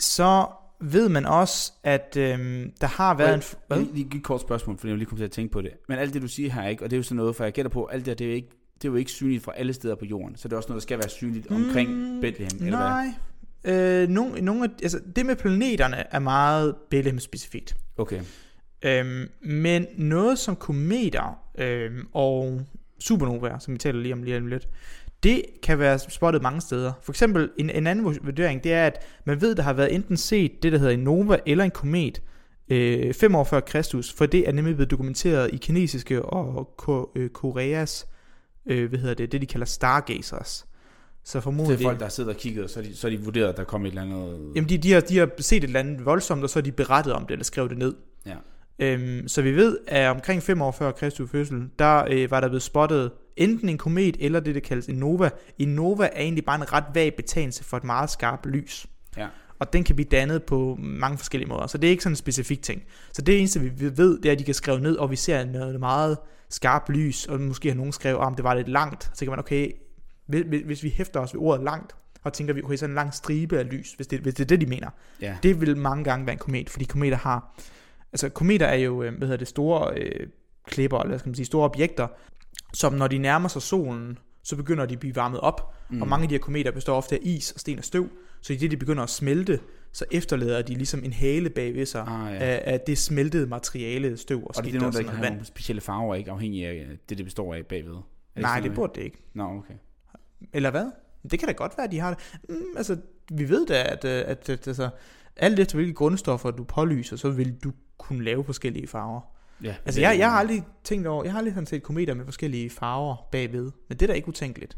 Så 0.00 0.46
ved 0.80 1.08
man 1.08 1.26
også, 1.26 1.72
at 1.82 2.16
øhm, 2.16 2.72
der 2.80 2.86
har 2.86 3.14
været 3.14 3.34
en... 3.34 3.42
Hvad? 3.66 3.78
Lige, 3.78 3.92
lige 3.92 4.16
et 4.16 4.22
kort 4.22 4.40
spørgsmål, 4.40 4.78
fordi 4.78 4.90
jeg 4.90 4.98
lige 4.98 5.08
kom 5.08 5.18
til 5.18 5.24
at 5.24 5.30
tænke 5.30 5.52
på 5.52 5.60
det. 5.60 5.70
Men 5.88 5.98
alt 5.98 6.14
det, 6.14 6.22
du 6.22 6.28
siger 6.28 6.50
her, 6.50 6.68
ikke, 6.68 6.84
og 6.84 6.90
det 6.90 6.96
er 6.96 6.98
jo 6.98 7.02
sådan 7.02 7.16
noget, 7.16 7.36
for 7.36 7.44
jeg 7.44 7.52
gætter 7.52 7.70
på, 7.70 7.84
alt 7.86 8.06
det, 8.06 8.18
det 8.18 8.24
er 8.24 8.28
jo 8.28 8.34
ikke, 8.34 8.48
det 8.74 8.88
er 8.88 8.92
jo 8.92 8.96
ikke 8.96 9.10
synligt 9.10 9.44
fra 9.44 9.52
alle 9.56 9.72
steder 9.72 9.94
på 9.94 10.04
jorden. 10.04 10.36
Så 10.36 10.48
det 10.48 10.52
er 10.52 10.56
også 10.56 10.68
noget, 10.68 10.80
der 10.80 10.82
skal 10.82 10.98
være 10.98 11.08
synligt 11.08 11.50
omkring 11.50 11.90
Mm, 11.90 12.20
Bethlehem, 12.20 12.66
eller 12.66 12.78
hvad? 12.78 13.12
Nej. 13.74 14.02
Øh, 14.02 14.08
nogle, 14.08 14.40
nogle 14.40 14.70
altså, 14.82 15.00
det 15.16 15.26
med 15.26 15.36
planeterne 15.36 15.96
er 16.14 16.18
meget 16.18 16.74
Bethlehem-specifikt. 16.90 17.76
Okay. 17.98 18.20
Øhm, 18.82 19.28
men 19.42 19.86
noget 19.96 20.38
som 20.38 20.56
kometer 20.56 21.38
øhm, 21.58 22.06
og 22.12 22.60
supernovaer, 22.98 23.58
som 23.58 23.74
vi 23.74 23.78
taler 23.78 24.00
lige 24.00 24.12
om 24.12 24.22
lige 24.22 24.36
om 24.36 24.46
lidt, 24.46 24.68
det 25.22 25.42
kan 25.62 25.78
være 25.78 25.98
spottet 25.98 26.42
mange 26.42 26.60
steder. 26.60 26.92
For 27.02 27.12
eksempel 27.12 27.50
en, 27.58 27.70
en 27.70 27.86
anden 27.86 28.04
vurdering, 28.04 28.64
det 28.64 28.72
er, 28.72 28.86
at 28.86 29.02
man 29.24 29.40
ved, 29.40 29.54
der 29.54 29.62
har 29.62 29.72
været 29.72 29.94
enten 29.94 30.16
set 30.16 30.62
det, 30.62 30.72
der 30.72 30.78
hedder 30.78 30.92
en 30.92 31.00
nova 31.00 31.38
eller 31.46 31.64
en 31.64 31.70
komet, 31.70 32.22
øh, 32.68 33.14
fem 33.14 33.34
år 33.34 33.44
før 33.44 33.60
Kristus, 33.60 34.12
for 34.12 34.26
det 34.26 34.48
er 34.48 34.52
nemlig 34.52 34.74
blevet 34.74 34.90
dokumenteret 34.90 35.50
i 35.52 35.56
kinesiske 35.56 36.22
og 36.22 36.74
ko, 36.76 37.12
øh, 37.14 37.30
Koreas, 37.30 38.06
øh, 38.66 38.88
hvad 38.88 38.98
hedder 38.98 39.14
det, 39.14 39.32
det 39.32 39.40
de 39.40 39.46
kalder 39.46 39.66
stargazers. 39.66 40.66
Så 41.24 41.38
Det 41.38 41.44
formodentlig... 41.44 41.84
er 41.84 41.88
folk, 41.88 42.00
der 42.00 42.08
sidder 42.08 42.30
og 42.30 42.36
kigger, 42.36 42.62
og 42.64 42.70
så 42.70 42.82
de, 42.82 42.96
så 42.96 43.10
de 43.10 43.20
vurderet, 43.20 43.48
at 43.48 43.56
der 43.56 43.64
kommer 43.64 43.88
et 43.88 43.90
eller 43.90 44.02
andet... 44.02 44.52
Jamen, 44.56 44.68
de, 44.68 44.78
de, 44.78 44.92
har, 44.92 45.00
de 45.00 45.18
har 45.18 45.30
set 45.38 45.56
et 45.56 45.64
eller 45.64 45.80
andet 45.80 46.04
voldsomt, 46.04 46.44
og 46.44 46.50
så 46.50 46.58
har 46.58 46.62
de 46.62 46.72
berettet 46.72 47.12
om 47.12 47.22
det, 47.22 47.30
eller 47.30 47.44
skrevet 47.44 47.70
det 47.70 47.78
ned. 47.78 47.94
Ja. 48.26 48.36
Øhm, 48.78 49.28
så 49.28 49.42
vi 49.42 49.56
ved, 49.56 49.78
at 49.86 50.10
omkring 50.10 50.42
5 50.42 50.62
år 50.62 50.70
før 50.70 50.92
Kristi 50.92 51.26
fødsel, 51.26 51.68
der 51.78 52.04
øh, 52.10 52.30
var 52.30 52.40
der 52.40 52.48
blevet 52.48 52.62
spottet 52.62 53.10
enten 53.36 53.68
en 53.68 53.78
komet, 53.78 54.16
eller 54.20 54.40
det, 54.40 54.54
der 54.54 54.60
kaldes 54.60 54.86
en 54.86 54.94
nova. 54.94 55.30
En 55.58 55.68
nova 55.68 56.04
er 56.04 56.20
egentlig 56.20 56.44
bare 56.44 56.56
en 56.56 56.72
ret 56.72 56.84
vag 56.94 57.14
betegnelse 57.16 57.64
for 57.64 57.76
et 57.76 57.84
meget 57.84 58.10
skarpt 58.10 58.46
lys. 58.46 58.86
Ja. 59.16 59.26
Og 59.58 59.72
den 59.72 59.84
kan 59.84 59.96
blive 59.96 60.08
dannet 60.10 60.42
på 60.42 60.76
mange 60.78 61.18
forskellige 61.18 61.48
måder. 61.48 61.66
Så 61.66 61.78
det 61.78 61.86
er 61.86 61.90
ikke 61.90 62.02
sådan 62.02 62.12
en 62.12 62.16
specifik 62.16 62.62
ting. 62.62 62.82
Så 63.12 63.22
det 63.22 63.38
eneste, 63.38 63.60
vi 63.60 63.96
ved, 63.96 64.18
det 64.18 64.28
er, 64.28 64.32
at 64.32 64.38
de 64.38 64.44
kan 64.44 64.54
skrive 64.54 64.80
ned, 64.80 64.96
og 64.96 65.10
vi 65.10 65.16
ser 65.16 65.44
noget 65.44 65.80
meget 65.80 66.18
skarpt 66.48 66.88
lys, 66.88 67.26
og 67.26 67.40
måske 67.40 67.68
har 67.68 67.76
nogen 67.76 67.92
skrevet, 67.92 68.18
om 68.18 68.34
det 68.34 68.44
var 68.44 68.54
lidt 68.54 68.68
langt. 68.68 69.10
Så 69.14 69.24
kan 69.24 69.30
man, 69.30 69.38
okay, 69.38 69.72
hvis, 70.26 70.82
vi 70.82 70.88
hæfter 70.88 71.20
os 71.20 71.34
ved 71.34 71.40
ordet 71.40 71.64
langt, 71.64 71.94
og 72.22 72.32
tænker 72.32 72.54
vi, 72.54 72.62
okay, 72.62 72.76
så 72.76 72.84
en 72.84 72.94
lang 72.94 73.14
stribe 73.14 73.58
af 73.58 73.70
lys, 73.70 73.92
hvis 73.92 74.06
det, 74.06 74.20
hvis 74.20 74.34
det 74.34 74.42
er 74.42 74.46
det, 74.46 74.60
de 74.60 74.66
mener. 74.66 74.90
Ja. 75.20 75.36
Det 75.42 75.60
vil 75.60 75.76
mange 75.76 76.04
gange 76.04 76.26
være 76.26 76.32
en 76.32 76.38
komet, 76.38 76.70
fordi 76.70 76.84
kometer 76.84 77.16
har, 77.16 77.60
altså 78.12 78.28
kometer 78.28 78.66
er 78.66 78.76
jo, 78.76 79.02
øh, 79.02 79.18
hvad 79.18 79.28
hedder 79.28 79.38
det, 79.38 79.48
store 79.48 79.98
øh, 79.98 80.26
klipper, 80.66 80.98
eller 80.98 81.18
skal 81.18 81.28
man 81.28 81.34
sige, 81.34 81.46
store 81.46 81.64
objekter, 81.64 82.06
som 82.74 82.92
når 82.92 83.08
de 83.08 83.18
nærmer 83.18 83.48
sig 83.48 83.62
solen, 83.62 84.18
så 84.42 84.56
begynder 84.56 84.86
de 84.86 84.94
at 84.94 85.00
blive 85.00 85.16
varmet 85.16 85.40
op, 85.40 85.74
mm. 85.90 86.02
og 86.02 86.08
mange 86.08 86.22
af 86.22 86.28
de 86.28 86.34
her 86.34 86.40
kometer 86.40 86.70
består 86.70 86.96
ofte 86.96 87.14
af 87.14 87.18
is 87.22 87.52
og 87.52 87.60
sten 87.60 87.78
og 87.78 87.84
støv, 87.84 88.08
så 88.40 88.52
i 88.52 88.56
det 88.56 88.70
de 88.70 88.76
begynder 88.76 89.02
at 89.02 89.10
smelte, 89.10 89.60
så 89.92 90.04
efterlader 90.12 90.62
de 90.62 90.74
ligesom 90.74 91.04
en 91.04 91.12
hale 91.12 91.50
bagved 91.50 91.86
sig 91.86 92.04
Ah, 92.08 92.32
ja. 92.34 92.38
af, 92.38 92.62
af 92.66 92.80
det 92.80 92.98
smeltede 92.98 93.46
materiale, 93.46 94.16
støv 94.16 94.38
og 94.42 94.48
Og 94.48 94.54
det 94.54 94.64
skidt 94.64 94.82
er 94.82 94.86
og 94.86 94.92
noget, 94.92 95.06
der 95.06 95.20
vand. 95.20 95.34
nogle 95.34 95.46
specielle 95.46 95.80
farver, 95.80 96.14
ikke 96.14 96.30
afhængig 96.30 96.66
af 96.66 96.86
det, 97.08 97.18
det 97.18 97.24
består 97.26 97.54
af 97.54 97.66
bagved. 97.66 97.94
Er 98.36 98.40
Nej, 98.40 98.60
det 98.60 98.74
burde 98.74 98.92
det 98.94 99.02
ikke. 99.02 99.18
Nå, 99.34 99.44
okay. 99.44 99.74
Eller 100.52 100.70
hvad? 100.70 100.90
Det 101.30 101.38
kan 101.38 101.48
da 101.48 101.52
godt 101.52 101.72
være, 101.76 101.84
at 101.86 101.92
de 101.92 101.98
har 101.98 102.14
det. 102.14 102.40
Mm, 102.48 102.76
altså, 102.76 102.96
vi 103.32 103.48
ved 103.48 103.66
da, 103.66 103.82
at, 103.82 104.04
øh, 104.04 104.22
at, 104.26 104.48
at 104.48 104.66
altså, 104.68 104.88
alt 105.36 105.58
efter 105.58 105.76
hvilke 105.76 105.94
grundstoffer 105.94 106.50
du 106.50 106.64
pålyser, 106.64 107.16
så 107.16 107.30
vil 107.30 107.54
du 107.64 107.72
kunne 107.98 108.24
lave 108.24 108.44
forskellige 108.44 108.86
farver. 108.86 109.20
Ja, 109.64 109.74
Altså, 109.84 110.00
jeg, 110.00 110.18
jeg 110.18 110.30
har 110.30 110.38
aldrig 110.38 110.64
tænkt 110.84 111.06
over, 111.06 111.24
jeg 111.24 111.32
har 111.32 111.38
aldrig 111.38 111.54
sådan 111.54 111.66
set 111.66 111.82
kometer 111.82 112.14
med 112.14 112.24
forskellige 112.24 112.70
farver 112.70 113.28
bagved, 113.32 113.70
men 113.88 113.98
det 113.98 114.02
er 114.02 114.06
da 114.06 114.12
ikke 114.12 114.28
utænkeligt. 114.28 114.76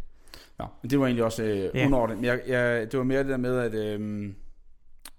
Nå, 0.59 0.65
men 0.83 0.91
det 0.91 1.01
var 1.01 1.07
egentlig 1.07 1.25
også 1.25 1.43
øh, 1.43 1.71
Ja. 1.75 1.87
underordnet. 1.87 2.17
Men 2.19 2.25
jeg, 2.25 2.41
jeg, 2.49 2.93
det 2.93 2.99
var 2.99 3.05
mere 3.05 3.19
det 3.19 3.29
der 3.29 3.37
med, 3.37 3.59
at... 3.59 3.75
Øh, 3.75 4.33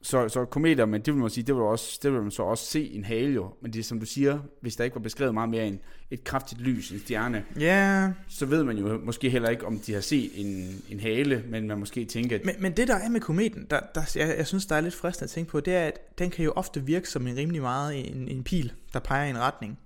så, 0.03 0.29
så 0.29 0.45
kometer, 0.45 0.86
men 0.86 1.01
det 1.01 1.13
vil 1.13 1.22
man 1.22 1.29
sige, 1.29 1.43
det 1.43 1.55
vil, 1.55 1.63
også, 1.63 2.00
det 2.03 2.13
vil 2.13 2.22
man 2.22 2.31
så 2.31 2.43
også 2.43 2.65
se 2.65 2.91
en 2.91 3.03
hale 3.03 3.33
jo. 3.33 3.53
Men 3.62 3.74
det 3.74 3.79
er 3.79 3.83
som 3.83 4.00
du 4.00 4.05
siger, 4.05 4.39
hvis 4.62 4.75
der 4.75 4.83
ikke 4.83 4.95
var 4.95 5.01
beskrevet 5.01 5.33
meget 5.33 5.50
mere 5.50 5.67
end 5.67 5.79
et 6.12 6.24
kraftigt 6.24 6.62
lys, 6.62 6.91
en 6.91 7.00
stjerne, 7.00 7.43
Ja, 7.60 8.12
så 8.27 8.45
ved 8.45 8.63
man 8.63 8.77
jo 8.77 9.00
måske 9.03 9.29
heller 9.29 9.50
ikke, 9.50 9.65
om 9.65 9.79
de 9.79 9.93
har 9.93 10.01
set 10.01 10.31
en, 10.36 10.81
en 10.89 11.00
hale, 11.00 11.43
men 11.50 11.67
man 11.67 11.79
måske 11.79 12.05
tænker, 12.05 12.36
at 12.36 12.45
men, 12.45 12.55
men 12.60 12.77
det 12.77 12.88
der 12.88 12.95
er 12.95 13.10
med 13.10 13.22
kometen, 13.22 13.67
der, 13.69 13.79
der, 13.95 14.12
jeg, 14.15 14.36
jeg 14.38 14.48
synes, 14.48 14.65
der 14.65 14.75
er 14.75 14.81
lidt 14.81 14.93
fristende 14.93 15.24
at 15.24 15.29
tænke 15.29 15.51
på, 15.51 15.60
det 15.60 15.75
er, 15.75 15.86
at 15.86 16.19
den 16.19 16.29
kan 16.29 16.45
jo 16.45 16.51
ofte 16.55 16.86
virke 16.86 17.10
som 17.10 17.27
en 17.27 17.36
rimelig 17.38 17.62
meget 17.62 18.12
en, 18.12 18.27
en 18.27 18.43
pil, 18.43 18.74
der 18.93 19.00
peger 19.00 19.25
i 19.25 19.29
en 19.29 19.39
retning. 19.39 19.79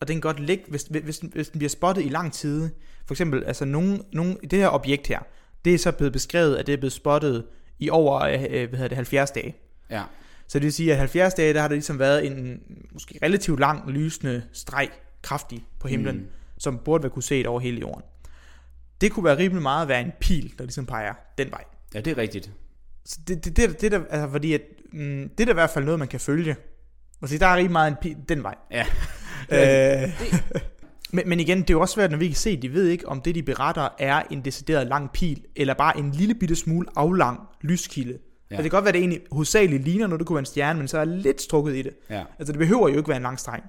Og 0.00 0.08
den 0.08 0.14
kan 0.14 0.20
godt 0.20 0.40
ligge, 0.40 0.64
hvis, 0.68 0.82
hvis, 0.82 1.18
hvis 1.18 1.48
den 1.48 1.58
bliver 1.58 1.68
spottet 1.68 2.04
i 2.04 2.08
lang 2.08 2.32
tid. 2.32 2.68
For 3.06 3.14
eksempel, 3.14 3.44
altså 3.44 3.64
nogen, 3.64 4.02
nogen, 4.12 4.36
det 4.50 4.58
her 4.58 4.68
objekt 4.68 5.06
her, 5.06 5.20
det 5.64 5.74
er 5.74 5.78
så 5.78 5.92
blevet 5.92 6.12
beskrevet, 6.12 6.56
at 6.56 6.66
det 6.66 6.72
er 6.72 6.76
blevet 6.76 6.92
spottet 6.92 7.44
i 7.78 7.90
over 7.90 8.20
øh, 8.20 8.68
hvad 8.68 8.78
hedder 8.78 8.88
det, 8.88 8.96
70 8.96 9.30
dage. 9.30 9.54
Ja, 9.90 10.02
Så 10.48 10.58
det 10.58 10.64
vil 10.64 10.72
sige, 10.72 10.92
at 10.92 10.98
70 10.98 11.34
dage, 11.34 11.54
der 11.54 11.60
har 11.60 11.68
der 11.68 11.74
ligesom 11.74 11.98
været 11.98 12.26
en 12.26 12.60
måske 12.92 13.18
relativt 13.22 13.60
lang, 13.60 13.90
lysende 13.90 14.42
streg, 14.52 14.88
kraftig 15.22 15.64
på 15.80 15.88
himlen, 15.88 16.16
Mm. 16.16 16.26
som 16.58 16.78
burde 16.84 17.02
være 17.02 17.10
kunne 17.10 17.22
set 17.22 17.46
over 17.46 17.60
hele 17.60 17.80
jorden. 17.80 18.02
Det 19.00 19.12
kunne 19.12 19.24
være 19.24 19.38
rimelig 19.38 19.62
meget 19.62 19.82
at 19.82 19.88
være 19.88 20.00
en 20.00 20.12
pil, 20.20 20.54
der 20.58 20.64
ligesom 20.64 20.86
peger 20.86 21.14
den 21.38 21.50
vej. 21.50 21.64
ja, 21.94 22.00
det 22.00 22.10
er 22.10 22.18
rigtigt. 22.18 22.50
Så 23.04 23.18
det, 23.28 23.44
det, 23.44 23.56
det, 23.56 23.80
det 23.80 23.92
der, 23.92 24.00
altså 24.10 24.28
fordi 24.30 24.52
at, 24.52 24.60
mm, 24.92 25.28
det 25.38 25.40
er 25.40 25.44
da 25.44 25.50
i 25.50 25.54
hvert 25.54 25.70
fald 25.70 25.84
noget, 25.84 25.98
man 25.98 26.08
kan 26.08 26.20
følge. 26.20 26.56
Og 27.20 27.28
så 27.28 27.38
der 27.38 27.46
er 27.46 27.56
rimelig 27.56 27.72
meget 27.72 27.90
en 27.90 27.96
pil 28.02 28.16
den 28.28 28.42
vej. 28.42 28.54
Ja. 28.70 28.86
Øh, 29.52 30.08
men, 31.12 31.28
men 31.28 31.40
igen, 31.40 31.58
det 31.58 31.70
er 31.70 31.74
jo 31.74 31.80
også 31.80 31.94
svært, 31.94 32.10
når 32.10 32.18
vi 32.18 32.26
kan 32.26 32.36
se, 32.36 32.56
de 32.62 32.72
ved 32.72 32.88
ikke, 32.88 33.08
om 33.08 33.20
det, 33.20 33.34
de 33.34 33.42
beretter, 33.42 33.88
er 33.98 34.22
en 34.30 34.44
decideret 34.44 34.86
lang 34.86 35.10
pil, 35.12 35.44
eller 35.56 35.74
bare 35.74 35.98
en 35.98 36.10
lille 36.10 36.34
bitte 36.34 36.56
smule 36.56 36.88
aflang 36.96 37.40
lyskilde. 37.60 38.18
Ja. 38.50 38.54
Ja. 38.54 38.56
Så 38.56 38.62
det 38.62 38.70
kan 38.70 38.76
godt 38.76 38.84
være, 38.84 38.88
at 38.90 38.94
det 38.94 39.00
egentlig 39.00 39.20
hovedsageligt 39.32 39.84
ligner 39.84 40.06
noget, 40.06 40.20
det 40.20 40.26
kunne 40.26 40.34
være 40.34 40.40
en 40.40 40.46
stjerne, 40.46 40.78
men 40.78 40.88
så 40.88 40.98
er 40.98 41.04
lidt 41.04 41.42
strukket 41.42 41.76
i 41.76 41.82
det. 41.82 41.92
Ja. 42.10 42.24
Altså 42.38 42.52
det 42.52 42.58
behøver 42.58 42.88
jo 42.88 42.96
ikke 42.96 43.08
være 43.08 43.16
en 43.16 43.22
lang 43.22 43.38
streng. 43.40 43.64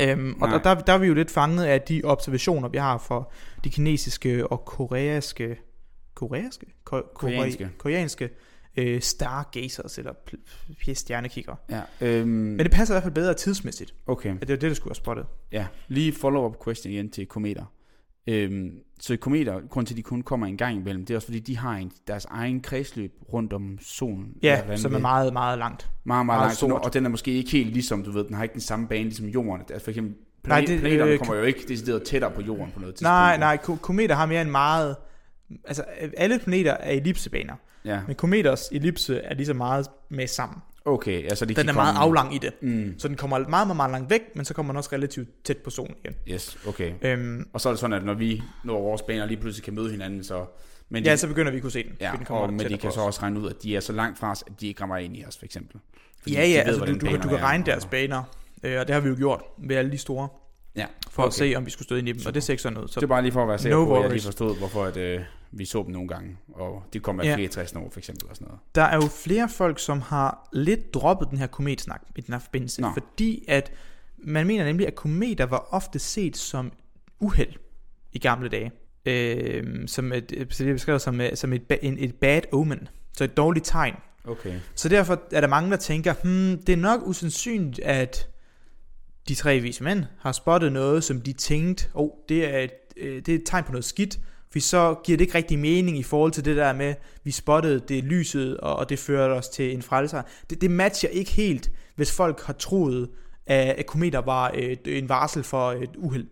Øhm, 0.00 0.42
og 0.42 0.48
der, 0.48 0.58
der, 0.58 0.74
der 0.74 0.92
er 0.92 0.98
vi 0.98 1.06
jo 1.06 1.14
lidt 1.14 1.30
fanget 1.30 1.64
af 1.64 1.80
de 1.82 2.00
observationer, 2.04 2.68
vi 2.68 2.78
har 2.78 2.98
for 2.98 3.32
de 3.64 3.70
kinesiske 3.70 4.46
og 4.46 4.64
koreanske, 4.64 5.56
koreanske? 6.14 6.66
Ko, 6.84 7.00
Koreanske. 7.14 7.68
koreanske 7.78 8.30
øh, 8.76 9.00
stargazers, 9.00 9.98
eller 9.98 10.12
stjernekigger. 10.94 11.54
ja. 11.70 11.80
Øhm, 12.00 12.28
Men 12.28 12.58
det 12.58 12.70
passer 12.70 12.94
i 12.94 12.96
hvert 12.96 13.02
fald 13.02 13.14
bedre 13.14 13.34
tidsmæssigt, 13.34 13.94
okay. 14.06 14.34
at 14.40 14.48
det 14.48 14.50
er 14.54 14.56
det, 14.58 14.68
der 14.70 14.74
skulle 14.74 14.90
have 14.90 14.96
spottet. 14.96 15.26
Ja, 15.52 15.66
lige 15.88 16.12
follow-up 16.12 16.64
question 16.64 16.92
igen 16.92 17.10
til 17.10 17.26
kometer. 17.26 17.64
Øhm, 18.26 18.70
så 19.00 19.16
kometer, 19.16 19.60
grund 19.70 19.86
til, 19.86 19.94
at 19.94 19.96
de 19.96 20.02
kun 20.02 20.22
kommer 20.22 20.46
en 20.46 20.56
gang 20.56 20.76
imellem, 20.76 21.04
det 21.06 21.14
er 21.14 21.18
også 21.18 21.26
fordi, 21.26 21.38
de 21.40 21.56
har 21.58 21.72
en, 21.76 21.92
deres 22.08 22.24
egen 22.24 22.60
kredsløb 22.60 23.12
rundt 23.32 23.52
om 23.52 23.78
solen. 23.80 24.32
Ja, 24.42 24.62
Eller 24.62 24.76
som 24.76 24.94
er 24.94 24.98
meget, 24.98 25.32
meget 25.32 25.58
langt. 25.58 25.90
meget, 26.04 26.26
meget, 26.26 26.38
meget 26.38 26.40
langt, 26.46 26.56
sort. 26.56 26.84
og 26.84 26.94
den 26.94 27.04
er 27.06 27.08
måske 27.10 27.30
ikke 27.32 27.50
helt 27.50 27.72
ligesom, 27.72 28.02
du 28.04 28.10
ved, 28.10 28.24
den 28.24 28.34
har 28.34 28.42
ikke 28.42 28.52
den 28.52 28.60
samme 28.60 28.88
bane 28.88 29.02
ligesom 29.04 29.26
jorden. 29.26 29.60
Altså 29.70 29.84
for 29.84 29.90
eksempel, 29.90 30.12
Nej, 30.14 30.18
planet, 30.44 30.68
det- 30.68 30.80
planeterne 30.80 31.10
øh, 31.10 31.18
kommer 31.18 31.34
jo 31.34 31.42
ikke 31.42 31.60
decideret 31.68 32.02
tættere 32.02 32.30
på 32.30 32.40
jorden 32.42 32.70
på 32.74 32.80
noget 32.80 32.94
tidspunkt. 32.94 33.08
Nej, 33.10 33.36
nej, 33.36 33.56
ko- 33.56 33.76
kometer 33.76 34.14
har 34.14 34.26
mere 34.26 34.42
en 34.42 34.50
meget... 34.50 34.96
Altså, 35.64 35.84
alle 36.16 36.38
planeter 36.38 36.72
er 36.72 36.90
ellipsebaner, 36.90 37.54
Ja, 37.84 38.00
men 38.06 38.16
kometers 38.16 38.68
ellipse 38.72 39.18
er 39.20 39.34
lige 39.34 39.46
så 39.46 39.54
meget 39.54 39.86
med 40.08 40.26
sammen. 40.26 40.58
Okay. 40.86 41.24
Altså, 41.24 41.44
de 41.46 41.54
Den 41.54 41.68
er 41.68 41.72
meget 41.72 41.96
komme- 41.96 42.00
aflang 42.20 42.34
i 42.34 42.38
det. 42.38 42.52
Mm, 42.62 42.94
Så 42.98 43.08
den 43.08 43.16
kommer 43.16 43.38
meget, 43.38 43.48
meget, 43.68 43.76
meget 43.76 43.90
langt 43.92 44.10
væk, 44.10 44.20
men 44.36 44.44
så 44.44 44.54
kommer 44.54 44.72
den 44.72 44.76
også 44.78 44.90
relativt 44.92 45.28
tæt 45.44 45.56
på 45.56 45.70
solen 45.70 45.94
igen. 46.04 46.14
yes, 46.28 46.58
okay. 46.68 46.92
Øhm, 47.02 47.48
Og 47.52 47.60
så 47.60 47.68
er 47.68 47.72
det 47.72 47.80
sådan, 47.80 47.96
at 47.96 48.04
når 48.04 48.14
vi 48.14 48.42
når 48.64 48.80
vores 48.80 49.02
baner 49.02 49.26
lige 49.26 49.40
pludselig 49.40 49.64
kan 49.64 49.74
møde 49.74 49.90
hinanden, 49.90 50.24
så... 50.24 50.44
Men 50.88 51.04
de, 51.04 51.08
ja, 51.10 51.16
så 51.16 51.28
begynder 51.28 51.50
vi 51.50 51.56
at 51.56 51.62
kunne 51.62 51.72
se 51.72 51.82
den. 51.82 51.92
ja 52.00 52.12
den 52.16 52.24
kommer 52.24 52.42
og, 52.44 52.52
men 52.52 52.68
de 52.68 52.78
kan 52.78 52.92
så 52.92 53.00
også 53.00 53.22
regne 53.22 53.40
ud, 53.40 53.48
at 53.50 53.62
de 53.62 53.76
er 53.76 53.80
så 53.80 53.92
langt 53.92 54.18
fra 54.18 54.30
os, 54.30 54.44
at 54.46 54.52
de 54.60 54.66
ikke 54.68 54.80
rammer 54.82 54.96
ind 54.96 55.16
i 55.16 55.24
os, 55.24 55.36
for 55.38 55.44
eksempel. 55.44 55.80
Fordi 56.22 56.34
Ja, 56.34 56.46
ja, 56.46 56.58
ved, 56.58 56.64
altså 56.66 56.84
du, 56.84 56.92
du, 56.92 56.98
kan- 57.06 57.20
du 57.20 57.28
kan 57.28 57.42
regne 57.42 57.62
og- 57.62 57.66
deres 57.66 57.86
baner, 57.86 58.22
øh, 58.62 58.80
og 58.80 58.86
det 58.86 58.94
har 58.94 59.00
vi 59.00 59.08
jo 59.08 59.14
gjort 59.18 59.42
ved 59.58 59.76
alle 59.76 59.90
de 59.92 59.98
store, 59.98 60.28
Ja, 60.76 60.86
for 61.10 61.22
okay. 61.22 61.26
at 61.28 61.34
se, 61.34 61.54
om 61.56 61.66
vi 61.66 61.70
skulle 61.70 61.86
støde 61.86 62.00
ind 62.00 62.08
i 62.08 62.12
dem, 62.12 62.20
og 62.26 62.34
det 62.34 62.42
ser 62.42 62.52
ikke 62.52 62.62
sådan 62.62 62.78
ud. 62.78 62.88
Så 62.88 63.00
det 63.00 63.04
er 63.04 63.08
bare 63.08 63.22
lige 63.22 63.32
for 63.32 63.42
at 63.42 63.48
være 63.48 63.58
sikker 63.58 63.78
No 63.78 63.84
på, 63.84 63.96
at 63.96 64.02
jeg 64.02 64.10
lige 64.10 64.22
forstod, 64.22 64.58
hvorfor 64.58 64.84
at, 64.84 64.96
øh, 64.96 65.20
vi 65.50 65.64
så 65.64 65.82
dem 65.82 65.92
nogle 65.92 66.08
gange, 66.08 66.36
og 66.54 66.82
de 66.92 67.00
kom 67.00 67.20
af 67.20 67.24
Ja. 67.24 67.34
flere 67.34 67.48
60 67.48 67.72
år, 67.72 67.88
for 67.92 68.00
eksempel, 68.00 68.28
og 68.30 68.36
sådan 68.36 68.46
noget. 68.46 68.60
der 68.74 68.82
er 68.82 68.94
jo 68.94 69.08
flere 69.24 69.48
folk, 69.48 69.78
som 69.78 70.00
har 70.00 70.48
lidt 70.52 70.94
droppet 70.94 71.30
den 71.30 71.38
her 71.38 71.46
kometsnak 71.46 72.02
i 72.16 72.20
den 72.20 72.34
her 72.34 72.40
forbindelse, 72.40 72.80
Nå. 72.80 72.88
fordi 72.92 73.44
at 73.48 73.72
man 74.18 74.46
mener 74.46 74.64
nemlig, 74.64 74.86
at 74.86 74.94
kometer 74.94 75.46
var 75.46 75.68
ofte 75.70 75.98
set 75.98 76.36
som 76.36 76.72
uheld 77.20 77.52
i 78.12 78.18
gamle 78.18 78.48
dage. 78.48 78.72
Øh, 79.06 79.88
som 79.88 80.12
et, 80.12 80.46
så 80.50 80.64
det 80.64 80.70
er 80.70 80.74
beskrevet 80.74 81.00
som, 81.02 81.20
øh, 81.20 81.36
som 81.36 81.52
et, 81.52 81.62
en, 81.82 81.96
et 81.98 82.14
bad 82.14 82.40
omen, 82.52 82.88
så 83.16 83.24
et 83.24 83.36
dårligt 83.36 83.66
tegn. 83.66 83.94
Okay. 84.24 84.54
Så 84.74 84.88
derfor 84.88 85.22
er 85.32 85.40
der 85.40 85.48
mange, 85.48 85.70
der 85.70 85.76
tænker, 85.76 86.14
hmm, 86.22 86.62
det 86.62 86.72
er 86.72 86.76
nok 86.76 87.00
usandsynligt, 87.06 87.78
at 87.80 88.28
de 89.28 89.34
tre 89.34 89.60
vise 89.60 89.84
mænd 89.84 90.04
har 90.20 90.32
spottet 90.32 90.72
noget, 90.72 91.04
som 91.04 91.20
de 91.20 91.32
tænkte, 91.32 91.88
oh, 91.94 92.10
det 92.28 92.54
er 92.54 92.58
et, 92.58 92.70
øh, 92.96 93.16
det 93.16 93.28
er 93.28 93.34
et 93.34 93.42
tegn 93.46 93.64
på 93.64 93.72
noget 93.72 93.84
skidt, 93.84 94.18
for 94.52 94.60
så 94.60 94.94
giver 95.04 95.18
det 95.18 95.24
ikke 95.24 95.34
rigtig 95.34 95.58
mening 95.58 95.98
i 95.98 96.02
forhold 96.02 96.32
til 96.32 96.44
det 96.44 96.56
der 96.56 96.72
med, 96.72 96.94
vi 97.24 97.30
spottede 97.30 97.80
det 97.80 98.04
lyset, 98.04 98.56
og, 98.56 98.76
og 98.76 98.88
det 98.88 98.98
førte 98.98 99.32
os 99.32 99.48
til 99.48 99.74
en 99.74 99.82
frelser. 99.82 100.22
Det, 100.50 100.60
det 100.60 100.70
matcher 100.70 101.08
ikke 101.08 101.30
helt, 101.30 101.70
hvis 101.96 102.12
folk 102.12 102.42
har 102.42 102.52
troet, 102.52 103.08
at, 103.46 103.68
at 103.68 103.86
kometer 103.86 104.18
var 104.18 104.50
et, 104.54 104.98
en 104.98 105.08
varsel 105.08 105.42
for 105.42 105.72
et 105.72 105.90
uheld. 105.96 106.26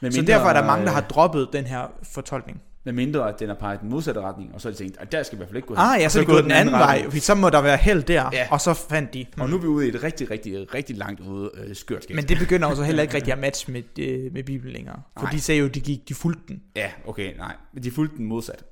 Men 0.00 0.12
Så 0.12 0.22
derfor 0.22 0.46
er 0.46 0.52
der 0.52 0.66
mange, 0.66 0.86
der 0.86 0.92
har 0.92 1.00
droppet 1.00 1.48
den 1.52 1.64
her 1.64 1.92
fortolkning. 2.02 2.62
Med 2.84 2.92
mindre, 2.92 3.28
at 3.28 3.40
den 3.40 3.48
har 3.48 3.54
peget 3.56 3.80
den 3.80 3.90
modsatte 3.90 4.20
retning, 4.20 4.54
og 4.54 4.60
så 4.60 4.68
har 4.68 4.72
de 4.72 4.78
tænkt, 4.78 4.96
at 5.00 5.12
der 5.12 5.22
skal 5.22 5.36
i 5.36 5.38
hvert 5.38 5.48
fald 5.48 5.56
ikke 5.56 5.68
gå 5.68 5.74
hen. 5.74 5.80
Ah 5.84 6.00
ja, 6.00 6.04
Og 6.04 6.10
så 6.10 6.18
er 6.18 6.22
de 6.22 6.26
gået 6.26 6.44
den 6.44 6.52
anden 6.52 6.72
vej, 6.72 6.82
retning. 6.82 7.04
fordi 7.06 7.20
så 7.20 7.34
må 7.34 7.50
der 7.50 7.60
være 7.60 7.76
held 7.76 8.02
der, 8.02 8.30
Ja. 8.32 8.48
og 8.50 8.60
så 8.60 8.74
fandt 8.74 9.14
de. 9.14 9.26
Og 9.38 9.50
nu 9.50 9.56
er 9.56 9.60
vi 9.60 9.66
ude 9.66 9.86
i 9.86 9.88
et 9.88 10.02
rigtig, 10.02 10.30
rigtig, 10.30 10.74
rigtig 10.74 10.96
langt 10.96 11.20
ude 11.20 11.50
øh, 11.54 11.76
skørt. 11.76 12.06
Men 12.14 12.24
det 12.28 12.38
begynder 12.38 12.68
jo 12.68 12.74
så 12.76 12.82
heller 12.82 13.02
ikke 13.02 13.14
rigtig 13.14 13.32
at 13.32 13.38
matche 13.38 13.72
med, 13.72 13.82
øh, 13.98 14.32
med 14.32 14.42
Bibelen 14.44 14.72
længere. 14.72 15.02
For 15.18 15.22
Nej. 15.22 15.32
de 15.32 15.40
sagde 15.40 15.60
jo, 15.60 15.68
de 15.68 15.80
gik, 15.80 16.08
de 16.08 16.14
fulgte 16.14 16.42
den. 16.48 16.62
Ja, 16.76 16.90
okay, 17.06 17.36
nej. 17.36 17.54
Men 17.74 17.82
de 17.82 17.90
fulgte 17.90 18.16
den 18.16 18.26
modsat. 18.26 18.64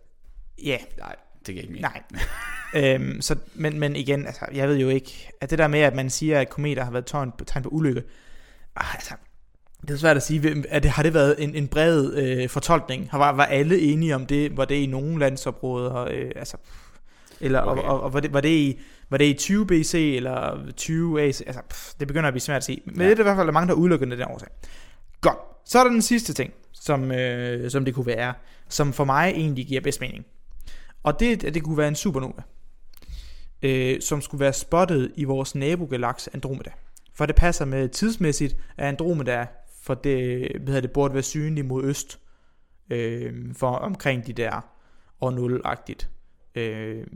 Ja, 0.64 0.76
Nej, 0.98 1.16
det 1.46 1.54
kan 1.54 1.62
ikke 1.64 1.72
mere. 1.72 1.82
nej. 1.82 2.94
øhm, 2.94 3.20
så, 3.20 3.36
men, 3.54 3.78
men 3.80 3.96
igen, 3.96 4.26
altså, 4.26 4.44
jeg 4.54 4.68
ved 4.68 4.76
jo 4.78 4.88
ikke, 4.88 5.30
at 5.40 5.50
det 5.50 5.58
der 5.58 5.68
med, 5.68 5.80
at 5.80 5.94
man 5.94 6.10
siger, 6.10 6.40
at 6.40 6.48
kometer 6.50 6.84
har 6.84 6.90
været 6.90 7.06
tegn 7.06 7.32
på, 7.38 7.44
tegn 7.44 7.62
på 7.62 7.68
ulykke, 7.68 8.02
ah, 8.76 8.94
altså, 8.94 9.14
det 9.82 9.90
er 9.90 9.96
svært 9.96 10.16
at 10.16 10.22
sige, 10.22 10.64
at 10.68 10.82
det, 10.82 10.90
har 10.90 11.02
det 11.02 11.14
været 11.14 11.36
en, 11.38 11.54
en 11.54 11.68
bred 11.68 12.12
øh, 12.14 12.48
fortolkning? 12.48 13.08
Har, 13.10 13.18
var, 13.18 13.32
var 13.32 13.44
alle 13.44 13.80
enige 13.80 14.14
om 14.14 14.26
det? 14.26 14.56
Var 14.56 14.64
det 14.64 14.74
i 14.74 14.86
nogle 14.86 15.18
landsområder? 15.18 15.96
Øh, 15.96 16.30
altså, 16.36 16.56
eller, 17.40 17.62
okay. 17.62 17.82
Og, 17.82 17.88
og, 17.88 18.00
og 18.00 18.12
var, 18.12 18.20
det, 18.20 18.32
var, 18.32 18.40
det 18.40 18.48
i, 18.48 18.80
var 19.10 19.16
det 19.18 19.24
i 19.24 19.32
20 19.34 19.66
BC 19.66 19.94
eller 20.16 20.58
20 20.76 21.22
AC? 21.22 21.40
Altså, 21.46 21.62
pff, 21.70 21.94
det 22.00 22.08
begynder 22.08 22.28
at 22.28 22.32
blive 22.32 22.40
svært 22.40 22.56
at 22.56 22.64
sige. 22.64 22.80
Men 22.84 22.96
Ja. 23.00 23.02
det 23.10 23.16
er 23.16 23.20
i 23.20 23.22
hvert 23.22 23.36
fald 23.36 23.46
der 23.46 23.52
er 23.52 23.52
mange, 23.52 23.68
der 23.68 23.74
udelukker 23.74 24.06
den 24.06 24.22
årsag. 24.22 24.48
Godt. 25.20 25.36
Så 25.64 25.78
er 25.78 25.84
der 25.84 25.90
den 25.90 26.02
sidste 26.02 26.32
ting, 26.32 26.52
som, 26.72 27.12
øh, 27.12 27.70
som 27.70 27.84
det 27.84 27.94
kunne 27.94 28.06
være, 28.06 28.34
som 28.68 28.92
for 28.92 29.04
mig 29.04 29.30
egentlig 29.30 29.66
giver 29.66 29.80
bedst 29.80 30.00
mening. 30.00 30.24
Og 31.02 31.20
det, 31.20 31.44
at 31.44 31.54
det 31.54 31.62
kunne 31.62 31.78
være 31.78 31.88
en 31.88 31.94
supernova, 31.94 32.42
øh, 33.62 34.00
som 34.00 34.20
skulle 34.20 34.40
være 34.40 34.52
spottet 34.52 35.12
i 35.16 35.24
vores 35.24 35.54
nabogalakse 35.54 36.30
Andromeda. 36.34 36.70
For 37.14 37.26
det 37.26 37.36
passer 37.36 37.64
med 37.64 37.88
tidsmæssigt, 37.88 38.56
at 38.76 38.88
Andromeda 38.88 39.46
for 39.88 39.94
det, 39.94 40.48
hvad 40.54 40.66
hedder 40.66 40.80
det 40.80 40.90
burde 40.90 41.14
være 41.14 41.22
synlig 41.22 41.64
mod 41.64 41.84
øst, 41.84 42.18
øh, 42.90 43.54
for 43.54 43.70
omkring 43.70 44.26
de 44.26 44.32
der 44.32 44.60
år 45.20 45.30
0-agtigt, 45.30 46.08
øh, 46.54 47.06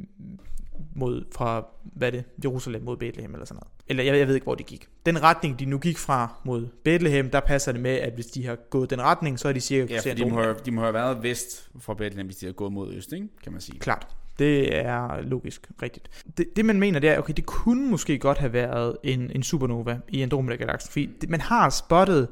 mod, 0.95 1.25
fra, 1.35 1.67
hvad 1.83 2.09
er 2.09 2.11
det, 2.11 2.25
Jerusalem 2.45 2.83
mod 2.83 2.97
Bethlehem 2.97 3.33
eller 3.33 3.47
sådan 3.47 3.57
noget. 3.57 3.73
Eller 3.89 4.05
jeg, 4.05 4.19
jeg 4.19 4.27
ved 4.27 4.35
ikke, 4.35 4.45
hvor 4.45 4.55
de 4.55 4.63
gik. 4.63 4.89
Den 5.07 5.23
retning, 5.23 5.59
de 5.59 5.65
nu 5.65 5.79
gik 5.79 5.99
fra 5.99 6.41
mod 6.45 6.67
Bethlehem, 6.85 7.31
der 7.31 7.41
passer 7.41 7.73
det 7.73 7.81
med, 7.81 7.91
at 7.91 8.13
hvis 8.13 8.27
de 8.27 8.47
har 8.47 8.57
gået 8.71 8.91
den 8.91 9.03
retning, 9.03 9.39
så 9.39 9.49
er 9.49 9.53
de 9.53 9.61
cirka... 9.61 10.01
Ja, 10.05 10.15
de 10.15 10.31
må, 10.31 10.43
have, 10.43 10.57
de 10.65 10.71
må 10.71 10.81
have 10.81 10.95
været 10.95 11.23
vest 11.23 11.71
fra 11.81 11.95
Bethlehem, 11.95 12.27
hvis 12.27 12.37
de 12.37 12.47
har 12.47 12.53
gået 12.53 12.73
mod 12.73 12.95
øst, 12.95 13.13
ikke? 13.13 13.29
kan 13.43 13.53
man 13.53 13.61
sige. 13.61 13.79
Klart. 13.79 14.07
Det 14.39 14.77
er 14.77 15.21
logisk 15.21 15.71
rigtigt. 15.83 16.25
Det, 16.37 16.57
det 16.57 16.65
man 16.65 16.81
mener, 16.81 16.99
det 16.99 17.11
er, 17.11 17.19
okay, 17.19 17.33
det 17.37 17.47
kunne 17.47 17.91
måske 17.91 18.19
godt 18.19 18.39
have 18.39 18.53
været 18.53 18.97
en, 19.03 19.31
en 19.35 19.43
supernova 19.43 19.99
i 20.09 20.23
Andromeda-galaksen, 20.23 20.91
fordi 20.91 21.11
det, 21.21 21.31
man 21.31 21.41
har 21.41 21.71
spottet 21.71 22.29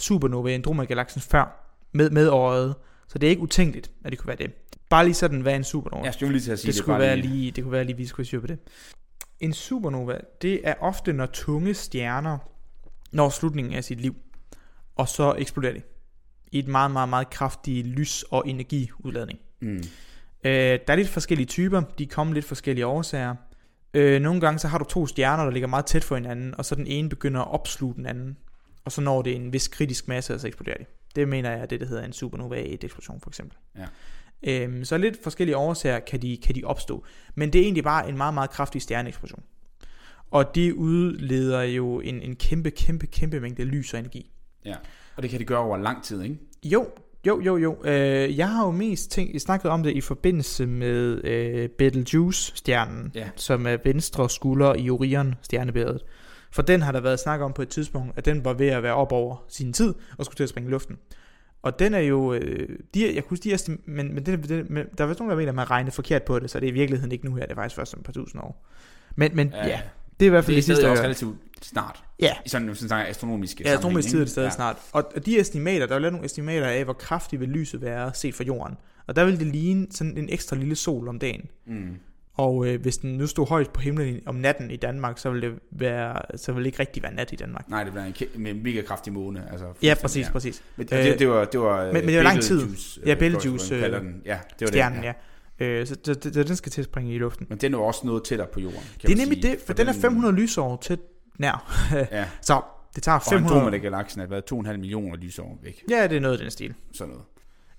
supernova 0.00 0.50
i 0.50 0.54
Andromeda-galaksen 0.54 1.20
før 1.20 1.74
med, 1.92 2.10
med 2.10 2.28
året, 2.28 2.74
så 3.08 3.18
det 3.18 3.26
er 3.26 3.30
ikke 3.30 3.42
utænkeligt, 3.42 3.90
at 4.04 4.10
det 4.10 4.18
kunne 4.18 4.28
være 4.28 4.36
det. 4.36 4.52
Bare 4.90 5.04
lige 5.04 5.14
sådan, 5.14 5.40
hvad 5.40 5.56
en 5.56 5.64
supernova? 5.64 6.04
Jeg 6.04 6.14
skulle 6.14 6.32
lige 6.32 6.42
til 6.42 6.52
at 6.52 6.58
sige 6.58 6.66
det, 6.66 6.74
det, 6.74 6.82
skulle 6.82 6.98
være 6.98 7.16
lige. 7.16 7.34
lige, 7.34 7.50
det 7.50 7.64
kunne 7.64 7.72
være 7.72 7.84
lige, 7.84 7.96
vi 7.96 8.06
skulle 8.06 8.26
syre 8.26 8.40
på 8.40 8.46
det. 8.46 8.58
En 9.40 9.52
supernova, 9.52 10.18
det 10.42 10.60
er 10.64 10.74
ofte, 10.80 11.12
når 11.12 11.26
tunge 11.26 11.74
stjerner 11.74 12.38
når 13.12 13.28
slutningen 13.28 13.74
af 13.74 13.84
sit 13.84 14.00
liv, 14.00 14.16
og 14.96 15.08
så 15.08 15.34
eksploderer 15.38 15.72
de 15.72 15.82
i 16.52 16.58
et 16.58 16.68
meget, 16.68 16.90
meget, 16.90 17.08
meget 17.08 17.30
kraftig 17.30 17.84
lys- 17.84 18.24
og 18.30 18.48
energiudladning. 18.48 19.38
Mm. 19.60 19.82
Øh, 20.44 20.52
der 20.52 20.78
er 20.86 20.96
lidt 20.96 21.08
forskellige 21.08 21.46
typer, 21.46 21.82
de 21.98 22.06
kommer 22.06 22.34
lidt 22.34 22.44
forskellige 22.44 22.86
årsager. 22.86 23.34
Øh, 23.94 24.22
nogle 24.22 24.40
gange 24.40 24.58
så 24.58 24.68
har 24.68 24.78
du 24.78 24.84
to 24.84 25.06
stjerner, 25.06 25.44
der 25.44 25.50
ligger 25.50 25.68
meget 25.68 25.86
tæt 25.86 26.04
for 26.04 26.14
hinanden, 26.14 26.54
og 26.58 26.64
så 26.64 26.74
den 26.74 26.86
ene 26.86 27.08
begynder 27.08 27.40
at 27.40 27.50
opsluge 27.50 27.94
den 27.94 28.06
anden, 28.06 28.36
og 28.90 28.94
så 28.94 29.00
når 29.00 29.22
det 29.22 29.36
en 29.36 29.52
vis 29.52 29.68
kritisk 29.68 30.08
masse, 30.08 30.34
og 30.34 30.40
så 30.40 30.46
eksploderer 30.46 30.76
de. 30.76 30.84
Det 31.16 31.28
mener 31.28 31.50
jeg 31.50 31.60
er 31.60 31.66
det, 31.66 31.80
der 31.80 31.86
hedder 31.86 32.04
en 32.04 32.12
supernova 32.12 32.62
et 32.66 32.84
eksplosion 32.84 33.20
for 33.20 33.30
eksempel. 33.30 33.58
Ja. 33.78 33.86
Øhm, 34.64 34.84
så 34.84 34.98
lidt 34.98 35.22
forskellige 35.22 35.56
årsager 35.56 35.98
kan 35.98 36.22
de, 36.22 36.36
kan 36.36 36.54
de 36.54 36.64
opstå. 36.64 37.04
Men 37.34 37.52
det 37.52 37.58
er 37.58 37.62
egentlig 37.62 37.84
bare 37.84 38.08
en 38.08 38.16
meget, 38.16 38.34
meget 38.34 38.50
kraftig 38.50 38.82
stjerneeksplosion. 38.82 39.42
Og 40.30 40.54
det 40.54 40.72
udleder 40.72 41.62
jo 41.62 42.00
en, 42.00 42.22
en 42.22 42.36
kæmpe, 42.36 42.70
kæmpe, 42.70 43.06
kæmpe 43.06 43.40
mængde 43.40 43.64
lys 43.64 43.94
og 43.94 44.00
energi. 44.00 44.30
Ja. 44.64 44.74
Og 45.16 45.22
det 45.22 45.30
kan 45.30 45.40
de 45.40 45.44
gøre 45.44 45.58
over 45.58 45.76
lang 45.76 46.04
tid, 46.04 46.22
ikke? 46.22 46.38
Jo, 46.64 46.86
jo, 47.26 47.40
jo, 47.40 47.56
jo. 47.56 47.84
Øh, 47.84 48.38
jeg 48.38 48.48
har 48.50 48.64
jo 48.64 48.70
mest 48.70 49.10
tænkt, 49.10 49.42
snakket 49.42 49.70
om 49.70 49.82
det 49.82 49.90
i 49.96 50.00
forbindelse 50.00 50.66
med 50.66 51.24
øh, 51.24 51.68
Betelgeuse-stjernen, 51.68 53.12
Ja. 53.14 53.28
som 53.36 53.66
er 53.66 53.76
venstre 53.84 54.30
skulder 54.30 54.74
i 54.74 54.90
Orion-stjernebæret. 54.90 56.02
For 56.52 56.62
den 56.62 56.82
har 56.82 56.92
der 56.92 57.00
været 57.00 57.20
snak 57.20 57.40
om 57.40 57.52
på 57.52 57.62
et 57.62 57.68
tidspunkt, 57.68 58.18
at 58.18 58.24
den 58.24 58.44
var 58.44 58.52
ved 58.52 58.68
at 58.68 58.82
være 58.82 58.94
op 58.94 59.12
over 59.12 59.44
sin 59.48 59.72
tid, 59.72 59.94
og 60.18 60.24
skulle 60.24 60.36
til 60.36 60.42
at 60.42 60.48
springe 60.48 60.68
i 60.68 60.70
luften. 60.70 60.96
Og 61.62 61.78
den 61.78 61.94
er 61.94 61.98
jo, 61.98 62.32
øh, 62.34 62.68
de, 62.94 63.14
jeg 63.14 63.24
kunne 63.24 63.38
huske, 63.38 63.56
de 63.68 63.78
men, 63.86 64.14
men, 64.14 64.26
det, 64.26 64.48
det, 64.48 64.70
men 64.70 64.86
der 64.98 65.04
er 65.04 65.08
vist 65.08 65.20
nogen, 65.20 65.30
der 65.30 65.36
mener, 65.36 65.48
at 65.48 65.54
man 65.54 65.70
regner 65.70 65.90
forkert 65.90 66.22
på 66.22 66.38
det, 66.38 66.50
så 66.50 66.60
det 66.60 66.66
er 66.66 66.70
i 66.70 66.74
virkeligheden 66.74 67.12
ikke 67.12 67.24
nu 67.24 67.34
her, 67.34 67.42
det 67.42 67.50
er 67.50 67.54
faktisk 67.54 67.76
først 67.76 67.94
om 67.94 68.00
et 68.00 68.06
par 68.06 68.12
tusind 68.12 68.42
år. 68.42 68.66
Men, 69.16 69.36
men 69.36 69.48
ja, 69.48 69.66
ja 69.68 69.80
det 70.20 70.26
er 70.26 70.28
i 70.28 70.30
hvert 70.30 70.44
fald 70.44 70.56
det 70.56 70.56
er 70.56 70.56
det 70.58 70.64
sidste, 70.64 70.82
jeg 70.82 70.90
også 70.90 71.02
har- 71.02 71.06
relativt 71.06 71.36
snart. 71.62 72.02
Ja, 72.20 72.32
I 72.44 72.48
sådan, 72.48 72.74
sådan 72.74 72.88
sådan 72.88 73.06
astronomiske 73.06 73.64
Ja, 73.64 73.72
astronomisk 73.74 74.08
tid 74.08 74.18
er 74.18 74.22
det 74.24 74.30
stadig 74.30 74.46
ja. 74.46 74.50
snart. 74.50 74.76
Og 74.92 75.12
de 75.26 75.40
estimater, 75.40 75.86
der 75.86 75.92
er 75.94 75.98
jo 75.98 76.00
lavet 76.00 76.12
nogle 76.12 76.26
estimater 76.26 76.66
af, 76.66 76.84
hvor 76.84 76.92
kraftigt 76.92 77.40
vil 77.40 77.48
lyset 77.48 77.82
være 77.82 78.10
set 78.14 78.34
fra 78.34 78.44
jorden. 78.44 78.76
Og 79.06 79.16
der 79.16 79.24
vil 79.24 79.38
det 79.38 79.46
ligne 79.46 79.86
sådan 79.90 80.18
en 80.18 80.28
ekstra 80.28 80.56
lille 80.56 80.76
sol 80.76 81.08
om 81.08 81.18
dagen. 81.18 81.50
Mm. 81.66 81.94
Og 82.40 82.66
øh, 82.66 82.80
hvis 82.80 82.98
den 82.98 83.10
nu 83.18 83.26
stod 83.26 83.48
højt 83.48 83.70
på 83.70 83.80
himlen 83.80 84.16
i- 84.16 84.20
om 84.26 84.34
natten 84.34 84.70
i 84.70 84.76
Danmark, 84.76 85.18
så 85.18 85.30
vil 85.30 85.42
det 85.42 85.52
være, 85.70 86.38
så 86.38 86.52
vil 86.52 86.60
det 86.64 86.66
ikke 86.66 86.80
rigtig 86.80 87.02
være 87.02 87.14
nat 87.14 87.32
i 87.32 87.36
Danmark. 87.36 87.68
Nej, 87.68 87.84
det 87.84 87.92
bliver 87.92 88.04
en, 88.04 88.14
med 88.42 88.50
en 88.50 88.62
mega 88.62 88.82
kraftig 88.82 89.12
måne. 89.12 89.48
Altså, 89.50 89.66
Ja, 89.82 89.94
præcis, 90.00 90.28
præcis. 90.30 90.62
Men 90.76 90.86
det, 90.86 91.18
det, 91.18 91.28
var, 91.28 91.44
det 91.44 91.60
var 91.60 91.84
men- 91.84 91.94
men 91.94 92.08
det 92.08 92.16
var 92.16 92.22
lang 92.22 92.40
tid. 92.42 92.56
Betelgeuse, 92.60 93.00
Ja, 93.06 93.10
øh, 93.12 93.18
Betelgeuse, 93.18 93.74
øh, 93.74 93.92
den. 93.92 94.22
Ja, 94.24 94.38
det 94.58 94.60
var 94.60 94.66
Stjernen, 94.66 94.98
det, 95.02 95.14
ja. 95.60 95.64
Øh, 95.66 95.86
så, 95.86 95.96
så, 96.04 96.14
den 96.44 96.56
skal 96.56 96.72
til 96.72 96.80
at 96.80 96.84
springe 96.84 97.14
i 97.14 97.18
luften. 97.18 97.46
Men 97.48 97.58
den 97.58 97.74
er 97.74 97.78
jo 97.78 97.84
også 97.84 98.00
noget 98.04 98.24
tættere 98.24 98.48
på 98.52 98.60
jorden. 98.60 98.78
Kan 99.00 99.08
Det 99.10 99.12
er 99.12 99.16
nemlig 99.16 99.42
sige, 99.42 99.52
det, 99.52 99.60
for 99.66 99.72
den 99.72 99.88
er 99.88 99.92
500 99.92 100.34
lysår 100.34 100.78
tæt 100.82 100.98
nær. 101.38 101.86
Ja, 102.12 102.24
Så 102.42 102.60
det 102.94 103.02
tager 103.02 103.16
og 103.18 103.22
500... 103.30 103.54
Andromeda-galaksen 103.60 104.20
er 104.20 104.26
været 104.26 104.44
2,5 104.52 104.76
millioner 104.76 105.16
lysår 105.16 105.58
væk. 105.62 105.82
Ja, 105.90 106.06
det 106.06 106.16
er 106.16 106.20
noget 106.20 106.34
af 106.34 106.40
den 106.40 106.50
stil. 106.50 106.74
Sådan 106.92 107.10
noget. 107.12 107.24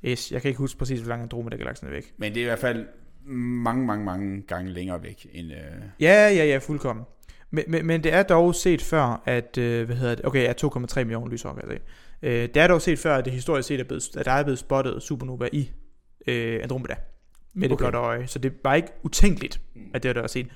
Yes, 0.06 0.32
jeg 0.32 0.42
kan 0.42 0.50
ikke 0.50 0.58
huske 0.58 0.78
præcis, 0.80 1.00
hvor 1.00 1.10
langt 1.10 1.24
Andromeda-galaksen 1.24 1.88
er 1.88 1.92
væk. 1.92 2.14
Men 2.18 2.34
det 2.34 2.40
er 2.40 2.42
i 2.42 2.46
hvert 2.48 2.60
fald 2.60 2.86
mange, 3.26 3.86
mange, 3.86 4.06
mange 4.06 4.42
gange 4.42 4.72
længere 4.72 5.04
væk 5.04 5.28
end... 5.34 5.52
Øh, 5.52 5.58
Ja, 6.00 6.30
ja, 6.30 6.46
ja, 6.46 6.58
fuldkommen. 6.58 7.06
Men, 7.52 7.64
men, 7.68 7.86
men 7.86 8.04
det 8.04 8.14
er 8.14 8.24
dog 8.24 8.56
set 8.56 8.82
før, 8.82 9.22
at, 9.26 9.58
øh, 9.58 9.86
hvad 9.86 9.96
hedder 9.96 10.16
det, 10.16 10.26
okay, 10.26 10.44
ja, 10.44 10.54
2,3 10.66 10.96
millioner 11.00 11.32
lysår, 11.32 11.54
se. 11.54 11.80
Øh, 12.22 12.32
det 12.42 12.58
er 12.58 12.68
dog 12.68 12.82
set 12.82 13.00
før, 13.00 13.16
at 13.18 13.26
det 13.26 13.34
historisk 13.34 13.68
set 13.68 13.80
er 13.80 13.84
blevet, 13.84 14.18
at 14.18 14.26
der 14.26 14.32
er 14.32 14.44
blevet 14.44 14.60
spottet 14.60 15.04
supernova 15.04 15.50
i 15.52 15.72
øh, 16.28 16.60
Andromeda. 16.64 16.96
Med 17.54 17.70
det 17.70 17.74
Okay. 17.74 17.82
blotte 17.84 17.98
øje. 17.98 18.28
Så 18.28 18.40
det 18.40 18.54
var 18.64 18.74
ikke 18.74 18.88
utænkeligt, 19.04 19.62
at 19.94 20.04
det 20.04 20.16
var 20.16 20.22
der 20.22 20.28
set. 20.28 20.48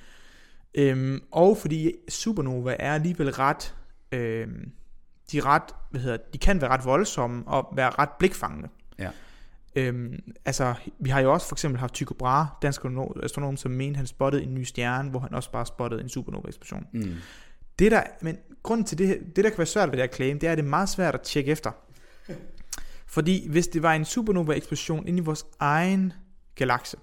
Øhm, 0.75 1.21
og 1.31 1.57
fordi 1.57 1.91
supernova 2.09 2.75
er 2.79 2.93
alligevel 2.93 3.29
ret, 3.31 3.75
øhm, 4.11 4.71
de, 5.31 5.37
er 5.37 5.45
ret 5.45 5.63
hvad 5.91 6.01
hedder, 6.01 6.17
det, 6.17 6.33
de 6.33 6.37
kan 6.37 6.61
være 6.61 6.69
ret 6.69 6.85
voldsomme 6.85 7.43
og 7.47 7.73
være 7.75 7.89
ret 7.89 8.09
blikfangende. 8.19 8.69
Ja. 8.99 9.09
Øhm, 9.75 10.19
altså, 10.45 10.73
vi 10.99 11.09
har 11.09 11.19
jo 11.19 11.33
også 11.33 11.47
for 11.47 11.55
eksempel 11.55 11.79
haft 11.79 11.93
Tycho 11.93 12.13
Brahe, 12.13 12.47
dansk 12.61 12.81
astronom, 13.23 13.57
som 13.57 13.71
mente, 13.71 13.97
han 13.97 14.07
spottede 14.07 14.43
en 14.43 14.53
ny 14.53 14.63
stjerne, 14.63 15.09
hvor 15.09 15.19
han 15.19 15.33
også 15.33 15.51
bare 15.51 15.65
spottede 15.65 16.01
en 16.01 16.09
supernova-eksplosion. 16.09 16.87
mm. 16.93 17.13
Det 17.79 17.91
der, 17.91 18.03
men 18.21 18.37
grunden 18.63 18.85
til 18.85 18.97
det, 18.97 19.19
det 19.35 19.43
der 19.43 19.49
kan 19.49 19.57
være 19.57 19.67
svært 19.67 19.91
ved 19.91 19.97
det 19.97 20.09
her 20.09 20.15
claim, 20.15 20.39
det 20.39 20.47
er, 20.47 20.51
at 20.51 20.57
det 20.57 20.65
er 20.65 20.69
meget 20.69 20.89
svært 20.89 21.15
at 21.15 21.21
tjekke 21.21 21.51
efter. 21.51 21.71
Fordi 23.07 23.49
hvis 23.49 23.67
det 23.67 23.83
var 23.83 23.93
en 23.93 24.05
supernova-eksplosion 24.05 25.07
inde 25.07 25.21
i 25.21 25.25
vores 25.25 25.45
egen 25.59 26.13
galakse, 26.55 26.97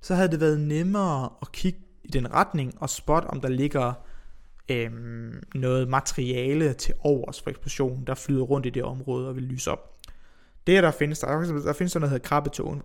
så 0.00 0.14
havde 0.14 0.28
det 0.28 0.40
været 0.40 0.60
nemmere 0.60 1.30
at 1.42 1.52
kigge 1.52 1.78
i 2.04 2.08
den 2.08 2.34
retning 2.34 2.82
og 2.82 2.90
spotte, 2.90 3.26
om 3.26 3.40
der 3.40 3.48
ligger 3.48 3.92
øhm, 4.68 5.42
noget 5.54 5.88
materiale 5.88 6.72
til 6.72 6.94
overs 6.98 7.40
for 7.42 7.50
eksplosionen, 7.50 8.06
der 8.06 8.14
flyder 8.14 8.42
rundt 8.42 8.66
i 8.66 8.70
det 8.70 8.82
område 8.82 9.28
og 9.28 9.36
vil 9.36 9.42
lyse 9.42 9.70
op. 9.70 9.93
Det 10.66 10.82
der 10.82 10.90
findes, 10.90 11.18
der, 11.18 11.28
der 11.28 11.72
findes 11.72 11.92
sådan 11.92 12.00
noget, 12.00 12.02
der 12.02 12.06
hedder 12.08 12.28
krabbetogen, 12.28 12.82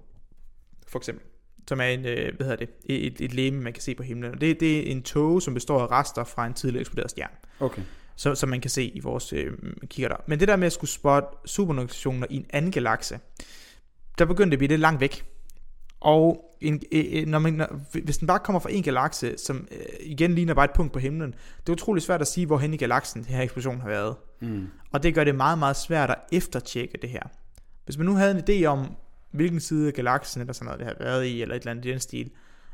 for 0.87 0.99
eksempel, 0.99 1.25
som 1.67 1.79
er 1.79 1.85
en, 1.85 2.05
øh, 2.05 2.35
hvad 2.35 2.47
hedder 2.47 2.55
det, 2.55 2.69
et, 2.85 3.21
et 3.21 3.33
leme, 3.33 3.61
man 3.61 3.73
kan 3.73 3.81
se 3.81 3.95
på 3.95 4.03
himlen. 4.03 4.31
Og 4.33 4.41
det, 4.41 4.59
det 4.59 4.77
er 4.77 4.91
en 4.91 5.03
tåge, 5.03 5.41
som 5.41 5.53
består 5.53 5.81
af 5.81 5.91
rester 5.91 6.23
fra 6.23 6.47
en 6.47 6.53
tidligere 6.53 6.81
eksploderet 6.81 7.11
stjerne 7.11 7.33
Okay. 7.59 7.81
så, 8.15 8.35
som 8.35 8.49
man 8.49 8.61
kan 8.61 8.71
se 8.71 8.83
i 8.83 8.99
vores 8.99 9.33
øh, 9.33 9.53
kigger 9.87 10.09
der. 10.09 10.17
Men 10.27 10.39
det 10.39 10.47
der 10.47 10.55
med 10.55 10.65
at 10.65 10.73
skulle 10.73 10.91
spotte 10.91 11.27
supernovationer 11.45 12.27
i 12.29 12.35
en 12.35 12.45
anden 12.49 12.71
galakse, 12.71 13.19
der 14.17 14.25
begyndte 14.25 14.51
det 14.51 14.55
at 14.55 14.59
blive 14.59 14.69
lidt 14.69 14.81
langt 14.81 15.01
væk. 15.01 15.25
Og 15.99 16.45
en, 16.61 16.81
øh, 16.91 17.25
når 17.25 17.39
man, 17.39 17.53
når, 17.53 17.79
hvis 18.03 18.17
den 18.17 18.27
bare 18.27 18.39
kommer 18.39 18.59
fra 18.59 18.71
en 18.71 18.83
galakse, 18.83 19.37
som 19.37 19.67
øh, 19.71 19.85
igen 20.01 20.35
ligner 20.35 20.53
bare 20.53 20.65
et 20.65 20.71
punkt 20.75 20.93
på 20.93 20.99
himlen, 20.99 21.35
det 21.59 21.69
er 21.69 21.73
utrolig 21.73 22.03
svært 22.03 22.21
at 22.21 22.27
sige, 22.27 22.45
hvor 22.45 22.57
hen 22.57 22.73
i 22.73 22.77
galaksen 22.77 23.23
den 23.23 23.33
her 23.33 23.41
eksplosion 23.41 23.81
har 23.81 23.89
været. 23.89 24.15
Mm. 24.41 24.67
Og 24.91 25.03
det 25.03 25.15
gør 25.15 25.23
det 25.23 25.35
meget, 25.35 25.59
meget 25.59 25.75
svært 25.75 26.09
at 26.09 26.17
eftertjekke 26.31 26.97
det 27.01 27.09
her. 27.09 27.23
Hvis 27.89 27.97
man 27.97 28.05
nu 28.05 28.13
havde 28.15 28.31
en 28.31 28.43
idé 28.49 28.65
om, 28.65 28.95
hvilken 29.31 29.59
side 29.59 29.87
af 29.87 29.93
galaksen 29.93 30.41
eller 30.41 30.53
sådan 30.53 30.65
noget, 30.65 30.79
det 30.79 30.87
har 30.87 30.95
været 30.99 31.25
i, 31.25 31.41
eller 31.41 31.55
et 31.55 31.59
eller 31.59 31.71
andet 31.71 31.85
i 31.85 31.89
den 31.91 31.99
stil, 31.99 32.31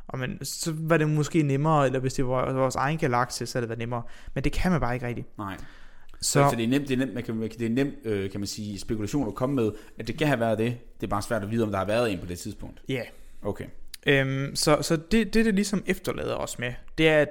og 0.08 0.20
men, 0.20 0.46
så 0.46 0.74
var 0.78 0.98
det 0.98 1.10
måske 1.10 1.44
nemmere, 1.44 1.86
eller 1.86 2.00
hvis 2.00 2.14
det 2.14 2.28
var 2.28 2.54
vores 2.54 2.76
egen 2.76 2.98
galakse, 2.98 3.46
så 3.46 3.58
havde 3.58 3.62
det 3.64 3.70
været 3.70 3.80
nemmere. 3.80 4.02
Men 4.34 4.44
det 4.44 4.52
kan 4.52 4.72
man 4.72 4.82
bare 4.82 4.94
ikke 4.94 5.08
rigtigt. 5.08 5.38
Nej. 5.38 5.58
Så, 5.58 5.64
Så, 6.22 6.50
så 6.50 6.56
det 6.56 6.64
er 6.64 6.68
nemt, 6.68 6.88
det 6.88 6.94
er 6.94 6.98
nemt, 6.98 7.14
man 7.14 7.24
kan, 7.24 7.42
det 7.42 7.62
er 7.62 7.70
nemt 7.70 7.94
øh, 8.06 8.32
kan 8.32 8.40
man 8.40 8.48
sige, 8.48 8.80
spekulation 8.80 9.28
at 9.28 9.36
komme 9.36 9.56
med, 9.56 9.72
at 10.00 10.08
det 10.08 10.18
kan 10.18 10.28
have 10.28 10.40
været 10.40 10.58
det. 10.58 10.78
Det 11.02 11.08
er 11.08 11.10
bare 11.10 11.22
svært 11.22 11.44
at 11.44 11.52
vide, 11.52 11.64
om 11.64 11.72
der 11.72 11.78
har 11.78 11.86
været 11.86 12.12
en 12.12 12.20
på 12.20 12.26
det 12.26 12.40
tidspunkt. 12.40 12.82
ja. 12.90 13.02
Okay. 13.42 13.66
Øhm, 14.08 14.56
så 14.56 14.78
så 14.82 14.96
det, 14.96 15.34
det, 15.34 15.46
det 15.46 15.56
ligesom 15.56 15.84
efterlader 15.86 16.36
os 16.36 16.60
med, 16.60 16.74
det 16.98 17.10
er, 17.10 17.18
at 17.22 17.30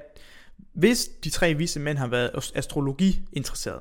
hvis 0.73 1.09
de 1.25 1.31
tre 1.31 1.55
vise 1.55 1.81
mænd 1.81 1.99
har 1.99 2.07
været 2.07 2.31
as- 2.35 2.53
astrologi-interesseret, 2.55 3.81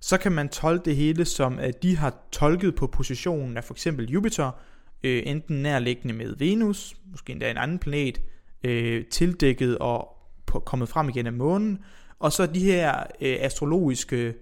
så 0.00 0.18
kan 0.18 0.32
man 0.32 0.48
tolke 0.48 0.84
det 0.84 0.96
hele 0.96 1.24
som, 1.24 1.58
at 1.58 1.82
de 1.82 1.96
har 1.96 2.14
tolket 2.32 2.74
på 2.74 2.86
positionen 2.86 3.56
af 3.56 3.64
for 3.64 3.74
eksempel 3.74 4.10
Jupiter, 4.10 4.50
øh, 5.02 5.22
enten 5.26 5.62
nærliggende 5.62 6.14
med 6.14 6.36
Venus, 6.36 6.96
måske 7.10 7.32
endda 7.32 7.50
en 7.50 7.56
anden 7.56 7.78
planet, 7.78 8.20
øh, 8.64 9.04
tildækket 9.04 9.78
og 9.78 10.16
på, 10.46 10.58
kommet 10.58 10.88
frem 10.88 11.08
igen 11.08 11.26
af 11.26 11.32
månen, 11.32 11.78
og 12.18 12.32
så 12.32 12.46
de 12.46 12.60
her 12.60 12.98
øh, 13.20 13.36
astrologiske 13.40 14.34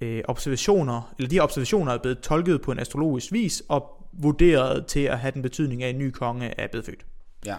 øh, 0.00 0.22
observationer, 0.28 1.14
eller 1.18 1.28
de 1.28 1.34
her 1.34 1.42
observationer 1.42 1.92
er 1.92 1.98
blevet 1.98 2.18
tolket 2.18 2.62
på 2.62 2.72
en 2.72 2.78
astrologisk 2.78 3.32
vis, 3.32 3.62
og 3.68 4.06
vurderet 4.12 4.86
til 4.86 5.00
at 5.00 5.18
have 5.18 5.32
den 5.32 5.42
betydning 5.42 5.82
af, 5.82 5.88
at 5.88 5.94
en 5.94 5.98
ny 5.98 6.10
konge 6.10 6.60
er 6.60 6.66
blevet 6.66 6.86
født. 6.86 7.06
Ja. 7.46 7.56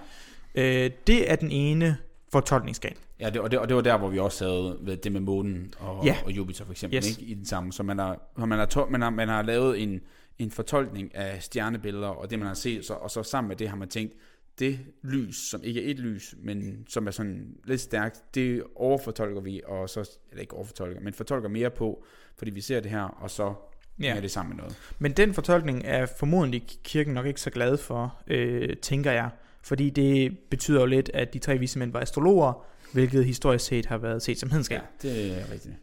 Øh, 0.56 0.92
det 1.08 1.32
er 1.32 1.36
den 1.36 1.52
ene 1.52 1.98
fortolkningsskala. 2.32 2.96
Ja, 3.22 3.30
det, 3.30 3.42
og, 3.42 3.52
det, 3.52 3.60
og 3.60 3.68
det 3.68 3.76
var 3.76 3.82
der, 3.82 3.98
hvor 3.98 4.10
vi 4.10 4.20
også 4.20 4.46
havde 4.46 4.78
ved 4.82 4.98
det 4.98 5.12
med 5.12 5.22
månen 5.22 5.74
og, 5.80 6.06
Ja. 6.06 6.18
og 6.26 6.32
Jupiter 6.32 6.66
for 6.66 6.72
eksempel, 6.72 6.98
Yes. 6.98 7.18
ikke? 7.18 7.32
i 7.32 7.34
den 7.34 7.46
samme. 7.46 7.74
Så 7.74 7.84
man 7.84 8.00
har, 8.00 8.20
man 8.46 8.60
har, 8.60 8.66
to, 8.66 8.86
man 8.86 9.02
har, 9.02 9.10
man 9.10 9.28
har 9.28 9.42
lavet 9.42 9.84
en, 9.84 10.02
en 10.40 10.52
fortolkning 10.52 11.16
af 11.16 11.44
stjernebilleder 11.44 12.08
og 12.08 12.30
det, 12.30 12.40
man 12.40 12.48
har 12.48 12.56
set, 12.56 12.86
så, 12.86 12.94
og 12.94 13.12
så 13.12 13.24
sammen 13.24 13.48
med 13.48 13.56
det 13.56 13.70
har 13.70 13.76
man 13.78 13.88
tænkt, 13.90 14.14
det 14.60 14.80
lys, 15.04 15.36
som 15.50 15.62
ikke 15.64 15.86
er 15.88 15.92
et 15.92 16.00
lys, 16.00 16.36
men 16.44 16.86
som 16.90 17.08
er 17.08 17.12
sådan 17.12 17.56
lidt 17.64 17.82
stærkt, 17.82 18.36
det 18.36 18.64
overfortolker 18.76 19.42
vi, 19.42 19.62
og 19.66 19.90
så, 19.90 20.10
eller 20.32 20.42
ikke 20.42 20.54
overfortolker, 20.54 21.00
men 21.02 21.14
fortolker 21.14 21.50
mere 21.50 21.70
på, 21.70 22.04
fordi 22.38 22.52
vi 22.52 22.62
ser 22.62 22.80
det 22.80 22.92
her, 22.92 23.02
og 23.04 23.30
så 23.32 23.54
ja. 24.02 24.16
er 24.16 24.22
det 24.22 24.32
sammen 24.32 24.56
med 24.56 24.64
noget. 24.64 24.78
Men 25.00 25.12
den 25.12 25.34
fortolkning 25.34 25.82
er 25.86 26.06
formodentlig 26.06 26.64
kirken 26.84 27.14
nok 27.14 27.26
ikke 27.26 27.42
så 27.42 27.50
glad 27.50 27.78
for, 27.78 28.22
øh, 28.28 28.78
tænker 28.78 29.12
jeg. 29.12 29.30
Fordi 29.64 29.90
det 29.90 30.40
betyder 30.40 30.80
jo 30.80 30.86
lidt, 30.86 31.12
at 31.14 31.34
de 31.34 31.40
tre 31.40 31.58
vise 31.58 31.80
mænd 31.80 31.92
var 31.92 32.00
astrologer, 32.00 32.66
hvilket 32.94 33.26
historisk 33.26 33.66
set 33.66 33.86
har 33.86 33.98
været 33.98 34.22
set 34.22 34.40
som 34.40 34.50
hedenskab. 34.50 34.82
Ja, 35.04 35.10
det 35.10 35.42
er 35.42 35.52
rigtigt. 35.52 35.76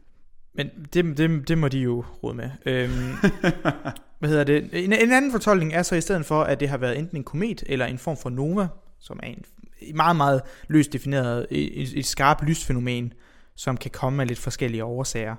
Men 0.55 0.71
det, 0.95 1.19
det, 1.19 1.49
det 1.49 1.59
må 1.59 1.69
de 1.69 1.79
jo 1.79 2.05
råde 2.23 2.35
med. 2.35 2.51
Øhm, 2.67 3.13
hvad 4.19 4.29
hedder 4.29 4.45
det? 4.45 4.69
En, 4.73 4.93
en 4.93 5.13
anden 5.13 5.33
fortolkning 5.33 5.73
er 5.73 5.83
så 5.83 5.95
i 5.95 6.01
stedet 6.01 6.27
for, 6.27 6.43
at 6.43 6.61
det 6.61 6.69
har 6.69 6.77
været 6.77 6.99
enten 6.99 7.17
en 7.17 7.25
komet 7.25 7.65
eller 7.67 7.87
en 7.87 7.99
form 7.99 8.17
for 8.17 8.31
nova, 8.31 8.67
som 9.01 9.21
er 9.23 9.27
en 9.27 9.45
meget, 9.95 10.17
meget 10.17 10.43
løst 10.69 10.93
defineret, 10.93 11.47
et, 11.51 11.99
et 11.99 12.07
skarpt 12.07 12.45
lysfænomen, 12.45 13.13
som 13.55 13.77
kan 13.77 13.91
komme 13.91 14.23
af 14.23 14.29
lidt 14.29 14.39
forskellige 14.39 14.85
årsager. 14.85 15.37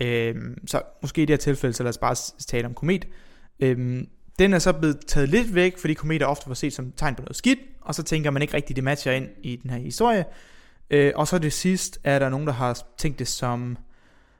Øhm, 0.00 0.66
så 0.66 0.82
måske 1.02 1.22
i 1.22 1.24
det 1.24 1.32
her 1.32 1.36
tilfælde, 1.38 1.74
så 1.74 1.82
lad 1.82 1.90
os 1.90 1.98
bare 1.98 2.14
tale 2.46 2.66
om 2.66 2.74
komet. 2.74 3.04
Øhm, 3.60 4.08
den 4.38 4.52
er 4.52 4.58
så 4.58 4.72
blevet 4.72 4.98
taget 5.06 5.28
lidt 5.28 5.54
væk, 5.54 5.78
fordi 5.78 5.94
kometer 5.94 6.26
ofte 6.26 6.48
var 6.48 6.54
set 6.54 6.72
som 6.72 6.92
tegn 6.92 7.14
på 7.14 7.22
noget 7.22 7.36
skidt, 7.36 7.58
og 7.80 7.94
så 7.94 8.02
tænker 8.02 8.30
man 8.30 8.42
ikke 8.42 8.54
rigtigt, 8.54 8.76
det 8.76 8.84
matcher 8.84 9.12
ind 9.12 9.28
i 9.42 9.56
den 9.56 9.70
her 9.70 9.78
historie. 9.78 10.24
Øh, 10.90 11.12
og 11.14 11.28
så 11.28 11.38
det 11.38 11.52
sidst 11.52 12.00
er 12.04 12.18
der 12.18 12.28
nogen, 12.28 12.46
der 12.46 12.52
har 12.52 12.86
tænkt 12.98 13.18
det 13.18 13.28
som, 13.28 13.78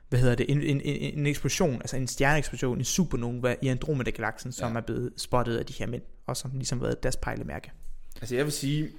hvad 0.09 0.19
hedder 0.19 0.35
det, 0.35 0.45
en, 0.49 0.61
en, 0.61 0.81
en, 0.81 1.19
en 1.19 1.25
eksplosion, 1.25 1.73
altså 1.73 1.97
en 1.97 2.07
stjerneeksplosion, 2.07 2.77
en 2.77 2.83
supernova 2.83 3.55
i 3.61 3.67
Andromeda-galaksen, 3.67 4.51
som 4.51 4.71
ja. 4.71 4.77
er 4.77 4.81
blevet 4.81 5.13
spottet 5.17 5.57
af 5.57 5.65
de 5.65 5.73
her 5.73 5.87
mænd, 5.87 6.03
og 6.25 6.37
som 6.37 6.51
ligesom 6.53 6.81
været 6.81 7.03
deres 7.03 7.15
pejlemærke. 7.15 7.71
Altså 8.21 8.35
jeg 8.35 8.45
vil 8.45 8.53
sige, 8.53 8.89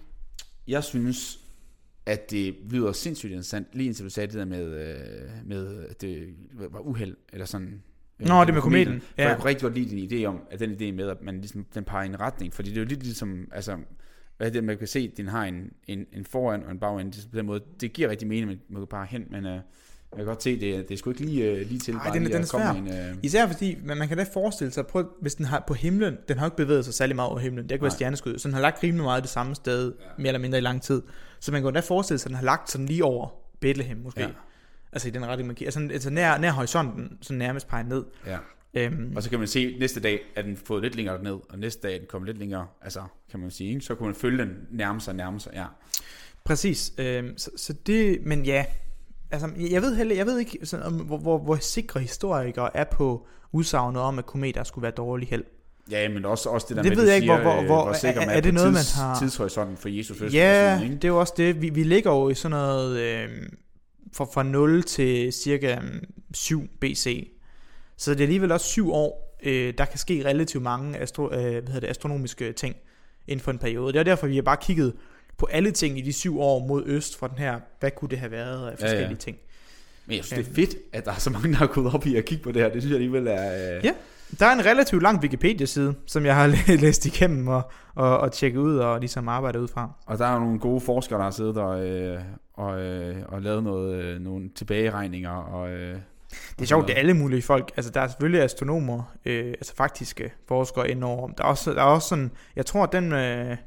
jeg 0.69 0.85
synes, 0.85 1.41
at 2.07 2.31
det 2.31 2.57
lyder 2.71 2.93
sindssygt 2.93 3.31
interessant, 3.31 3.67
lige 3.73 3.87
indtil 3.87 4.05
du 4.05 4.11
sagde 4.11 4.27
det 4.27 4.35
der 4.35 4.45
med, 4.45 4.65
øh, 4.65 5.31
med 5.47 5.85
at 5.85 6.01
det 6.01 6.35
var 6.53 6.81
uheld, 6.81 7.17
eller 7.33 7.47
sådan. 7.47 7.83
Nå, 8.19 8.45
det 8.45 8.55
med 8.55 8.63
kometen. 8.63 9.01
For 9.01 9.09
ja. 9.19 9.29
jeg 9.29 9.37
kunne 9.37 9.49
rigtig 9.49 9.63
godt 9.63 9.75
lide 9.75 9.97
din 9.97 10.11
idé 10.13 10.25
om, 10.25 10.41
at 10.51 10.61
den 10.61 10.71
idé 10.71 10.93
med, 10.97 11.09
at 11.09 11.23
man 11.23 11.39
ligesom, 11.39 11.67
den 11.75 11.85
peger 11.85 12.05
i 12.05 12.07
en 12.07 12.21
retning, 12.21 12.55
fordi 12.55 12.71
det 12.71 12.77
er 12.77 12.81
jo 12.81 12.89
lidt 12.89 13.03
ligesom, 13.03 13.49
altså, 13.53 13.79
hvad 14.39 14.51
det, 14.51 14.65
man 14.65 14.79
kan 14.79 14.87
se, 14.87 15.09
at 15.13 15.17
den 15.17 15.29
har 15.29 15.45
en, 15.45 15.73
en, 15.87 16.07
en 16.13 16.25
foran 16.25 16.65
og 16.65 16.71
en 16.71 16.79
bagend, 16.79 17.13
det, 17.13 17.29
på 17.31 17.37
den 17.37 17.47
måde, 17.47 17.61
det 17.81 17.93
giver 17.93 18.09
rigtig 18.09 18.29
mening, 18.29 18.51
at 18.51 18.59
man 18.69 18.81
kan 18.81 18.87
bare 18.87 19.07
hen, 19.07 19.25
men 19.31 19.45
uh, 19.45 19.51
jeg 19.51 19.63
kan 20.17 20.25
godt 20.25 20.43
se, 20.43 20.61
det, 20.61 20.89
det 20.89 20.95
er 20.95 20.99
sgu 20.99 21.11
ikke 21.11 21.25
lige, 21.25 21.53
uh, 21.53 21.59
lige 21.59 21.79
til, 21.79 21.95
Ej, 21.95 22.11
den, 22.13 22.25
den 22.25 22.33
er 22.33 22.43
svær. 22.43 22.71
En, 22.71 22.87
uh... 22.87 23.25
Især 23.25 23.47
fordi, 23.47 23.79
man, 23.85 23.97
man 23.97 24.09
kan 24.09 24.17
da 24.17 24.25
forestille 24.33 24.73
sig, 24.73 24.87
prøv, 24.87 25.09
hvis 25.21 25.35
den 25.35 25.45
har 25.45 25.65
på 25.67 25.75
himlen, 25.75 26.17
den 26.29 26.39
har 26.39 26.47
ikke 26.47 26.57
bevæget 26.57 26.85
sig 26.85 26.95
særlig 26.95 27.17
meget 27.17 27.31
over 27.31 27.39
himlen, 27.39 27.69
det 27.69 27.79
kan 27.79 27.83
være 27.83 27.91
stjerneskud, 27.91 28.39
så 28.39 28.49
den 28.49 28.55
har 28.55 28.61
lagt 28.61 28.83
rimelig 28.83 29.05
meget 29.05 29.23
det 29.23 29.31
samme 29.31 29.55
sted, 29.55 29.93
ja. 30.01 30.07
mere 30.19 30.29
eller 30.29 30.41
mindre 30.41 30.59
i 30.59 30.63
lang 30.63 30.83
tid. 30.83 31.03
Så 31.41 31.53
man 31.53 31.63
kan 31.63 31.75
da 31.75 31.81
forestille 31.81 32.19
sig, 32.19 32.27
at 32.27 32.29
den 32.29 32.37
har 32.37 32.45
lagt 32.45 32.71
sådan 32.71 32.87
lige 32.87 33.05
over 33.05 33.29
Bethlehem 33.61 33.97
måske. 33.97 34.21
Ja. 34.21 34.29
Altså 34.93 35.09
i 35.09 35.11
den 35.11 35.27
retning, 35.27 35.47
man 35.47 35.57
kigger. 35.57 35.69
Altså, 35.69 35.93
altså 35.93 36.11
nær, 36.11 36.39
nær 36.39 36.51
horisonten, 36.51 37.19
så 37.21 37.35
nærmest 37.35 37.69
peger 37.69 37.85
ned. 37.85 38.05
Ja. 38.27 38.39
Øhm, 38.75 39.13
og 39.17 39.23
så 39.23 39.31
kan 39.31 39.39
man 39.39 39.49
se, 39.49 39.61
at 39.75 39.81
næste 39.81 40.01
dag 40.01 40.21
er 40.37 40.43
den 40.43 40.57
fået 40.57 40.83
lidt 40.83 40.95
længere 40.95 41.23
ned, 41.23 41.33
og 41.49 41.59
næste 41.59 41.89
dag 41.89 41.95
er 41.95 41.99
den 41.99 42.07
kommet 42.09 42.27
lidt 42.27 42.39
længere, 42.39 42.67
altså 42.83 43.03
kan 43.31 43.41
man 43.41 43.51
sige, 43.51 43.71
ikke? 43.71 43.81
så 43.81 43.95
kunne 43.95 44.07
man 44.07 44.15
følge 44.15 44.39
den 44.39 44.57
nærme 44.71 45.01
sig, 45.01 45.15
nærme 45.15 45.41
sig, 45.41 45.53
ja. 45.55 45.65
Præcis, 46.45 46.93
øhm, 46.99 47.39
så, 47.39 47.51
så 47.57 47.73
det, 47.87 48.19
men 48.27 48.45
ja, 48.45 48.65
altså 49.31 49.51
jeg 49.71 49.83
ved 49.83 49.97
heller, 49.97 50.15
jeg 50.15 50.27
ved 50.27 50.39
ikke, 50.39 50.59
sådan, 50.67 50.87
om, 50.87 50.95
hvor, 50.95 51.19
hvor, 51.19 51.39
hvor 51.39 51.57
sikre 51.57 52.01
historikere 52.01 52.77
er 52.77 52.85
på 52.85 53.27
udsagnet 53.53 54.03
om, 54.03 54.19
at 54.19 54.27
kometer 54.27 54.65
skulle 54.65 54.83
være 54.83 54.93
dårlig 54.93 55.29
held. 55.29 55.45
Ja, 55.91 56.09
men 56.09 56.25
også, 56.25 56.49
også 56.49 56.67
det 56.69 56.77
der 56.77 56.83
det 56.83 56.91
med, 56.91 56.97
ved 56.97 57.07
jeg 57.07 57.17
ikke, 57.17 57.25
siger, 57.25 57.43
hvor, 57.43 57.53
hvor, 57.53 57.63
hvor, 57.63 57.85
hvor 57.85 58.07
er, 58.07 58.21
er, 58.21 58.31
er 58.31 58.41
det 58.41 58.55
noget, 58.55 58.75
tids, 58.75 58.97
man 58.97 59.05
har... 59.05 59.19
tidshorisonten 59.19 59.77
for 59.77 59.89
Jesus 59.89 60.19
fødsel? 60.19 60.37
Ja, 60.39 60.83
ikke? 60.83 60.95
det 60.95 61.05
er 61.05 61.09
jo 61.09 61.21
også 61.21 61.35
det. 61.37 61.63
Vi, 61.63 61.69
vi 61.69 61.83
ligger 61.83 62.11
jo 62.11 62.29
i 62.29 62.35
sådan 62.35 62.51
noget 62.51 63.01
øh, 63.01 63.29
fra, 64.15 64.25
fra 64.25 64.43
0 64.43 64.83
til 64.83 65.33
cirka 65.33 65.79
7 66.35 66.61
mm, 66.61 66.69
BC. 66.81 67.29
Så 67.99 68.11
det 68.11 68.21
er 68.21 68.25
alligevel 68.25 68.53
også 68.53 68.67
7 68.67 68.93
år, 68.93 69.37
øh, 69.43 69.75
der 69.79 69.85
kan 69.85 69.99
ske 69.99 70.23
relativt 70.25 70.63
mange 70.63 70.99
astro, 70.99 71.25
øh, 71.25 71.31
hvad 71.31 71.53
hedder 71.53 71.81
det, 71.81 71.89
astronomiske 71.89 72.53
ting 72.53 72.77
inden 73.27 73.45
for 73.45 73.51
en 73.51 73.59
periode. 73.59 73.93
Det 73.93 73.99
er 73.99 74.03
derfor, 74.03 74.27
vi 74.27 74.35
har 74.35 74.43
bare 74.43 74.57
kigget 74.57 74.93
på 75.39 75.47
alle 75.47 75.71
ting 75.71 75.99
i 75.99 76.01
de 76.01 76.13
syv 76.13 76.41
år 76.41 76.67
mod 76.67 76.83
øst 76.87 77.19
fra 77.19 77.29
den 77.29 77.39
her, 77.39 77.61
hvad 77.81 77.91
kunne 77.91 78.09
det 78.09 78.19
have 78.19 78.31
været 78.31 78.71
af 78.71 78.79
forskellige 78.79 79.03
ja, 79.03 79.11
ja. 79.11 79.17
ting. 79.17 79.37
Men 80.07 80.17
jeg 80.17 80.25
synes, 80.25 80.47
det 80.47 80.51
er 80.51 80.55
fedt, 80.55 80.77
at 80.93 81.05
der 81.05 81.13
er 81.13 81.19
så 81.19 81.31
mange, 81.31 81.49
der 81.49 81.57
har 81.57 81.67
gået 81.67 81.95
op 81.95 82.07
i 82.07 82.17
at 82.17 82.25
kigge 82.25 82.45
på 82.45 82.53
det 82.53 82.63
her. 82.63 82.69
Det 82.69 82.83
synes 82.83 82.91
jeg 82.91 82.97
alligevel 82.97 83.27
er... 83.27 83.77
Øh... 83.77 83.85
Ja, 83.85 83.93
der 84.39 84.47
er 84.47 84.53
en 84.53 84.67
relativt 84.67 85.03
lang 85.03 85.21
Wikipedia-side, 85.21 85.95
som 86.07 86.27
jeg 86.27 86.37
har 86.37 86.47
læst 86.85 87.07
igennem 87.07 87.49
og, 87.49 87.63
og, 87.95 88.19
og 88.19 88.33
tjekket 88.33 88.61
ud 88.61 88.77
og 88.77 89.01
ligesom 89.01 89.29
arbejdet 89.29 89.61
ud 89.61 89.69
fra. 89.69 89.91
Og 90.07 90.19
der 90.19 90.27
er 90.27 90.39
nogle 90.39 90.59
gode 90.59 90.81
forskere, 90.81 91.19
der 91.19 91.25
har 91.25 91.31
siddet 91.31 91.57
og, 91.57 91.87
øh, 91.87 92.21
og, 92.55 92.81
øh, 92.81 93.17
og 93.29 93.43
lavet 93.43 93.63
noget, 93.63 94.05
øh, 94.05 94.21
nogle 94.21 94.51
tilbageregninger 94.55 95.31
og... 95.31 95.71
Øh, 95.71 95.97
det 96.31 96.63
er 96.63 96.67
sjovt, 96.67 96.89
det 96.89 96.95
er 96.95 96.99
alle 96.99 97.15
mulige 97.15 97.43
folk. 97.43 97.73
Altså, 97.77 97.93
der 97.93 98.01
er 98.01 98.09
selvfølgelig 98.09 98.43
astronomer, 98.43 99.17
øh, 99.25 99.47
altså 99.47 99.75
faktiske 99.77 100.33
forskere 100.49 100.91
indover. 100.91 101.29
Der 101.29 101.45
er 101.45 101.49
også, 101.49 101.73
der 101.73 101.81
er 101.81 101.87
også 101.87 102.09
sådan, 102.09 102.31
jeg 102.57 102.67
tror, 102.67 102.83
at 102.83 102.93
den 102.93 103.09
med, 103.09 103.19
jeg 103.21 103.59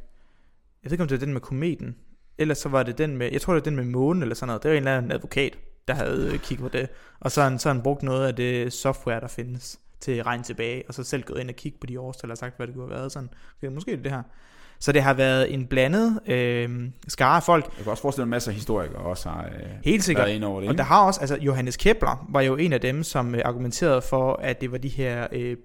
ved 0.84 0.92
ikke, 0.92 1.02
om 1.02 1.08
det 1.08 1.16
er 1.16 1.20
den 1.20 1.34
med 1.34 1.42
kometen, 1.42 1.96
ellers 2.38 2.58
så 2.58 2.70
var 2.70 2.84
det 2.84 2.98
den 2.98 3.18
med, 3.18 3.30
jeg 3.32 3.42
tror, 3.42 3.54
det 3.54 3.62
er 3.62 3.64
den 3.64 3.76
med 3.76 3.84
månen 3.84 4.22
eller 4.22 4.36
sådan 4.36 4.48
noget. 4.48 4.64
Det 4.64 4.72
var 4.72 4.78
en 4.78 4.84
eller 4.84 4.98
anden 4.98 5.12
advokat, 5.12 5.58
der 5.88 5.94
havde 5.94 6.40
kigget 6.44 6.72
på 6.72 6.78
det. 6.78 6.90
Og 7.20 7.32
så 7.32 7.42
har 7.42 7.50
han, 7.50 7.60
så 7.60 7.70
han 7.70 7.82
brugt 7.82 8.04
noget 8.04 8.28
af 8.28 8.36
det 8.36 8.74
software, 8.74 9.20
der 9.20 9.28
findes 9.28 9.80
til 10.00 10.24
regne 10.24 10.44
tilbage, 10.44 10.84
og 10.88 10.94
så 10.94 11.04
selv 11.04 11.24
gået 11.24 11.40
ind 11.40 11.50
og 11.50 11.56
kigge 11.56 11.78
på 11.78 11.88
de 11.88 12.00
årstal 12.00 12.32
og 12.32 12.38
sagt, 12.38 12.58
hvad 12.58 12.68
det 12.68 12.76
kunne 12.76 12.86
have 12.86 13.00
været. 13.00 13.12
Sådan, 13.12 13.30
okay, 13.58 13.68
måske 13.68 13.92
det 13.92 14.04
det 14.04 14.12
her. 14.12 14.24
Så 14.82 14.92
det 14.92 15.02
har 15.02 15.14
været 15.14 15.54
en 15.54 15.68
blandet 15.68 16.20
øh, 16.28 16.70
skare 17.08 17.36
af 17.36 17.44
folk. 17.44 17.66
Jeg 17.78 17.84
kan 17.84 17.92
også 17.92 18.02
forestille, 18.02 18.24
at 18.24 18.30
masser 18.30 18.52
af 18.52 18.56
historikere 18.56 18.98
også 19.02 19.30
har 19.30 19.44
øh, 19.46 19.68
Helt 19.86 20.04
sikkert. 20.04 20.26
været 20.26 20.36
ind 20.36 20.44
over 20.44 20.60
det. 20.62 20.70
Og 20.70 20.78
der 20.78 20.84
har 20.84 21.06
også, 21.06 21.20
altså 21.20 21.38
Johannes 21.42 21.78
Kepler 21.78 22.26
var 22.30 22.42
jo 22.42 22.56
en 22.56 22.74
af 22.74 22.82
dem, 22.82 23.04
som 23.04 23.36
øh, 23.36 23.42
argumenterede 23.46 24.02
for, 24.02 24.34
at 24.44 24.62
det 24.62 24.72
var 24.72 24.78
de 24.78 24.88
her 24.90 25.28
Øh, 25.32 25.58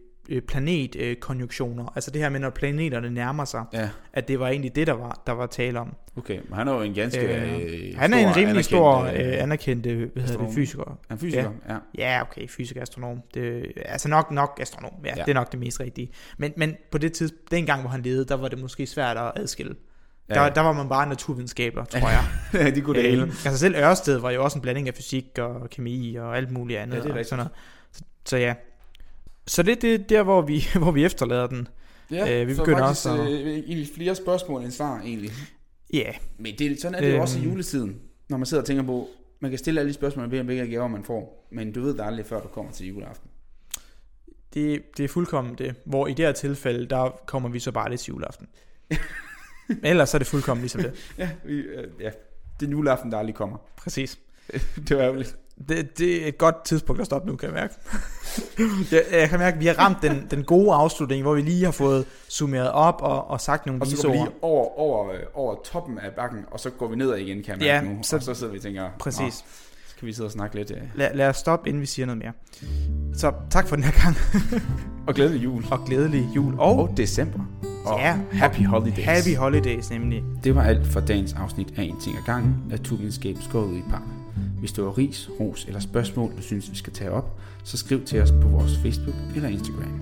planetkonjunktioner. 0.49 1.85
Øh, 1.85 1.91
altså 1.95 2.11
det 2.11 2.23
her 2.23 2.29
med, 2.29 2.41
når 2.41 2.51
planeterne 2.51 3.11
nærmer 3.11 3.45
sig. 3.45 3.65
Ja. 3.73 3.89
At 4.13 4.29
det 4.29 4.41
var 4.41 4.49
egentlig 4.49 4.77
det, 4.77 4.87
der 4.87 4.93
var, 4.93 5.23
der 5.27 5.33
var 5.33 5.47
tale 5.47 5.81
om. 5.81 5.95
Okay, 6.17 6.41
men 6.49 6.59
han 6.59 6.69
er 6.69 6.73
jo 6.73 6.81
en 6.81 6.95
ganske 6.95 7.21
øh, 7.21 7.55
øh 7.55 7.99
Han 7.99 8.15
er 8.15 8.19
en 8.19 8.37
rimelig 8.37 8.65
stor 8.65 8.99
øh, 9.03 9.43
anerkendt 9.43 9.87
hvad 9.87 10.23
hedder 10.23 10.47
det, 10.47 10.55
fysiker. 10.55 10.99
Han 11.09 11.19
fysiker, 11.19 11.51
ja. 11.69 11.75
ja. 11.75 11.79
Ja, 11.99 12.23
okay, 12.23 12.49
fysiker, 12.49 12.83
astronom. 12.83 13.23
Det, 13.35 13.73
altså 13.85 14.09
nok, 14.09 14.31
nok 14.31 14.59
astronom, 14.63 14.93
ja, 15.05 15.13
ja, 15.17 15.23
det 15.23 15.31
er 15.31 15.35
nok 15.35 15.53
det 15.53 15.61
mest 15.61 15.81
rigtige. 15.81 16.11
Men, 16.39 16.53
men 16.57 16.77
på 16.91 16.99
det 16.99 17.13
tidspunkt, 17.13 17.51
den 17.51 17.67
gang, 17.67 17.81
hvor 17.81 17.91
han 17.91 18.03
levede, 18.03 18.25
der 18.25 18.35
var 18.35 18.49
det 18.49 18.59
måske 18.59 18.87
svært 18.87 19.17
at 19.17 19.33
adskille. 19.37 19.75
Ja. 20.29 20.35
Der, 20.35 20.49
der 20.49 20.61
var 20.61 20.73
man 20.73 20.89
bare 20.89 21.09
naturvidenskaber, 21.09 21.85
tror 21.85 22.09
jeg. 22.09 22.25
ja, 22.65 22.71
de 22.71 22.81
kunne 22.81 23.03
det 23.03 23.11
hele. 23.11 23.23
Altså 23.23 23.59
selv 23.59 23.75
Ørsted 23.77 24.19
var 24.19 24.31
jo 24.31 24.45
også 24.45 24.59
en 24.59 24.63
blanding 24.63 24.89
af 24.89 24.95
fysik 24.95 25.39
og 25.39 25.71
kemi 25.71 26.15
og 26.15 26.37
alt 26.37 26.51
muligt 26.51 26.81
andet. 26.81 26.97
Ja, 26.97 27.03
det 27.03 27.11
er 27.11 27.15
rigtigt. 27.15 27.29
Så, 27.93 28.05
så 28.25 28.37
ja, 28.37 28.55
så 29.47 29.63
det, 29.63 29.83
det 29.83 29.95
er 29.95 29.99
der, 29.99 30.23
hvor 30.23 30.41
vi, 30.41 30.65
hvor 30.83 30.91
vi 30.91 31.05
efterlader 31.05 31.47
den. 31.47 31.69
Ja, 32.11 32.41
øh, 32.41 32.49
vi 32.49 32.55
begynder 32.55 32.79
faktisk 32.79 33.09
også 33.09 33.23
at... 33.23 33.79
øh, 33.79 33.87
flere 33.95 34.15
spørgsmål 34.15 34.63
end 34.63 34.71
svar 34.71 35.01
egentlig. 35.01 35.31
Ja. 35.93 35.99
Yeah. 35.99 36.15
Men 36.39 36.55
det, 36.59 36.81
sådan 36.81 36.95
er 36.95 37.01
det 37.01 37.09
øhm, 37.09 37.17
jo 37.17 37.23
også 37.23 37.39
i 37.39 37.43
juletiden, 37.43 38.01
når 38.29 38.37
man 38.37 38.47
sidder 38.47 38.63
og 38.63 38.67
tænker 38.67 38.83
på, 38.83 39.09
man 39.41 39.51
kan 39.51 39.59
stille 39.59 39.81
alle 39.81 39.89
de 39.89 39.95
spørgsmål 39.95 40.31
ved, 40.31 40.43
hvilke 40.43 40.71
gaver 40.71 40.89
man 40.89 41.05
får, 41.05 41.49
men 41.51 41.73
du 41.73 41.81
ved 41.81 41.95
det 41.95 42.05
aldrig, 42.05 42.27
før 42.27 42.41
du 42.41 42.49
kommer 42.49 42.73
til 42.73 42.87
juleaften. 42.87 43.31
Det, 44.55 44.83
det 44.97 45.05
er 45.05 45.09
fuldkommen 45.09 45.55
det, 45.55 45.75
hvor 45.85 46.07
i 46.07 46.13
det 46.13 46.25
her 46.25 46.33
tilfælde, 46.33 46.87
der 46.87 47.21
kommer 47.27 47.49
vi 47.49 47.59
så 47.59 47.73
bare 47.73 47.91
lidt 47.91 48.01
til 48.01 48.13
juleaften. 48.13 48.47
Ellers 49.83 50.15
er 50.15 50.19
det 50.19 50.27
fuldkommen 50.27 50.63
ligesom 50.63 50.83
det. 50.83 50.93
ja, 51.19 51.31
vi, 51.45 51.53
øh, 51.53 51.89
ja, 52.01 52.11
det 52.61 52.67
er 52.67 52.71
juleaften, 52.71 53.13
der 53.13 53.19
aldrig 53.19 53.35
kommer. 53.35 53.59
Præcis. 53.77 54.19
det 54.89 54.97
var 54.97 55.03
ærgerligt. 55.03 55.37
Det, 55.69 55.99
det 55.99 56.23
er 56.25 56.29
et 56.29 56.39
godt 56.39 56.65
tidspunkt 56.65 57.01
at 57.01 57.07
stoppe 57.07 57.31
nu, 57.31 57.37
kan 57.37 57.47
jeg 57.49 57.55
mærke. 57.55 57.75
jeg, 58.93 59.03
jeg 59.13 59.29
kan 59.29 59.39
mærke, 59.39 59.55
at 59.55 59.61
vi 59.61 59.67
har 59.67 59.75
ramt 59.75 60.03
den, 60.03 60.27
den 60.31 60.45
gode 60.45 60.75
afslutning, 60.75 61.23
hvor 61.23 61.35
vi 61.35 61.41
lige 61.41 61.65
har 61.65 61.73
fået 61.73 62.07
summeret 62.29 62.73
op 62.73 63.03
og, 63.03 63.31
og 63.31 63.41
sagt 63.41 63.67
nogle 63.67 63.83
Og 63.83 63.87
så 63.87 64.03
går 64.03 64.13
vi 64.13 64.19
lige 64.19 64.31
over, 64.43 64.79
over, 64.79 65.13
over 65.35 65.55
toppen 65.65 65.99
af 65.99 66.13
bakken, 66.13 66.45
og 66.51 66.61
så 66.61 66.71
går 66.71 66.89
vi 66.89 66.97
nedad 66.97 67.17
igen, 67.17 67.43
kan 67.43 67.49
jeg 67.49 67.59
mærke 67.59 67.89
ja, 67.89 67.95
nu. 67.95 68.03
Så, 68.03 68.17
og 68.17 68.23
så 68.23 68.35
sidder 68.35 68.53
vi 68.53 68.59
og 68.59 68.63
tænker, 68.63 68.89
præcis. 68.99 69.35
Så 69.87 69.97
kan 69.99 70.07
vi 70.07 70.13
sidde 70.13 70.27
og 70.27 70.31
snakke 70.31 70.57
lidt. 70.57 70.71
Ja. 70.71 70.77
Lad, 70.95 71.15
lad 71.15 71.29
os 71.29 71.37
stoppe, 71.37 71.69
inden 71.69 71.81
vi 71.81 71.87
siger 71.87 72.07
noget 72.07 72.19
mere. 72.19 72.33
Så 73.15 73.33
tak 73.51 73.69
for 73.69 73.77
den 73.77 73.85
her 73.85 73.93
gang. 74.03 74.17
og 75.09 75.15
glædelig 75.15 75.45
jul. 75.45 75.65
Og 75.71 75.85
glædelig 75.87 76.29
jul. 76.37 76.55
Og, 76.59 76.79
og 76.79 76.97
december. 76.97 77.41
Og 77.85 77.99
ja, 77.99 78.19
happy 78.33 78.67
holidays. 78.67 79.05
Happy 79.05 79.37
holidays, 79.37 79.91
nemlig. 79.91 80.25
Det 80.45 80.55
var 80.55 80.63
alt 80.63 80.87
for 80.87 81.01
dagens 81.01 81.33
afsnit 81.33 81.75
af 81.77 81.83
En 81.83 82.01
ting 82.01 82.17
ad 82.17 82.23
gangen, 82.27 82.57
Naturvidenskab 82.69 83.37
skåret 83.41 83.77
i 83.77 83.83
par. 83.91 84.16
Hvis 84.59 84.73
du 84.73 84.85
har 84.85 84.99
ris, 84.99 85.31
ros 85.41 85.65
eller 85.65 85.81
spørgsmål, 85.81 86.37
du 86.37 86.43
synes, 86.43 86.71
vi 86.71 86.77
skal 86.77 86.93
tage 86.93 87.11
op, 87.11 87.41
så 87.65 87.77
skriv 87.77 88.05
til 88.05 88.23
os 88.23 88.33
på 88.43 88.49
vores 88.49 88.79
Facebook 88.79 89.15
eller 89.37 89.49
Instagram. 89.49 90.01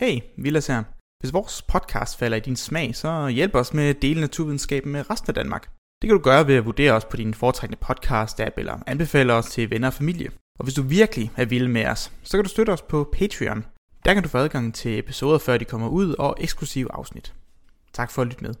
Hey, 0.00 0.20
Vilas 0.36 0.66
her. 0.66 0.82
Hvis 1.20 1.32
vores 1.32 1.62
podcast 1.62 2.18
falder 2.18 2.36
i 2.36 2.40
din 2.40 2.56
smag, 2.56 2.96
så 2.96 3.28
hjælp 3.28 3.54
os 3.54 3.74
med 3.74 3.84
at 3.88 4.02
dele 4.02 4.20
naturvidenskaben 4.20 4.92
med 4.92 5.10
resten 5.10 5.30
af 5.30 5.34
Danmark. 5.34 5.70
Det 6.02 6.08
kan 6.08 6.16
du 6.16 6.22
gøre 6.22 6.46
ved 6.46 6.54
at 6.54 6.64
vurdere 6.64 6.92
os 6.92 7.04
på 7.04 7.16
din 7.16 7.34
foretrækkende 7.34 7.84
podcast-app 7.84 8.54
eller 8.56 8.78
anbefale 8.86 9.32
os 9.32 9.46
til 9.50 9.70
venner 9.70 9.88
og 9.88 9.94
familie. 9.94 10.30
Og 10.58 10.64
hvis 10.64 10.74
du 10.74 10.82
virkelig 10.82 11.30
er 11.36 11.44
vild 11.44 11.68
med 11.68 11.86
os, 11.86 12.12
så 12.22 12.36
kan 12.36 12.44
du 12.44 12.50
støtte 12.50 12.70
os 12.70 12.82
på 12.82 13.08
Patreon. 13.12 13.64
Der 14.04 14.14
kan 14.14 14.22
du 14.22 14.28
få 14.28 14.38
adgang 14.38 14.74
til 14.74 14.98
episoder, 14.98 15.38
før 15.38 15.58
de 15.58 15.64
kommer 15.64 15.88
ud, 15.88 16.14
og 16.18 16.36
eksklusive 16.40 16.92
afsnit. 16.92 17.34
Tak 17.92 18.10
for 18.10 18.22
at 18.22 18.28
lytte 18.28 18.42
med. 18.44 18.54